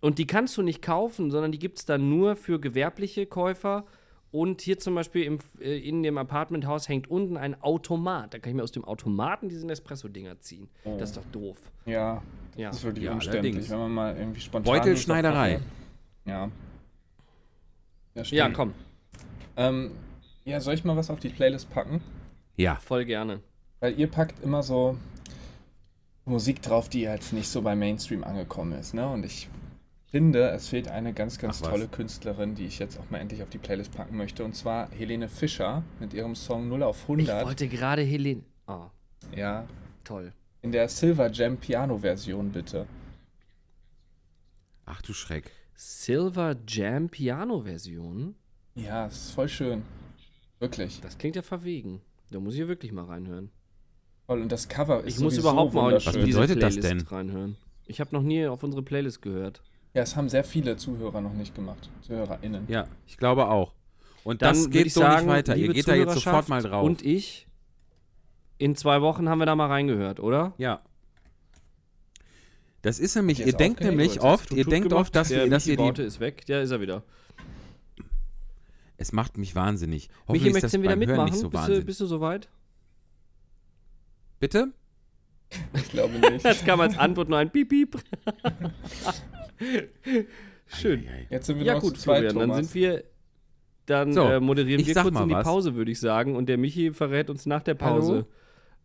Und 0.00 0.18
die 0.18 0.26
kannst 0.26 0.56
du 0.56 0.62
nicht 0.62 0.80
kaufen, 0.82 1.30
sondern 1.30 1.52
die 1.52 1.58
gibt 1.58 1.78
es 1.78 1.84
dann 1.84 2.08
nur 2.08 2.36
für 2.36 2.58
gewerbliche 2.60 3.26
Käufer. 3.26 3.84
Und 4.32 4.60
hier 4.60 4.78
zum 4.78 4.94
Beispiel 4.94 5.24
im, 5.24 5.38
äh, 5.60 5.76
in 5.78 6.02
dem 6.02 6.16
Apartmenthaus 6.16 6.88
hängt 6.88 7.10
unten 7.10 7.36
ein 7.36 7.60
Automat. 7.62 8.32
Da 8.32 8.38
kann 8.38 8.50
ich 8.50 8.56
mir 8.56 8.62
aus 8.62 8.70
dem 8.72 8.84
Automaten 8.84 9.48
diese 9.48 9.66
Nespresso-Dinger 9.66 10.38
ziehen. 10.40 10.68
Das 10.84 11.10
ist 11.10 11.16
doch 11.16 11.24
doof. 11.32 11.58
Ja, 11.84 12.22
Ja. 12.56 12.68
das 12.68 12.78
ist 12.78 12.84
wirklich 12.84 13.04
Ja, 13.06 13.12
umständlich, 13.12 13.52
allerdings. 13.54 13.70
wenn 13.70 13.78
man 13.78 13.90
mal 13.92 14.16
irgendwie 14.16 14.40
spontan. 14.40 14.72
Beutelschneiderei. 14.72 15.60
Ja. 16.26 16.48
Ja, 18.14 18.24
stimmt. 18.24 18.38
Ja, 18.38 18.48
komm, 18.50 18.72
Ähm, 19.56 19.90
ja, 20.44 20.60
soll 20.60 20.74
ich 20.74 20.84
mal 20.84 20.96
was 20.96 21.10
auf 21.10 21.18
die 21.20 21.28
Playlist 21.28 21.68
packen? 21.70 22.00
ja, 22.56 22.76
voll 22.76 23.04
gerne. 23.04 23.40
Weil 23.80 23.98
ihr 23.98 24.06
packt 24.06 24.42
immer 24.44 24.62
so 24.62 24.96
Musik 26.24 26.62
drauf, 26.62 26.88
die 26.88 27.00
jetzt 27.02 27.32
nicht 27.32 27.48
so 27.48 27.62
beim 27.62 27.78
Mainstream 27.78 28.22
angekommen 28.24 28.72
ist, 28.78 28.94
ne? 28.94 29.08
Und 29.08 29.24
ich 29.24 29.48
finde, 30.10 30.50
es 30.50 30.68
fehlt 30.68 30.88
eine 30.88 31.12
ganz, 31.12 31.38
ganz 31.38 31.58
Ach 31.58 31.62
was. 31.66 31.70
tolle 31.70 31.88
Künstlerin, 31.88 32.54
die 32.54 32.66
ich 32.66 32.78
jetzt 32.78 32.98
auch 32.98 33.08
mal 33.10 33.18
endlich 33.18 33.42
auf 33.42 33.48
die 33.50 33.58
Playlist 33.58 33.92
packen 33.92 34.16
möchte. 34.16 34.44
Und 34.44 34.54
zwar 34.54 34.90
Helene 34.90 35.28
Fischer 35.28 35.82
mit 36.00 36.12
ihrem 36.14 36.34
Song 36.34 36.68
0 36.68 36.82
auf 36.82 36.96
Ich 36.96 37.02
100. 37.08 37.44
wollte 37.46 37.68
gerade 37.68 38.02
Helene. 38.02 38.42
Oh, 38.66 38.86
Ja, 39.34 39.66
toll. 40.04 40.32
in 40.62 40.72
der 40.72 40.88
Silver 40.88 41.30
Jam 41.30 41.56
Piano-Version 41.56 42.50
bitte. 42.50 42.86
ach 44.86 45.02
du 45.02 45.12
Schreck. 45.12 45.50
Silver 45.74 46.56
Jam 46.68 47.08
Piano-Version? 47.08 48.34
Ja, 48.74 49.06
es 49.06 49.14
ist 49.26 49.30
voll 49.32 49.48
schön. 49.48 49.82
Wirklich. 50.58 51.00
Das 51.00 51.16
klingt 51.16 51.36
ja 51.36 51.42
verwegen. 51.42 52.00
Da 52.30 52.38
muss 52.38 52.54
ich 52.54 52.60
ja 52.60 52.68
wirklich 52.68 52.92
mal 52.92 53.04
reinhören. 53.06 53.50
Voll. 54.26 54.42
Und 54.42 54.52
das 54.52 54.68
Cover 54.68 55.02
ist 55.04 55.14
Ich 55.16 55.20
muss 55.20 55.38
überhaupt 55.38 55.72
mal 55.74 55.80
auf 55.80 55.86
wunderschön. 55.86 56.14
Was 56.16 56.24
diese 56.24 56.38
bedeutet 56.40 56.62
das 56.62 56.74
Playlist 56.76 56.90
denn? 57.02 57.06
reinhören. 57.08 57.56
Ich 57.86 58.00
habe 58.00 58.14
noch 58.14 58.22
nie 58.22 58.46
auf 58.46 58.62
unsere 58.62 58.82
Playlist 58.82 59.22
gehört. 59.22 59.62
Ja, 59.94 60.02
es 60.02 60.14
haben 60.16 60.28
sehr 60.28 60.44
viele 60.44 60.76
Zuhörer 60.76 61.20
noch 61.20 61.32
nicht 61.32 61.54
gemacht. 61.54 61.88
ZuhörerInnen. 62.02 62.66
Ja, 62.68 62.86
ich 63.06 63.16
glaube 63.16 63.48
auch. 63.48 63.74
Und 64.22 64.42
Dann 64.42 64.50
das 64.54 64.64
würd 64.64 64.72
geht 64.72 64.86
ich 64.86 64.94
so 64.94 65.00
sagen, 65.00 65.26
nicht 65.26 65.34
weiter. 65.34 65.56
Ihr 65.56 65.72
geht 65.72 65.88
da 65.88 65.94
jetzt 65.94 66.14
sofort 66.14 66.48
mal 66.48 66.62
drauf. 66.62 66.84
Und 66.84 67.04
ich, 67.04 67.46
in 68.58 68.76
zwei 68.76 69.00
Wochen 69.02 69.28
haben 69.28 69.38
wir 69.38 69.46
da 69.46 69.56
mal 69.56 69.66
reingehört, 69.66 70.20
oder? 70.20 70.52
ja. 70.58 70.80
Das 72.82 72.98
ist 72.98 73.14
nämlich, 73.14 73.44
ihr 73.44 73.52
denkt 73.52 73.80
nämlich 73.82 74.22
oft, 74.22 74.52
ihr 74.52 74.64
denkt 74.64 74.94
oft, 74.94 75.14
dass 75.14 75.28
der 75.28 75.44
wir, 75.44 75.50
dass 75.50 75.66
Michi 75.66 75.72
ihr 75.72 75.76
die. 75.76 75.82
Baute 75.82 76.02
ist 76.02 76.18
weg. 76.18 76.44
Ja, 76.46 76.62
ist 76.62 76.70
er 76.70 76.80
wieder. 76.80 77.02
Es 78.96 79.12
macht 79.12 79.36
mich 79.36 79.54
wahnsinnig. 79.54 80.08
Michi, 80.08 80.18
Hoffentlich 80.28 80.46
ist 80.46 80.52
möchtest 80.54 80.74
du 80.76 80.82
wieder 80.82 80.96
mitmachen? 80.96 81.24
nicht 81.26 81.34
so 81.34 81.50
bist, 81.50 81.52
du, 81.52 81.58
wahnsinnig. 81.58 81.84
bist 81.84 82.00
du 82.00 82.06
soweit? 82.06 82.48
Bitte? 84.38 84.72
Ich 85.74 85.90
glaube 85.90 86.14
nicht. 86.20 86.42
Das 86.42 86.64
kam 86.64 86.80
als 86.80 86.96
Antwort 86.96 87.28
nur 87.28 87.36
ein 87.36 87.50
Piep, 87.50 87.68
Piep. 87.68 87.98
Schön. 90.66 91.00
Eieiei. 91.08 91.26
Jetzt 91.30 91.46
sind 91.46 91.58
wir 91.58 91.66
Ja 91.66 91.74
noch 91.74 91.82
gut, 91.82 91.96
zu 91.96 92.02
zweit, 92.02 92.30
Florian, 92.30 92.48
dann 92.50 92.64
sind 92.64 92.74
wir, 92.74 93.04
dann 93.86 94.12
So, 94.12 94.22
äh, 94.22 94.40
moderieren 94.40 94.86
wir 94.86 94.94
kurz 94.94 95.12
mal 95.12 95.22
in 95.22 95.28
die 95.28 95.34
was. 95.34 95.44
Pause, 95.44 95.74
würde 95.74 95.90
ich 95.90 96.00
sagen. 96.00 96.36
Und 96.36 96.48
der 96.48 96.58
Michi 96.58 96.92
verrät 96.92 97.28
uns 97.30 97.46
nach 97.46 97.62
der 97.62 97.74
Pause, 97.74 98.12
Hallo? 98.12 98.26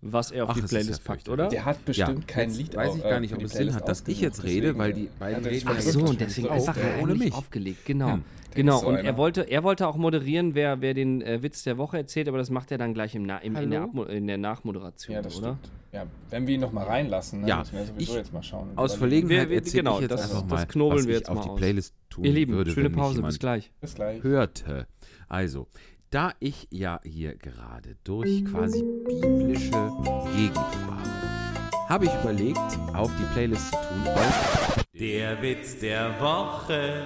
Was 0.08 0.32
er 0.32 0.44
auf 0.46 0.52
Ach, 0.52 0.54
die 0.54 0.60
ist 0.62 0.72
ja 0.72 0.80
Playlist 0.80 1.04
packt, 1.04 1.30
oder? 1.30 1.48
Der 1.50 1.66
hat 1.66 1.84
bestimmt 1.86 2.28
kein 2.28 2.50
jetzt 2.50 2.58
Lied 2.58 2.76
weiß 2.76 2.96
ich 2.96 3.04
gar 3.04 3.12
äh, 3.14 3.20
nicht, 3.20 3.34
ob 3.34 3.40
die 3.40 3.46
es 3.46 3.52
Sinn 3.54 3.74
hat, 3.74 3.88
dass 3.88 4.04
ich 4.08 4.22
jetzt 4.22 4.44
rede, 4.44 4.62
deswegen, 4.74 4.80
weil 4.80 4.94
die 4.94 5.06
äh, 5.06 5.10
beiden 5.20 5.36
hat 5.38 5.46
er 5.46 5.52
reden 5.52 5.68
Ach 5.70 5.76
ja 5.76 5.82
so, 5.82 6.00
und 6.06 6.22
deswegen 6.22 6.48
so 6.48 6.54
einfach 6.54 6.76
aufgeregt. 6.76 7.04
ohne 7.04 7.16
mich. 7.16 7.34
aufgelegt, 7.34 7.86
genau. 7.86 8.14
Hm. 8.14 8.24
Genau, 8.54 8.76
ist 8.76 8.82
so 8.84 8.88
und 8.88 8.96
einer. 8.96 9.08
er 9.10 9.18
wollte, 9.18 9.42
er 9.42 9.64
wollte 9.64 9.86
auch 9.86 9.98
moderieren, 9.98 10.56
wer, 10.56 10.80
wer 10.80 10.94
den 10.94 11.22
äh, 11.22 11.44
Witz 11.44 11.64
der 11.64 11.78
Woche 11.78 11.98
erzählt, 11.98 12.30
aber 12.30 12.38
das 12.38 12.50
macht 12.50 12.72
er 12.72 12.78
dann 12.78 12.94
gleich 12.94 13.14
im 13.14 13.24
Na 13.24 13.40
im, 13.40 13.54
in, 13.58 13.70
der 13.70 13.90
in 14.08 14.28
der 14.28 14.38
Nachmoderation, 14.38 15.14
Ja, 15.16 15.22
das 15.22 15.36
oder? 15.40 15.58
stimmt. 15.60 15.72
Ja, 15.92 16.06
wenn 16.30 16.48
wir 16.48 16.56
ihn 16.56 16.62
noch 16.62 16.72
mal 16.72 16.86
reinlassen, 16.86 17.42
ne, 17.42 17.48
Ja, 17.50 17.58
müssen 17.60 17.74
wir 17.76 17.86
sowieso 17.86 18.12
ich- 18.14 18.18
jetzt 18.18 18.32
mal 18.34 18.44
schauen. 18.44 18.70
Aus. 18.78 18.96
Verlegenheit 18.96 19.50
Wir- 19.50 19.58
erzähle 19.58 19.84
genau, 19.84 19.96
ich 19.96 20.02
jetzt 20.04 20.12
das- 20.12 20.24
einfach 20.32 20.42
das 20.44 20.50
mal, 20.60 20.66
knobeln 20.68 21.00
was 21.00 21.08
wir 21.08 21.14
ich 21.16 21.20
jetzt 21.20 21.30
auf 21.30 21.36
mal 21.36 21.44
die. 21.54 21.60
Playlist 21.60 21.94
tun 22.10 22.24
Ihr 22.26 22.32
Lieben, 22.32 22.54
würde, 22.54 22.72
schöne 22.72 22.90
Pause, 22.90 23.22
bis 23.24 23.40
gleich. 23.40 23.72
Bis 23.82 23.96
gleich. 23.96 24.24
hörte. 24.24 24.88
Also, 25.28 25.68
da 26.10 26.32
ich 26.40 26.68
ja 26.72 27.00
hier 27.04 27.36
gerade 27.36 27.96
durch 28.04 28.46
quasi 28.46 28.84
biblische 28.84 29.92
Gegend 30.36 30.56
fahre, 30.56 31.90
habe 31.90 32.06
ich 32.06 32.12
überlegt, 32.22 32.58
auf 32.94 33.12
die 33.20 33.34
Playlist 33.34 33.72
zu 33.72 33.78
tun, 33.78 34.84
Der 34.94 35.42
Witz 35.42 35.80
der 35.80 36.20
Woche. 36.20 37.04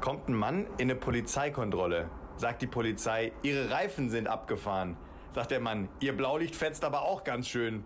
Kommt 0.00 0.28
ein 0.28 0.34
Mann 0.34 0.66
in 0.78 0.90
eine 0.90 0.94
Polizeikontrolle. 0.96 2.10
Sagt 2.36 2.62
die 2.62 2.66
Polizei, 2.66 3.32
ihre 3.42 3.70
Reifen 3.70 4.10
sind 4.10 4.26
abgefahren. 4.26 4.96
Sagt 5.34 5.50
der 5.50 5.60
Mann, 5.60 5.88
ihr 6.00 6.16
Blaulicht 6.16 6.56
fetzt 6.56 6.84
aber 6.84 7.02
auch 7.02 7.24
ganz 7.24 7.48
schön. 7.48 7.84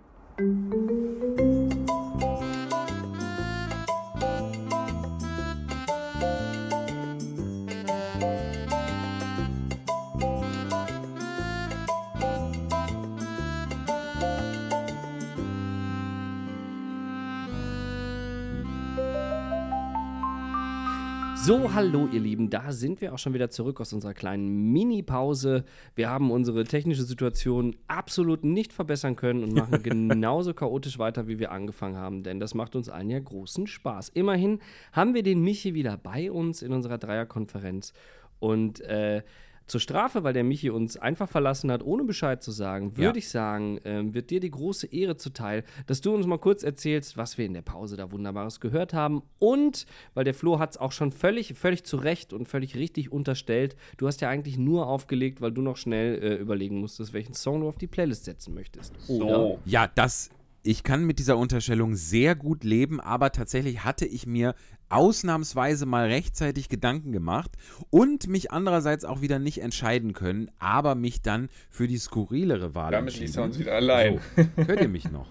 So, 21.49 21.73
hallo 21.73 22.07
ihr 22.13 22.21
Lieben, 22.21 22.51
da 22.51 22.73
sind 22.73 23.01
wir 23.01 23.15
auch 23.15 23.19
schon 23.19 23.33
wieder 23.33 23.49
zurück 23.49 23.81
aus 23.81 23.95
unserer 23.95 24.13
kleinen 24.13 24.71
Mini-Pause. 24.71 25.65
Wir 25.95 26.11
haben 26.11 26.31
unsere 26.31 26.65
technische 26.65 27.05
Situation 27.05 27.75
absolut 27.87 28.45
nicht 28.45 28.71
verbessern 28.71 29.17
können 29.17 29.43
und 29.43 29.55
machen 29.55 29.83
genauso 29.83 30.53
chaotisch 30.53 30.99
weiter, 30.99 31.27
wie 31.27 31.39
wir 31.39 31.51
angefangen 31.51 31.97
haben, 31.97 32.23
denn 32.23 32.39
das 32.39 32.53
macht 32.53 32.77
uns 32.77 32.91
allen 32.91 33.09
ja 33.09 33.19
großen 33.19 33.67
Spaß. 33.67 34.11
Immerhin 34.11 34.59
haben 34.93 35.15
wir 35.15 35.23
den 35.23 35.41
Michi 35.41 35.73
wieder 35.73 35.97
bei 35.97 36.31
uns 36.31 36.61
in 36.61 36.75
unserer 36.75 36.99
Dreierkonferenz 36.99 37.95
und 38.41 38.83
äh, 38.83 39.23
zur 39.69 39.81
Strafe, 39.81 40.25
weil 40.25 40.33
der 40.33 40.45
Michi 40.45 40.71
uns 40.71 40.97
einfach 40.97 41.29
verlassen 41.29 41.71
hat, 41.71 41.83
ohne 41.83 42.05
Bescheid 42.05 42.43
zu 42.43 42.51
sagen, 42.51 42.97
würde 42.97 43.11
Ja. 43.11 43.15
ich 43.17 43.29
sagen, 43.29 43.79
ähm, 43.85 44.15
wird 44.15 44.31
dir 44.31 44.41
die 44.41 44.51
große 44.51 44.87
Ehre 44.89 45.17
zuteil, 45.17 45.65
dass 45.87 46.01
du 46.01 46.15
uns 46.15 46.27
mal 46.27 46.39
kurz 46.39 46.63
erzählst, 46.63 47.17
was 47.17 47.39
wir 47.39 47.47
in 47.47 47.55
der 47.55 47.63
Pause 47.63 47.97
da 47.97 48.11
Wunderbares 48.11 48.61
gehört 48.61 48.95
haben. 48.95 49.23
Und, 49.39 49.87
weil 50.15 50.25
der 50.25 50.35
Flo 50.35 50.59
hat 50.59 50.73
es 50.73 50.77
auch 50.79 50.93
schon 50.93 51.13
völlig, 51.13 51.55
völlig 51.55 51.85
zu 51.85 51.97
Recht 51.99 52.33
und 52.33 52.49
völlig 52.49 52.75
richtig 52.77 53.13
unterstellt, 53.13 53.77
du 53.99 54.07
hast 54.07 54.21
ja 54.21 54.29
eigentlich 54.29 54.59
nur 54.59 54.87
aufgelegt, 54.87 55.41
weil 55.41 55.53
du 55.53 55.63
noch 55.63 55.77
schnell 55.77 56.19
äh, 56.23 56.35
überlegen 56.37 56.81
musstest, 56.81 57.13
welchen 57.13 57.35
Song 57.35 57.61
du 57.61 57.69
auf 57.69 57.77
die 57.79 57.87
Playlist 57.87 58.25
setzen 58.25 58.55
möchtest. 58.55 58.93
Oder? 59.09 59.29
So. 59.37 59.59
Ja, 59.65 59.87
das, 59.95 60.31
ich 60.63 60.83
kann 60.83 61.05
mit 61.05 61.19
dieser 61.19 61.37
Unterstellung 61.37 61.95
sehr 61.95 62.35
gut 62.35 62.65
leben, 62.65 63.01
aber 63.01 63.33
tatsächlich 63.33 63.85
hatte 63.85 64.07
ich 64.07 64.27
mir 64.27 64.55
ausnahmsweise 64.89 65.87
mal 65.87 66.07
rechtzeitig 66.07 66.69
Gedanken 66.69 67.13
gemacht 67.13 67.51
und 67.91 68.29
mich 68.29 68.51
andererseits 68.53 69.05
auch 69.05 69.21
wieder 69.21 69.39
nicht 69.39 69.61
entscheiden 69.61 70.13
können, 70.13 70.51
aber 70.59 70.95
mich 70.95 71.23
dann 71.23 71.49
für 71.69 71.87
die 71.89 71.99
skurrilere 71.99 72.75
Wahl 72.75 72.93
Damit 72.93 73.15
entschieden. 73.15 73.27
ließ 73.27 73.37
er 73.37 73.45
uns 73.45 73.59
wieder 73.59 73.75
allein. 73.75 74.21
So, 74.37 74.65
hört 74.67 74.81
ihr 74.81 74.89
mich 74.89 75.11
noch? 75.11 75.29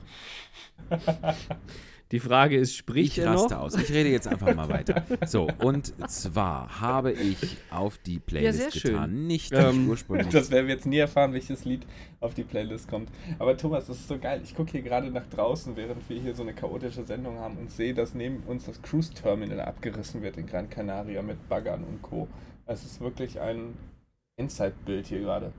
Die 2.11 2.19
Frage 2.21 2.55
ist, 2.57 2.73
spricht 2.75 3.17
Ich 3.17 3.23
er 3.23 3.33
noch? 3.33 3.41
raste 3.43 3.59
aus. 3.59 3.75
Ich 3.75 3.89
rede 3.91 4.09
jetzt 4.09 4.27
einfach 4.27 4.55
mal 4.55 4.69
weiter. 4.77 5.03
So, 5.25 5.49
und 5.59 5.93
zwar 6.09 6.79
habe 6.79 7.11
ich 7.11 7.57
auf 7.69 7.97
die 7.97 8.19
Playlist 8.19 8.59
sehr 8.59 8.71
schön. 8.71 8.91
getan, 8.93 9.27
nicht 9.27 9.51
Ähm, 9.53 9.83
die 9.85 9.89
ursprünglich. 9.89 10.27
Das 10.29 10.49
werden 10.49 10.67
wir 10.67 10.75
jetzt 10.75 10.85
nie 10.85 10.99
erfahren, 10.99 11.33
welches 11.33 11.65
Lied 11.65 11.85
auf 12.21 12.33
die 12.33 12.43
Playlist 12.43 12.87
kommt. 12.87 13.09
Aber 13.39 13.57
Thomas, 13.57 13.87
das 13.87 13.97
ist 13.97 14.07
so 14.07 14.17
geil. 14.17 14.39
Ich 14.43 14.55
gucke 14.55 14.71
hier 14.71 14.81
gerade 14.83 15.11
nach 15.11 15.27
draußen, 15.27 15.75
während 15.75 16.07
wir 16.09 16.19
hier 16.21 16.33
so 16.33 16.43
eine 16.43 16.53
chaotische 16.53 17.03
Sendung 17.03 17.39
haben 17.39 17.57
und 17.57 17.71
sehe, 17.71 17.93
dass 17.93 18.13
neben 18.13 18.37
uns 18.47 18.65
das 18.65 18.81
Cruise 18.81 19.13
Terminal 19.13 19.59
abgerissen 19.61 20.21
wird 20.21 20.37
in 20.37 20.45
Gran 20.47 20.69
Canaria 20.69 21.21
mit 21.21 21.49
Baggern 21.49 21.83
und 21.83 22.01
Co. 22.01 22.27
Es 22.65 22.85
ist 22.85 23.01
wirklich 23.01 23.39
ein 23.41 23.73
Inside-Bild 24.37 25.07
hier 25.07 25.19
gerade. 25.19 25.51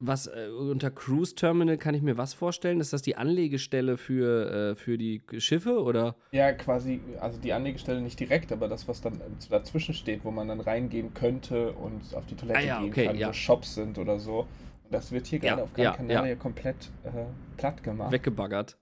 Was 0.00 0.26
äh, 0.26 0.48
unter 0.48 0.90
Cruise 0.90 1.34
Terminal 1.34 1.78
kann 1.78 1.94
ich 1.94 2.02
mir 2.02 2.18
was 2.18 2.34
vorstellen? 2.34 2.80
Ist 2.80 2.92
das 2.92 3.02
die 3.02 3.16
Anlegestelle 3.16 3.96
für, 3.96 4.72
äh, 4.72 4.74
für 4.74 4.98
die 4.98 5.22
Schiffe 5.38 5.82
oder? 5.82 6.16
Ja, 6.32 6.52
quasi, 6.52 7.00
also 7.20 7.38
die 7.40 7.52
Anlegestelle 7.52 8.00
nicht 8.00 8.18
direkt, 8.18 8.52
aber 8.52 8.68
das, 8.68 8.88
was 8.88 9.00
dann 9.00 9.20
dazwischen 9.48 9.94
steht, 9.94 10.24
wo 10.24 10.30
man 10.30 10.48
dann 10.48 10.60
reingehen 10.60 11.14
könnte 11.14 11.72
und 11.72 12.14
auf 12.14 12.26
die 12.26 12.34
Toilette 12.34 12.58
Ah 12.58 12.62
ja, 12.62 12.80
gehen 12.80 12.90
okay, 12.90 13.06
kann, 13.06 13.16
ja. 13.16 13.28
wo 13.28 13.32
Shops 13.32 13.74
sind 13.76 13.98
oder 13.98 14.18
so. 14.18 14.40
Und 14.40 14.92
das 14.92 15.12
wird 15.12 15.26
hier 15.26 15.38
Ja, 15.38 15.50
gerade 15.50 15.62
auf 15.62 15.72
Gran 15.72 15.84
ja, 15.84 15.92
Canaria 15.92 16.34
komplett 16.34 16.76
äh, 17.04 17.10
platt 17.56 17.82
gemacht. 17.82 18.12
Weggebaggert. 18.12 18.76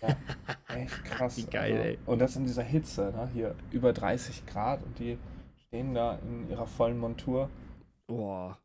Ja, 0.00 0.08
echt 0.76 1.04
krass. 1.04 1.18
krass. 1.18 1.36
Wie 1.38 1.46
geil, 1.50 1.72
also, 1.72 1.84
ey. 1.84 1.98
Und 2.06 2.18
das 2.20 2.36
in 2.36 2.44
dieser 2.44 2.62
Hitze, 2.62 3.12
ne? 3.14 3.28
Hier 3.34 3.54
über 3.72 3.92
30 3.92 4.46
Grad 4.46 4.82
und 4.84 4.98
die 4.98 5.18
stehen 5.66 5.94
da 5.94 6.18
in 6.22 6.50
ihrer 6.50 6.66
vollen 6.66 6.98
Montur. 6.98 7.48
Boah. 8.06 8.58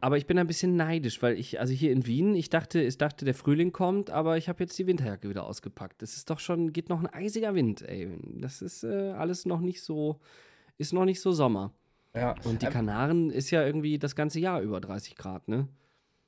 Aber 0.00 0.16
ich 0.16 0.26
bin 0.26 0.38
ein 0.38 0.46
bisschen 0.46 0.76
neidisch, 0.76 1.22
weil 1.22 1.38
ich, 1.38 1.60
also 1.60 1.72
hier 1.72 1.92
in 1.92 2.06
Wien, 2.06 2.34
ich 2.34 2.50
dachte, 2.50 2.80
ich 2.80 2.98
dachte, 2.98 3.24
der 3.24 3.34
Frühling 3.34 3.72
kommt, 3.72 4.10
aber 4.10 4.36
ich 4.36 4.48
habe 4.48 4.62
jetzt 4.62 4.78
die 4.78 4.86
Winterjacke 4.86 5.28
wieder 5.28 5.44
ausgepackt. 5.44 6.02
Es 6.02 6.16
ist 6.16 6.30
doch 6.30 6.38
schon, 6.38 6.72
geht 6.72 6.88
noch 6.88 7.00
ein 7.00 7.06
eisiger 7.06 7.54
Wind, 7.54 7.82
ey. 7.82 8.10
Das 8.40 8.62
ist 8.62 8.84
äh, 8.84 9.12
alles 9.12 9.46
noch 9.46 9.60
nicht 9.60 9.82
so, 9.82 10.20
ist 10.78 10.92
noch 10.92 11.04
nicht 11.04 11.20
so 11.20 11.32
Sommer. 11.32 11.72
Ja, 12.14 12.34
Und 12.44 12.62
die 12.62 12.66
ähm, 12.66 12.72
Kanaren 12.72 13.30
ist 13.30 13.50
ja 13.50 13.64
irgendwie 13.64 13.98
das 13.98 14.14
ganze 14.14 14.38
Jahr 14.38 14.60
über 14.60 14.80
30 14.80 15.16
Grad, 15.16 15.48
ne? 15.48 15.68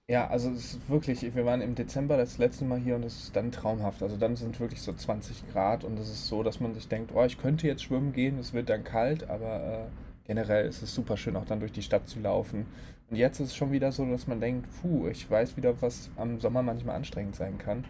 ja, 0.07 0.29
also 0.29 0.51
es 0.51 0.75
ist 0.75 0.89
wirklich, 0.91 1.35
wir 1.35 1.47
waren 1.47 1.63
im 1.63 1.75
Dezember 1.75 2.17
das 2.17 2.37
letzte 2.37 2.65
Mal 2.65 2.79
hier 2.79 2.97
und 2.97 3.05
es 3.05 3.25
ist 3.25 3.37
dann 3.37 3.51
traumhaft. 3.53 4.03
Also 4.03 4.17
dann 4.17 4.37
sind 4.37 4.61
wirklich 4.61 4.83
so 4.83 4.93
20 4.93 5.51
Grad 5.51 5.85
und 5.85 5.99
es 5.99 6.11
ist 6.11 6.27
so, 6.27 6.43
dass 6.43 6.61
man 6.61 6.75
sich 6.75 6.89
denkt, 6.89 7.13
oh, 7.15 7.25
ich 7.25 7.39
könnte 7.39 7.67
jetzt 7.67 7.83
schwimmen 7.83 8.13
gehen, 8.13 8.39
es 8.39 8.53
wird 8.53 8.69
dann 8.69 8.85
kalt, 8.85 9.29
aber 9.31 9.65
äh, 9.65 9.87
generell 10.27 10.67
ist 10.67 10.83
es 10.83 10.95
super 10.95 11.17
schön, 11.17 11.37
auch 11.37 11.45
dann 11.45 11.61
durch 11.61 11.73
die 11.73 11.83
Stadt 11.83 12.09
zu 12.09 12.21
laufen. 12.21 12.67
Und 13.11 13.17
jetzt 13.17 13.41
ist 13.41 13.49
es 13.49 13.57
schon 13.57 13.73
wieder 13.73 13.93
so, 13.93 14.05
dass 14.07 14.27
man 14.27 14.41
denkt, 14.41 14.69
puh, 14.81 15.09
ich 15.09 15.31
weiß 15.31 15.57
wieder, 15.57 15.81
was 15.83 16.11
am 16.17 16.41
Sommer 16.41 16.63
manchmal 16.63 16.97
anstrengend 16.97 17.37
sein 17.37 17.59
kann. 17.59 17.85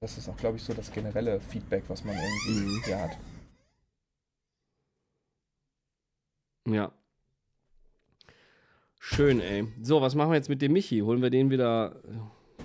Das 0.00 0.18
ist 0.18 0.28
auch, 0.28 0.36
glaube 0.36 0.56
ich, 0.56 0.62
so 0.62 0.74
das 0.74 0.92
generelle 0.92 1.40
Feedback, 1.40 1.84
was 1.88 2.04
man 2.04 2.14
irgendwie 2.16 2.60
Mhm. 2.66 2.82
hier 2.84 3.00
hat. 3.00 3.18
Ja. 6.66 6.92
Schön, 9.00 9.40
ey. 9.40 9.66
So, 9.82 10.00
was 10.02 10.14
machen 10.14 10.30
wir 10.30 10.36
jetzt 10.36 10.48
mit 10.48 10.60
dem 10.60 10.72
Michi? 10.72 11.00
Holen 11.00 11.22
wir 11.22 11.30
den 11.30 11.50
wieder. 11.50 11.96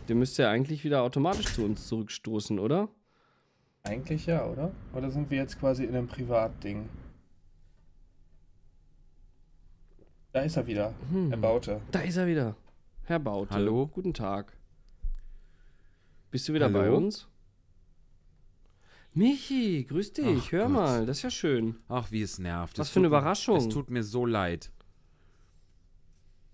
Der 0.09 0.15
müsste 0.15 0.43
ja 0.43 0.49
eigentlich 0.49 0.83
wieder 0.83 1.03
automatisch 1.03 1.53
zu 1.53 1.63
uns 1.63 1.87
zurückstoßen, 1.87 2.59
oder? 2.59 2.89
Eigentlich 3.83 4.25
ja, 4.25 4.45
oder? 4.45 4.71
Oder 4.93 5.11
sind 5.11 5.29
wir 5.29 5.37
jetzt 5.37 5.59
quasi 5.59 5.85
in 5.85 5.95
einem 5.95 6.07
Privatding? 6.07 6.89
Da 10.33 10.41
ist 10.41 10.57
er 10.57 10.65
wieder, 10.67 10.93
Hm. 11.11 11.29
Herr 11.29 11.37
Baute. 11.37 11.81
Da 11.91 11.99
ist 12.01 12.17
er 12.17 12.27
wieder. 12.27 12.55
Herr 13.03 13.19
Baute. 13.19 13.53
Hallo. 13.53 13.87
Guten 13.87 14.13
Tag. 14.13 14.57
Bist 16.31 16.47
du 16.49 16.53
wieder 16.53 16.65
Hallo. 16.65 16.79
bei 16.79 16.89
uns? 16.91 17.27
Michi, 19.13 19.83
grüß 19.87 20.13
dich. 20.13 20.45
Ach 20.47 20.51
Hör 20.51 20.63
Gott. 20.63 20.71
mal, 20.71 21.05
das 21.05 21.17
ist 21.17 21.23
ja 21.23 21.29
schön. 21.29 21.75
Ach, 21.87 22.11
wie 22.11 22.23
es 22.23 22.39
nervt. 22.39 22.79
Was 22.79 22.87
Es 22.87 22.93
für 22.93 22.99
eine 22.99 23.07
tut 23.07 23.11
mir- 23.11 23.17
Überraschung. 23.19 23.57
Es 23.57 23.69
tut 23.69 23.89
mir 23.91 24.03
so 24.03 24.25
leid. 24.25 24.71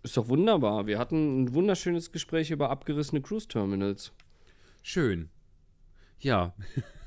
Ist 0.04 0.18
doch 0.18 0.28
wunderbar. 0.28 0.86
Wir 0.86 1.00
hatten 1.00 1.44
ein 1.44 1.54
wunderschönes 1.54 2.12
Gespräch 2.12 2.52
über 2.52 2.70
abgerissene 2.70 3.22
Cruise 3.22 3.48
Terminals. 3.48 4.12
Schön. 4.82 5.30
Ja. 6.20 6.54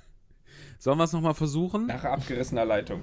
Sollen 0.78 0.98
wir 0.98 1.04
es 1.04 1.12
nochmal 1.12 1.34
versuchen? 1.34 1.86
Nach 1.86 2.04
abgerissener 2.04 2.64
Leitung. 2.64 3.02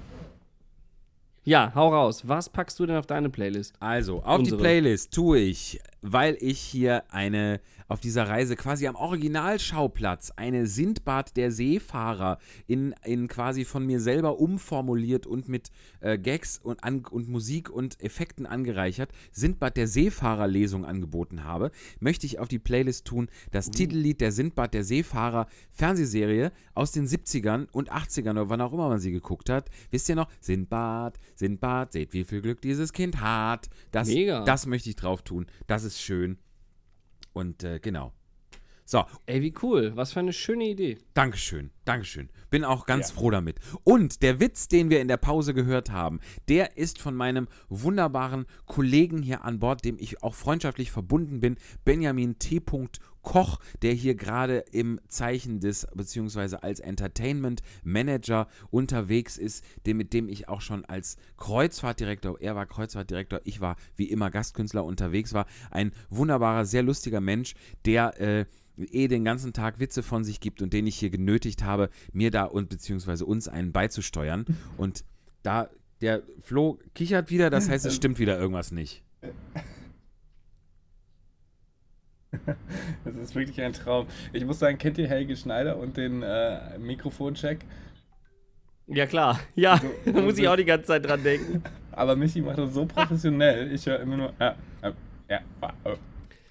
Ja, 1.44 1.72
hau 1.74 1.88
raus. 1.88 2.28
Was 2.28 2.48
packst 2.48 2.78
du 2.78 2.86
denn 2.86 2.96
auf 2.96 3.06
deine 3.06 3.30
Playlist? 3.30 3.74
Also, 3.80 4.22
auf 4.22 4.40
Unsere. 4.40 4.56
die 4.56 4.62
Playlist 4.62 5.12
tue 5.14 5.38
ich, 5.38 5.80
weil 6.02 6.36
ich 6.40 6.58
hier 6.58 7.04
eine, 7.10 7.60
auf 7.88 8.00
dieser 8.00 8.28
Reise 8.28 8.56
quasi 8.56 8.86
am 8.86 8.94
Originalschauplatz, 8.94 10.32
eine 10.36 10.66
Sindbad 10.66 11.36
der 11.36 11.50
Seefahrer 11.50 12.38
in, 12.66 12.94
in 13.04 13.28
quasi 13.28 13.64
von 13.64 13.84
mir 13.84 14.00
selber 14.00 14.38
umformuliert 14.38 15.26
und 15.26 15.48
mit 15.48 15.70
äh, 16.00 16.18
Gags 16.18 16.58
und, 16.58 16.84
an, 16.84 17.04
und 17.10 17.28
Musik 17.28 17.70
und 17.70 18.00
Effekten 18.00 18.46
angereichert, 18.46 19.10
Sindbad 19.32 19.76
der 19.76 19.88
Seefahrer 19.88 20.46
Lesung 20.46 20.84
angeboten 20.84 21.44
habe, 21.44 21.70
möchte 21.98 22.26
ich 22.26 22.38
auf 22.38 22.48
die 22.48 22.58
Playlist 22.58 23.06
tun 23.06 23.28
das 23.50 23.70
Titellied 23.70 24.20
der 24.20 24.32
Sindbad 24.32 24.74
der 24.74 24.84
Seefahrer 24.84 25.46
Fernsehserie 25.70 26.52
aus 26.74 26.92
den 26.92 27.06
70ern 27.06 27.68
und 27.72 27.92
80ern 27.92 28.32
oder 28.32 28.48
wann 28.48 28.60
auch 28.60 28.72
immer 28.72 28.88
man 28.88 28.98
sie 28.98 29.12
geguckt 29.12 29.50
hat. 29.50 29.70
Wisst 29.90 30.08
ihr 30.08 30.14
noch? 30.14 30.28
Sindbad, 30.40 31.18
Sindbad, 31.34 31.92
seht 31.92 32.12
wie 32.12 32.24
viel 32.24 32.40
Glück 32.40 32.60
dieses 32.60 32.92
Kind 32.92 33.20
hat. 33.20 33.68
Das, 33.90 34.08
Mega. 34.08 34.44
das 34.44 34.66
möchte 34.66 34.88
ich 34.88 34.96
drauf 34.96 35.22
tun. 35.22 35.46
Das 35.66 35.84
ist 35.84 35.89
schön. 35.98 36.38
Und 37.32 37.64
äh, 37.64 37.78
genau. 37.80 38.12
So, 38.84 39.04
Ey, 39.26 39.40
wie 39.40 39.54
cool. 39.62 39.92
Was 39.94 40.12
für 40.14 40.18
eine 40.18 40.32
schöne 40.32 40.64
Idee. 40.68 40.98
Dankeschön, 41.14 41.70
Dankeschön. 41.84 42.28
Bin 42.50 42.64
auch 42.64 42.86
ganz 42.86 43.10
Ja. 43.10 43.14
froh 43.14 43.30
damit. 43.30 43.60
Und 43.84 44.20
der 44.22 44.40
Witz, 44.40 44.66
den 44.66 44.90
wir 44.90 45.00
in 45.00 45.06
der 45.06 45.16
Pause 45.16 45.54
gehört 45.54 45.92
haben, 45.92 46.18
der 46.48 46.76
ist 46.76 47.00
von 47.00 47.14
meinem 47.14 47.46
wunderbaren 47.68 48.46
Kollegen 48.66 49.22
hier 49.22 49.44
an 49.44 49.60
Bord, 49.60 49.84
dem 49.84 49.96
ich 50.00 50.24
auch 50.24 50.34
freundschaftlich 50.34 50.90
verbunden 50.90 51.38
bin, 51.40 51.56
Benjamin 51.84 52.40
T. 52.40 52.58
Koch, 53.22 53.58
der 53.82 53.92
hier 53.92 54.14
gerade 54.14 54.64
im 54.72 55.00
Zeichen 55.08 55.60
des, 55.60 55.86
beziehungsweise 55.94 56.62
als 56.62 56.80
Entertainment 56.80 57.62
Manager 57.84 58.48
unterwegs 58.70 59.36
ist, 59.36 59.64
dem, 59.86 59.98
mit 59.98 60.12
dem 60.12 60.28
ich 60.28 60.48
auch 60.48 60.60
schon 60.60 60.84
als 60.84 61.16
Kreuzfahrtdirektor, 61.36 62.40
er 62.40 62.56
war 62.56 62.66
Kreuzfahrtdirektor, 62.66 63.40
ich 63.44 63.60
war 63.60 63.76
wie 63.96 64.10
immer 64.10 64.30
Gastkünstler 64.30 64.84
unterwegs 64.84 65.32
war. 65.32 65.46
Ein 65.70 65.92
wunderbarer, 66.08 66.64
sehr 66.64 66.82
lustiger 66.82 67.20
Mensch, 67.20 67.54
der 67.84 68.20
äh, 68.20 68.46
eh 68.76 69.08
den 69.08 69.24
ganzen 69.24 69.52
Tag 69.52 69.80
Witze 69.80 70.02
von 70.02 70.24
sich 70.24 70.40
gibt 70.40 70.62
und 70.62 70.72
den 70.72 70.86
ich 70.86 70.98
hier 70.98 71.10
genötigt 71.10 71.62
habe, 71.62 71.90
mir 72.12 72.30
da 72.30 72.44
und 72.44 72.68
beziehungsweise 72.68 73.26
uns 73.26 73.48
einen 73.48 73.72
beizusteuern. 73.72 74.46
Und 74.76 75.04
da, 75.42 75.68
der 76.00 76.22
Flo 76.40 76.78
kichert 76.94 77.30
wieder, 77.30 77.50
das 77.50 77.68
heißt, 77.70 77.84
es 77.84 77.94
stimmt 77.94 78.18
wieder 78.18 78.38
irgendwas 78.38 78.72
nicht. 78.72 79.04
Das 83.04 83.16
ist 83.16 83.34
wirklich 83.34 83.60
ein 83.60 83.72
Traum. 83.72 84.06
Ich 84.32 84.44
muss 84.44 84.58
sagen, 84.58 84.78
kennt 84.78 84.98
ihr 84.98 85.08
Helge 85.08 85.36
Schneider 85.36 85.76
und 85.76 85.96
den 85.96 86.22
äh, 86.22 86.78
Mikrofoncheck? 86.78 87.58
Ja, 88.86 89.06
klar. 89.06 89.40
Ja, 89.54 89.78
So- 89.78 89.88
da 90.12 90.18
so 90.20 90.24
muss 90.24 90.38
ich 90.38 90.48
auch 90.48 90.56
die 90.56 90.64
ganze 90.64 90.86
Zeit 90.86 91.06
dran 91.06 91.22
denken. 91.22 91.62
Aber 91.92 92.16
Michi 92.16 92.40
macht 92.40 92.58
das 92.58 92.72
so 92.74 92.86
professionell. 92.86 93.72
Ich 93.72 93.84
höre 93.86 94.00
immer 94.00 94.16
nur. 94.16 94.32
Ja, 94.38 94.54
ja, 94.82 94.92
ja. 95.28 95.40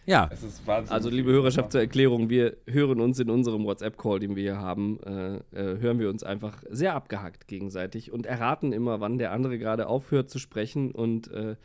Ja, 0.06 0.28
Es 0.32 0.42
ist 0.42 0.66
Wahnsinn. 0.66 0.92
Also, 0.92 1.10
liebe 1.10 1.32
Hörerschaft, 1.32 1.72
zur 1.72 1.82
Erklärung, 1.82 2.30
wir 2.32 2.58
hören 2.68 3.00
uns 3.00 3.20
in 3.20 3.30
unserem 3.30 3.64
WhatsApp-Call, 3.66 4.20
den 4.20 4.36
wir 4.36 4.42
hier 4.42 4.58
haben, 4.58 5.00
äh, 5.04 5.36
äh, 5.56 5.80
hören 5.80 6.00
wir 6.00 6.10
uns 6.10 6.24
einfach 6.24 6.64
sehr 6.70 6.96
abgehackt 6.96 7.48
gegenseitig 7.48 8.12
und 8.12 8.26
erraten 8.26 8.74
immer, 8.74 9.00
wann 9.02 9.20
der 9.20 9.32
andere 9.32 9.60
gerade 9.60 9.86
aufhört 9.88 10.32
zu 10.32 10.40
sprechen 10.40 10.92
und, 10.92 11.30
äh, 11.32 11.58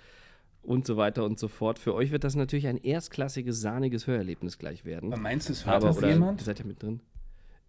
und 0.64 0.86
so 0.86 0.96
weiter 0.96 1.24
und 1.24 1.38
so 1.38 1.48
fort. 1.48 1.78
Für 1.78 1.94
euch 1.94 2.10
wird 2.10 2.24
das 2.24 2.34
natürlich 2.34 2.66
ein 2.66 2.76
erstklassiges, 2.78 3.60
sahniges 3.60 4.06
Hörerlebnis 4.06 4.58
gleich 4.58 4.84
werden. 4.84 5.12
Aber 5.12 5.20
meinst 5.22 5.48
du, 5.48 5.52
es 5.52 5.66
hört 5.66 5.76
Aber 5.76 5.88
das 5.88 6.00
jemand? 6.00 6.40
ihr 6.40 6.44
seid 6.44 6.58
ja 6.58 6.64
mit 6.64 6.82
drin. 6.82 7.00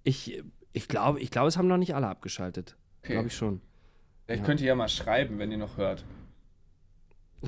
Ich, 0.04 0.41
ich 0.74 0.88
glaube, 0.88 1.20
ich 1.20 1.32
glaube, 1.32 1.48
es 1.50 1.58
haben 1.58 1.68
noch 1.68 1.78
nicht 1.78 1.96
alle 1.96 2.08
abgeschaltet. 2.08 2.76
Okay. 3.04 3.14
Glaube 3.14 3.28
ich 3.28 3.36
schon. 3.36 3.62
Vielleicht 4.26 4.41
Ja. 4.41 4.46
könnt 4.46 4.62
ihr 4.62 4.68
ja 4.68 4.76
mal 4.76 4.89
schreiben, 4.89 5.38
wenn 5.39 5.52
ihr 5.52 5.58
noch 5.58 5.78
hört. 5.78 6.04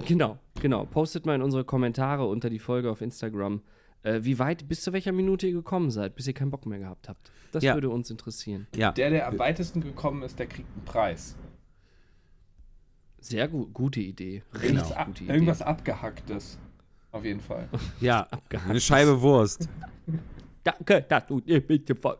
Genau, 0.06 0.38
genau. 0.62 0.86
Postet 0.86 1.26
mal 1.26 1.36
in 1.36 1.42
unsere 1.42 1.64
Kommentare 1.64 2.28
unter 2.28 2.50
die 2.50 2.60
Folge 2.60 2.92
auf 2.92 3.02
Instagram, 3.02 3.62
äh, 4.04 4.20
wie 4.24 4.38
weit, 4.38 4.68
bis 4.68 4.82
zu 4.82 4.94
welcher 4.94 5.12
Minute 5.12 5.48
ihr 5.48 5.54
gekommen 5.54 5.90
seid, 5.90 6.16
bis 6.16 6.28
ihr 6.28 6.34
keinen 6.34 6.52
Bock 6.52 6.66
mehr 6.68 6.78
gehabt 6.80 7.10
habt. 7.10 7.32
Das 7.52 7.64
Ja. 7.64 7.74
würde 7.74 7.90
uns 7.90 8.12
interessieren. 8.12 8.68
ja. 8.76 8.92
Der, 8.92 9.10
der 9.10 9.28
am 9.28 9.40
weitesten 9.40 9.82
gekommen 9.82 10.22
ist, 10.24 10.38
der 10.38 10.46
kriegt 10.48 10.68
einen 10.76 10.86
Preis. 10.86 11.36
Sehr 13.20 13.48
gut, 13.48 13.74
gute 13.74 14.00
Idee. 14.00 14.44
Richtig 14.54 14.70
Irgendwas, 14.72 14.92
ab, 14.92 15.08
gute 15.08 15.24
Idee. 15.24 15.34
irgendwas 15.34 15.62
abgehacktes. 15.62 16.58
Auf 17.12 17.24
jeden 17.26 17.42
Fall. 17.42 17.68
Ja, 18.02 18.22
abgehakt. 18.30 18.70
eine 18.70 18.80
Scheibe 18.80 19.22
Wurst. 19.22 19.68
Danke, 20.64 21.02
dass 21.08 21.26
du 21.28 21.40
dir 21.42 21.60
bitte 21.66 21.96
vor 21.96 22.18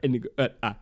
Ende 0.00 0.20
gehört 0.20 0.56
hast. 0.62 0.80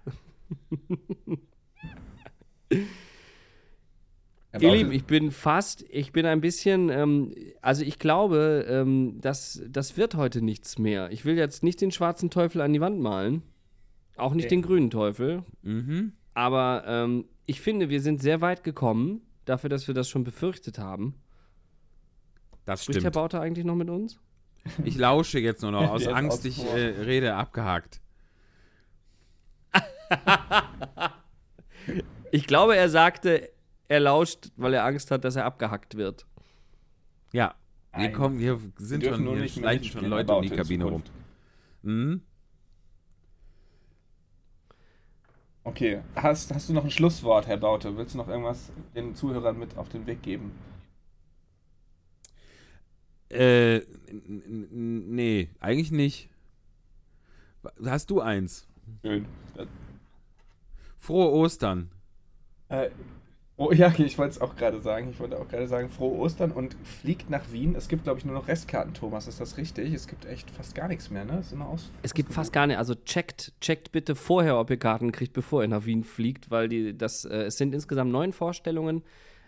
Herr 4.53 4.63
Ihr 4.63 4.73
Lieben, 4.73 4.93
ich 4.93 5.05
bin 5.05 5.31
fast, 5.31 5.85
ich 5.91 6.13
bin 6.13 6.27
ein 6.27 6.41
bisschen, 6.41 6.89
ähm, 6.89 7.33
also 7.63 7.85
ich 7.85 7.99
glaube, 8.01 8.67
ähm, 8.69 9.19
das, 9.21 9.63
das 9.69 9.97
wird 9.97 10.17
heute 10.17 10.43
nichts 10.43 10.79
mehr. 10.79 11.11
Ich 11.13 11.25
will 11.25 11.37
jetzt 11.37 11.63
nicht 11.63 11.81
den 11.81 11.93
schwarzen 11.93 12.31
Teufel 12.31 12.61
an 12.61 12.73
die 12.73 12.81
Wand 12.81 12.99
malen, 13.01 13.43
auch 14.17 14.35
nicht 14.35 14.47
Okay. 14.47 14.57
den 14.57 14.63
grünen 14.63 14.91
Teufel, 14.91 15.45
Mhm. 15.63 16.13
aber 16.35 16.83
ähm, 16.87 17.27
ich 17.47 17.61
finde, 17.61 17.91
wir 17.91 18.01
sind 18.01 18.21
sehr 18.21 18.41
weit 18.41 18.65
gekommen, 18.65 19.21
dafür, 19.51 19.69
dass 19.71 19.87
wir 19.87 19.95
das 19.95 20.09
schon 20.09 20.25
befürchtet 20.25 20.79
haben. 20.79 21.15
Das 22.65 22.85
Spricht 22.85 22.97
Herr 22.99 23.01
stimmt. 23.03 23.15
Bauter 23.15 23.41
eigentlich 23.41 23.65
noch 23.65 23.77
mit 23.77 23.91
uns? 23.91 24.19
Ich 24.85 24.97
lausche 24.97 25.39
jetzt 25.39 25.63
nur 25.63 25.73
noch 25.73 25.91
aus 25.91 26.05
Der 26.05 26.15
Angst, 26.17 26.45
ich 26.45 26.65
äh, 26.65 27.03
rede 27.03 27.35
abgehakt. 27.35 28.01
Ich 32.33 32.47
glaube, 32.47 32.77
er 32.77 32.89
sagte, 32.89 33.51
er 33.89 34.01
lauscht, 34.01 34.53
weil 34.57 34.75
er 34.75 34.85
Angst 34.85 35.11
hat, 35.11 35.25
dass 35.25 35.35
er 35.35 35.45
abgehackt 35.45 35.97
wird. 35.97 36.27
Ja, 37.33 37.55
Nein. 37.93 38.13
kommen, 38.13 38.39
hier 38.39 38.61
wir 38.63 38.71
sind 38.79 39.05
schon, 39.05 39.25
nur 39.25 39.37
hier 39.37 39.49
schleichen 39.49 39.85
schon 39.87 40.01
Herr 40.03 40.11
Leute 40.11 40.33
um 40.35 40.43
die 40.43 40.51
Kabine 40.51 40.85
rum. 40.85 41.05
Zukunft. 41.05 41.13
Mhm. 41.83 42.23
Okay, 45.63 46.01
hast, 46.17 46.55
hast 46.55 46.69
du 46.69 46.73
noch 46.73 46.85
ein 46.85 46.91
Schlusswort, 46.91 47.47
Herr 47.47 47.59
Baute? 47.59 47.97
Willst 47.97 48.15
du 48.15 48.19
noch 48.19 48.29
irgendwas 48.29 48.73
den 48.95 49.15
Zuhörern 49.15 49.59
mit 49.59 49.77
auf 49.77 49.89
den 49.89 50.07
Weg 50.07 50.23
geben? 50.23 50.53
Äh, 53.29 53.81
nee, 54.11 55.51
eigentlich 55.61 55.93
nicht. 55.93 56.29
Hast 57.85 58.11
du 58.11 58.21
eins? 58.21 58.67
Schön. 59.05 59.27
Frohe 60.99 61.31
Ostern. 61.31 61.91
Äh, 62.69 62.91
oh 63.61 63.73
ja, 63.73 63.93
ich 63.99 64.19
wollte 64.19 64.33
es 64.33 64.41
auch 64.41 64.57
gerade 64.57 64.81
sagen. 64.81 65.11
Ich 65.11 65.21
wollte 65.21 65.39
auch 65.39 65.47
gerade 65.47 65.69
sagen, 65.69 65.89
frohe 65.89 66.19
Ostern 66.19 66.51
und 66.51 66.75
fliegt 66.83 67.31
nach 67.31 67.53
Wien. 67.53 67.75
Es 67.77 67.89
gibt, 67.89 68.05
glaube 68.05 68.19
ich, 68.19 68.25
nur 68.25 68.35
noch 68.35 68.49
Restkarten, 68.49 68.95
Thomas. 68.95 69.29
Ist 69.29 69.41
das 69.41 69.57
richtig? 69.57 69.93
Es 69.93 70.09
gibt 70.09 70.25
echt 70.25 70.51
fast 70.51 70.75
gar 70.75 70.89
nichts 70.89 71.11
mehr, 71.11 71.25
ne? 71.25 71.39
Ist 71.41 71.53
immer 71.53 71.69
aus. 71.69 71.91
Es 72.03 72.15
gibt 72.15 72.33
fast 72.33 72.53
gar 72.53 72.67
nicht, 72.67 72.79
also 72.79 72.95
checkt, 72.95 73.53
checkt 73.61 73.93
bitte 73.93 74.17
vorher, 74.17 74.59
ob 74.59 74.71
ihr 74.71 74.79
Karten 74.79 75.13
kriegt, 75.13 75.35
bevor 75.35 75.63
ihr 75.63 75.69
nach 75.69 75.85
Wien 75.85 76.05
fliegt, 76.05 76.51
weil 76.51 76.69
die, 76.69 76.97
das, 76.97 77.25
äh, 77.25 77.45
es 77.45 77.59
sind 77.59 77.75
insgesamt 77.75 78.11
neun 78.11 78.33
Vorstellungen 78.33 79.03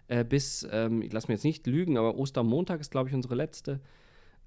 äh, 0.09 0.25
bis, 0.25 0.69
ähm, 0.71 1.01
ich 1.03 1.13
lasse 1.13 1.29
mir 1.29 1.35
jetzt 1.35 1.45
nicht 1.45 1.67
lügen, 1.67 1.97
aber 1.97 2.17
Ostermontag 2.17 2.81
ist, 2.81 2.91
glaube 2.91 3.09
ich, 3.09 3.15
unsere 3.15 3.35
letzte. 3.35 3.81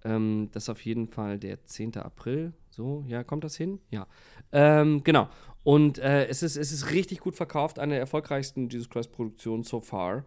Ähm, 0.04 0.50
das 0.52 0.64
ist 0.64 0.70
auf 0.70 0.86
jeden 0.86 1.08
Fall 1.08 1.40
der 1.40 1.66
10. 1.66 1.98
April. 1.98 2.54
So, 2.70 3.04
ja, 3.08 3.24
kommt 3.24 3.44
das 3.44 3.56
hin? 3.56 3.80
Ja. 3.90 4.06
Ähm, 4.52 5.04
genau. 5.04 5.28
Und 5.66 5.98
äh, 5.98 6.28
es, 6.28 6.44
ist, 6.44 6.58
es 6.58 6.72
ist 6.72 6.92
richtig 6.92 7.22
gut 7.22 7.36
verkauft, 7.36 7.80
eine 7.80 7.94
der 7.94 8.00
erfolgreichsten 8.00 8.70
Jesus 8.70 8.88
Christ 8.88 9.12
Produktionen 9.12 9.64
so 9.64 9.82
far 9.82 10.24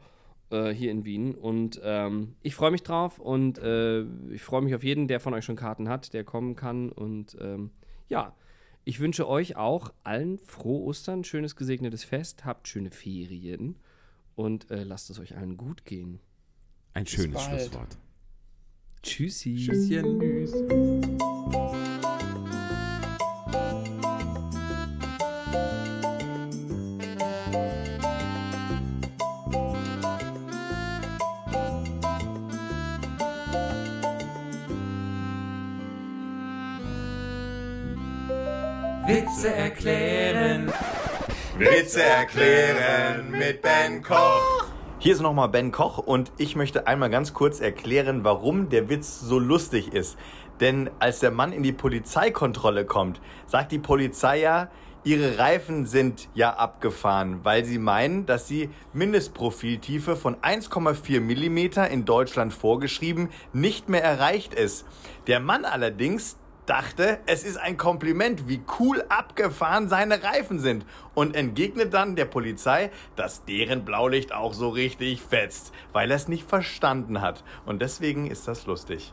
äh, 0.50 0.70
hier 0.70 0.90
in 0.90 1.04
Wien. 1.04 1.36
Und 1.36 1.80
ähm, 1.84 2.34
ich 2.42 2.56
freue 2.56 2.72
mich 2.72 2.82
drauf 2.82 3.20
und 3.20 3.56
äh, 3.58 4.00
ich 4.32 4.42
freue 4.42 4.62
mich 4.62 4.74
auf 4.74 4.82
jeden, 4.82 5.06
der 5.06 5.20
von 5.20 5.32
euch 5.34 5.44
schon 5.44 5.54
Karten 5.54 5.88
hat, 5.88 6.12
der 6.12 6.24
kommen 6.24 6.56
kann. 6.56 6.90
Und 6.90 7.36
ähm, 7.40 7.70
ja, 8.08 8.34
ich 8.84 8.98
wünsche 8.98 9.28
euch 9.28 9.54
auch 9.54 9.92
allen 10.02 10.40
frohe 10.40 10.82
Ostern, 10.82 11.22
schönes 11.22 11.54
gesegnetes 11.54 12.02
Fest, 12.02 12.44
habt 12.44 12.66
schöne 12.66 12.90
Ferien 12.90 13.76
und 14.34 14.68
äh, 14.72 14.82
lasst 14.82 15.08
es 15.08 15.20
euch 15.20 15.36
allen 15.36 15.56
gut 15.56 15.84
gehen. 15.84 16.18
Ein 16.94 17.06
schönes. 17.06 17.40
Schlusswort. 17.44 17.96
Tschüssi. 19.04 19.54
Tschüsschen. 19.54 20.18
Tschüss. 20.18 21.28
Erklären. 39.88 40.72
Witze 41.58 42.02
erklären 42.02 43.30
mit 43.30 43.62
Ben 43.62 44.02
Koch. 44.02 44.66
Hier 44.98 45.14
ist 45.14 45.20
nochmal 45.20 45.48
Ben 45.48 45.72
Koch 45.72 45.98
und 45.98 46.32
ich 46.38 46.56
möchte 46.56 46.86
einmal 46.86 47.10
ganz 47.10 47.32
kurz 47.32 47.60
erklären, 47.60 48.24
warum 48.24 48.68
der 48.68 48.88
Witz 48.88 49.20
so 49.20 49.38
lustig 49.38 49.92
ist. 49.92 50.18
Denn 50.60 50.90
als 50.98 51.20
der 51.20 51.30
Mann 51.30 51.52
in 51.52 51.62
die 51.62 51.72
Polizeikontrolle 51.72 52.84
kommt, 52.84 53.20
sagt 53.46 53.70
die 53.70 53.78
Polizei 53.78 54.40
ja, 54.40 54.70
ihre 55.04 55.38
Reifen 55.38 55.86
sind 55.86 56.28
ja 56.34 56.54
abgefahren, 56.54 57.40
weil 57.44 57.64
sie 57.64 57.78
meinen, 57.78 58.26
dass 58.26 58.46
die 58.46 58.68
Mindestprofiltiefe 58.92 60.16
von 60.16 60.36
1,4 60.36 61.20
mm 61.20 61.92
in 61.92 62.04
Deutschland 62.04 62.52
vorgeschrieben 62.52 63.30
nicht 63.52 63.88
mehr 63.88 64.02
erreicht 64.02 64.52
ist. 64.52 64.84
Der 65.28 65.38
Mann 65.38 65.64
allerdings 65.64 66.38
dachte, 66.68 67.18
es 67.26 67.44
ist 67.44 67.56
ein 67.56 67.76
Kompliment, 67.76 68.48
wie 68.48 68.60
cool 68.78 69.04
abgefahren 69.08 69.88
seine 69.88 70.22
Reifen 70.22 70.58
sind 70.58 70.84
und 71.14 71.34
entgegnet 71.34 71.94
dann 71.94 72.16
der 72.16 72.26
Polizei, 72.26 72.90
dass 73.16 73.44
deren 73.44 73.84
Blaulicht 73.84 74.32
auch 74.32 74.54
so 74.54 74.68
richtig 74.68 75.22
fetzt, 75.22 75.72
weil 75.92 76.10
er 76.10 76.16
es 76.16 76.28
nicht 76.28 76.48
verstanden 76.48 77.20
hat. 77.20 77.44
Und 77.66 77.82
deswegen 77.82 78.30
ist 78.30 78.48
das 78.48 78.66
lustig. 78.66 79.12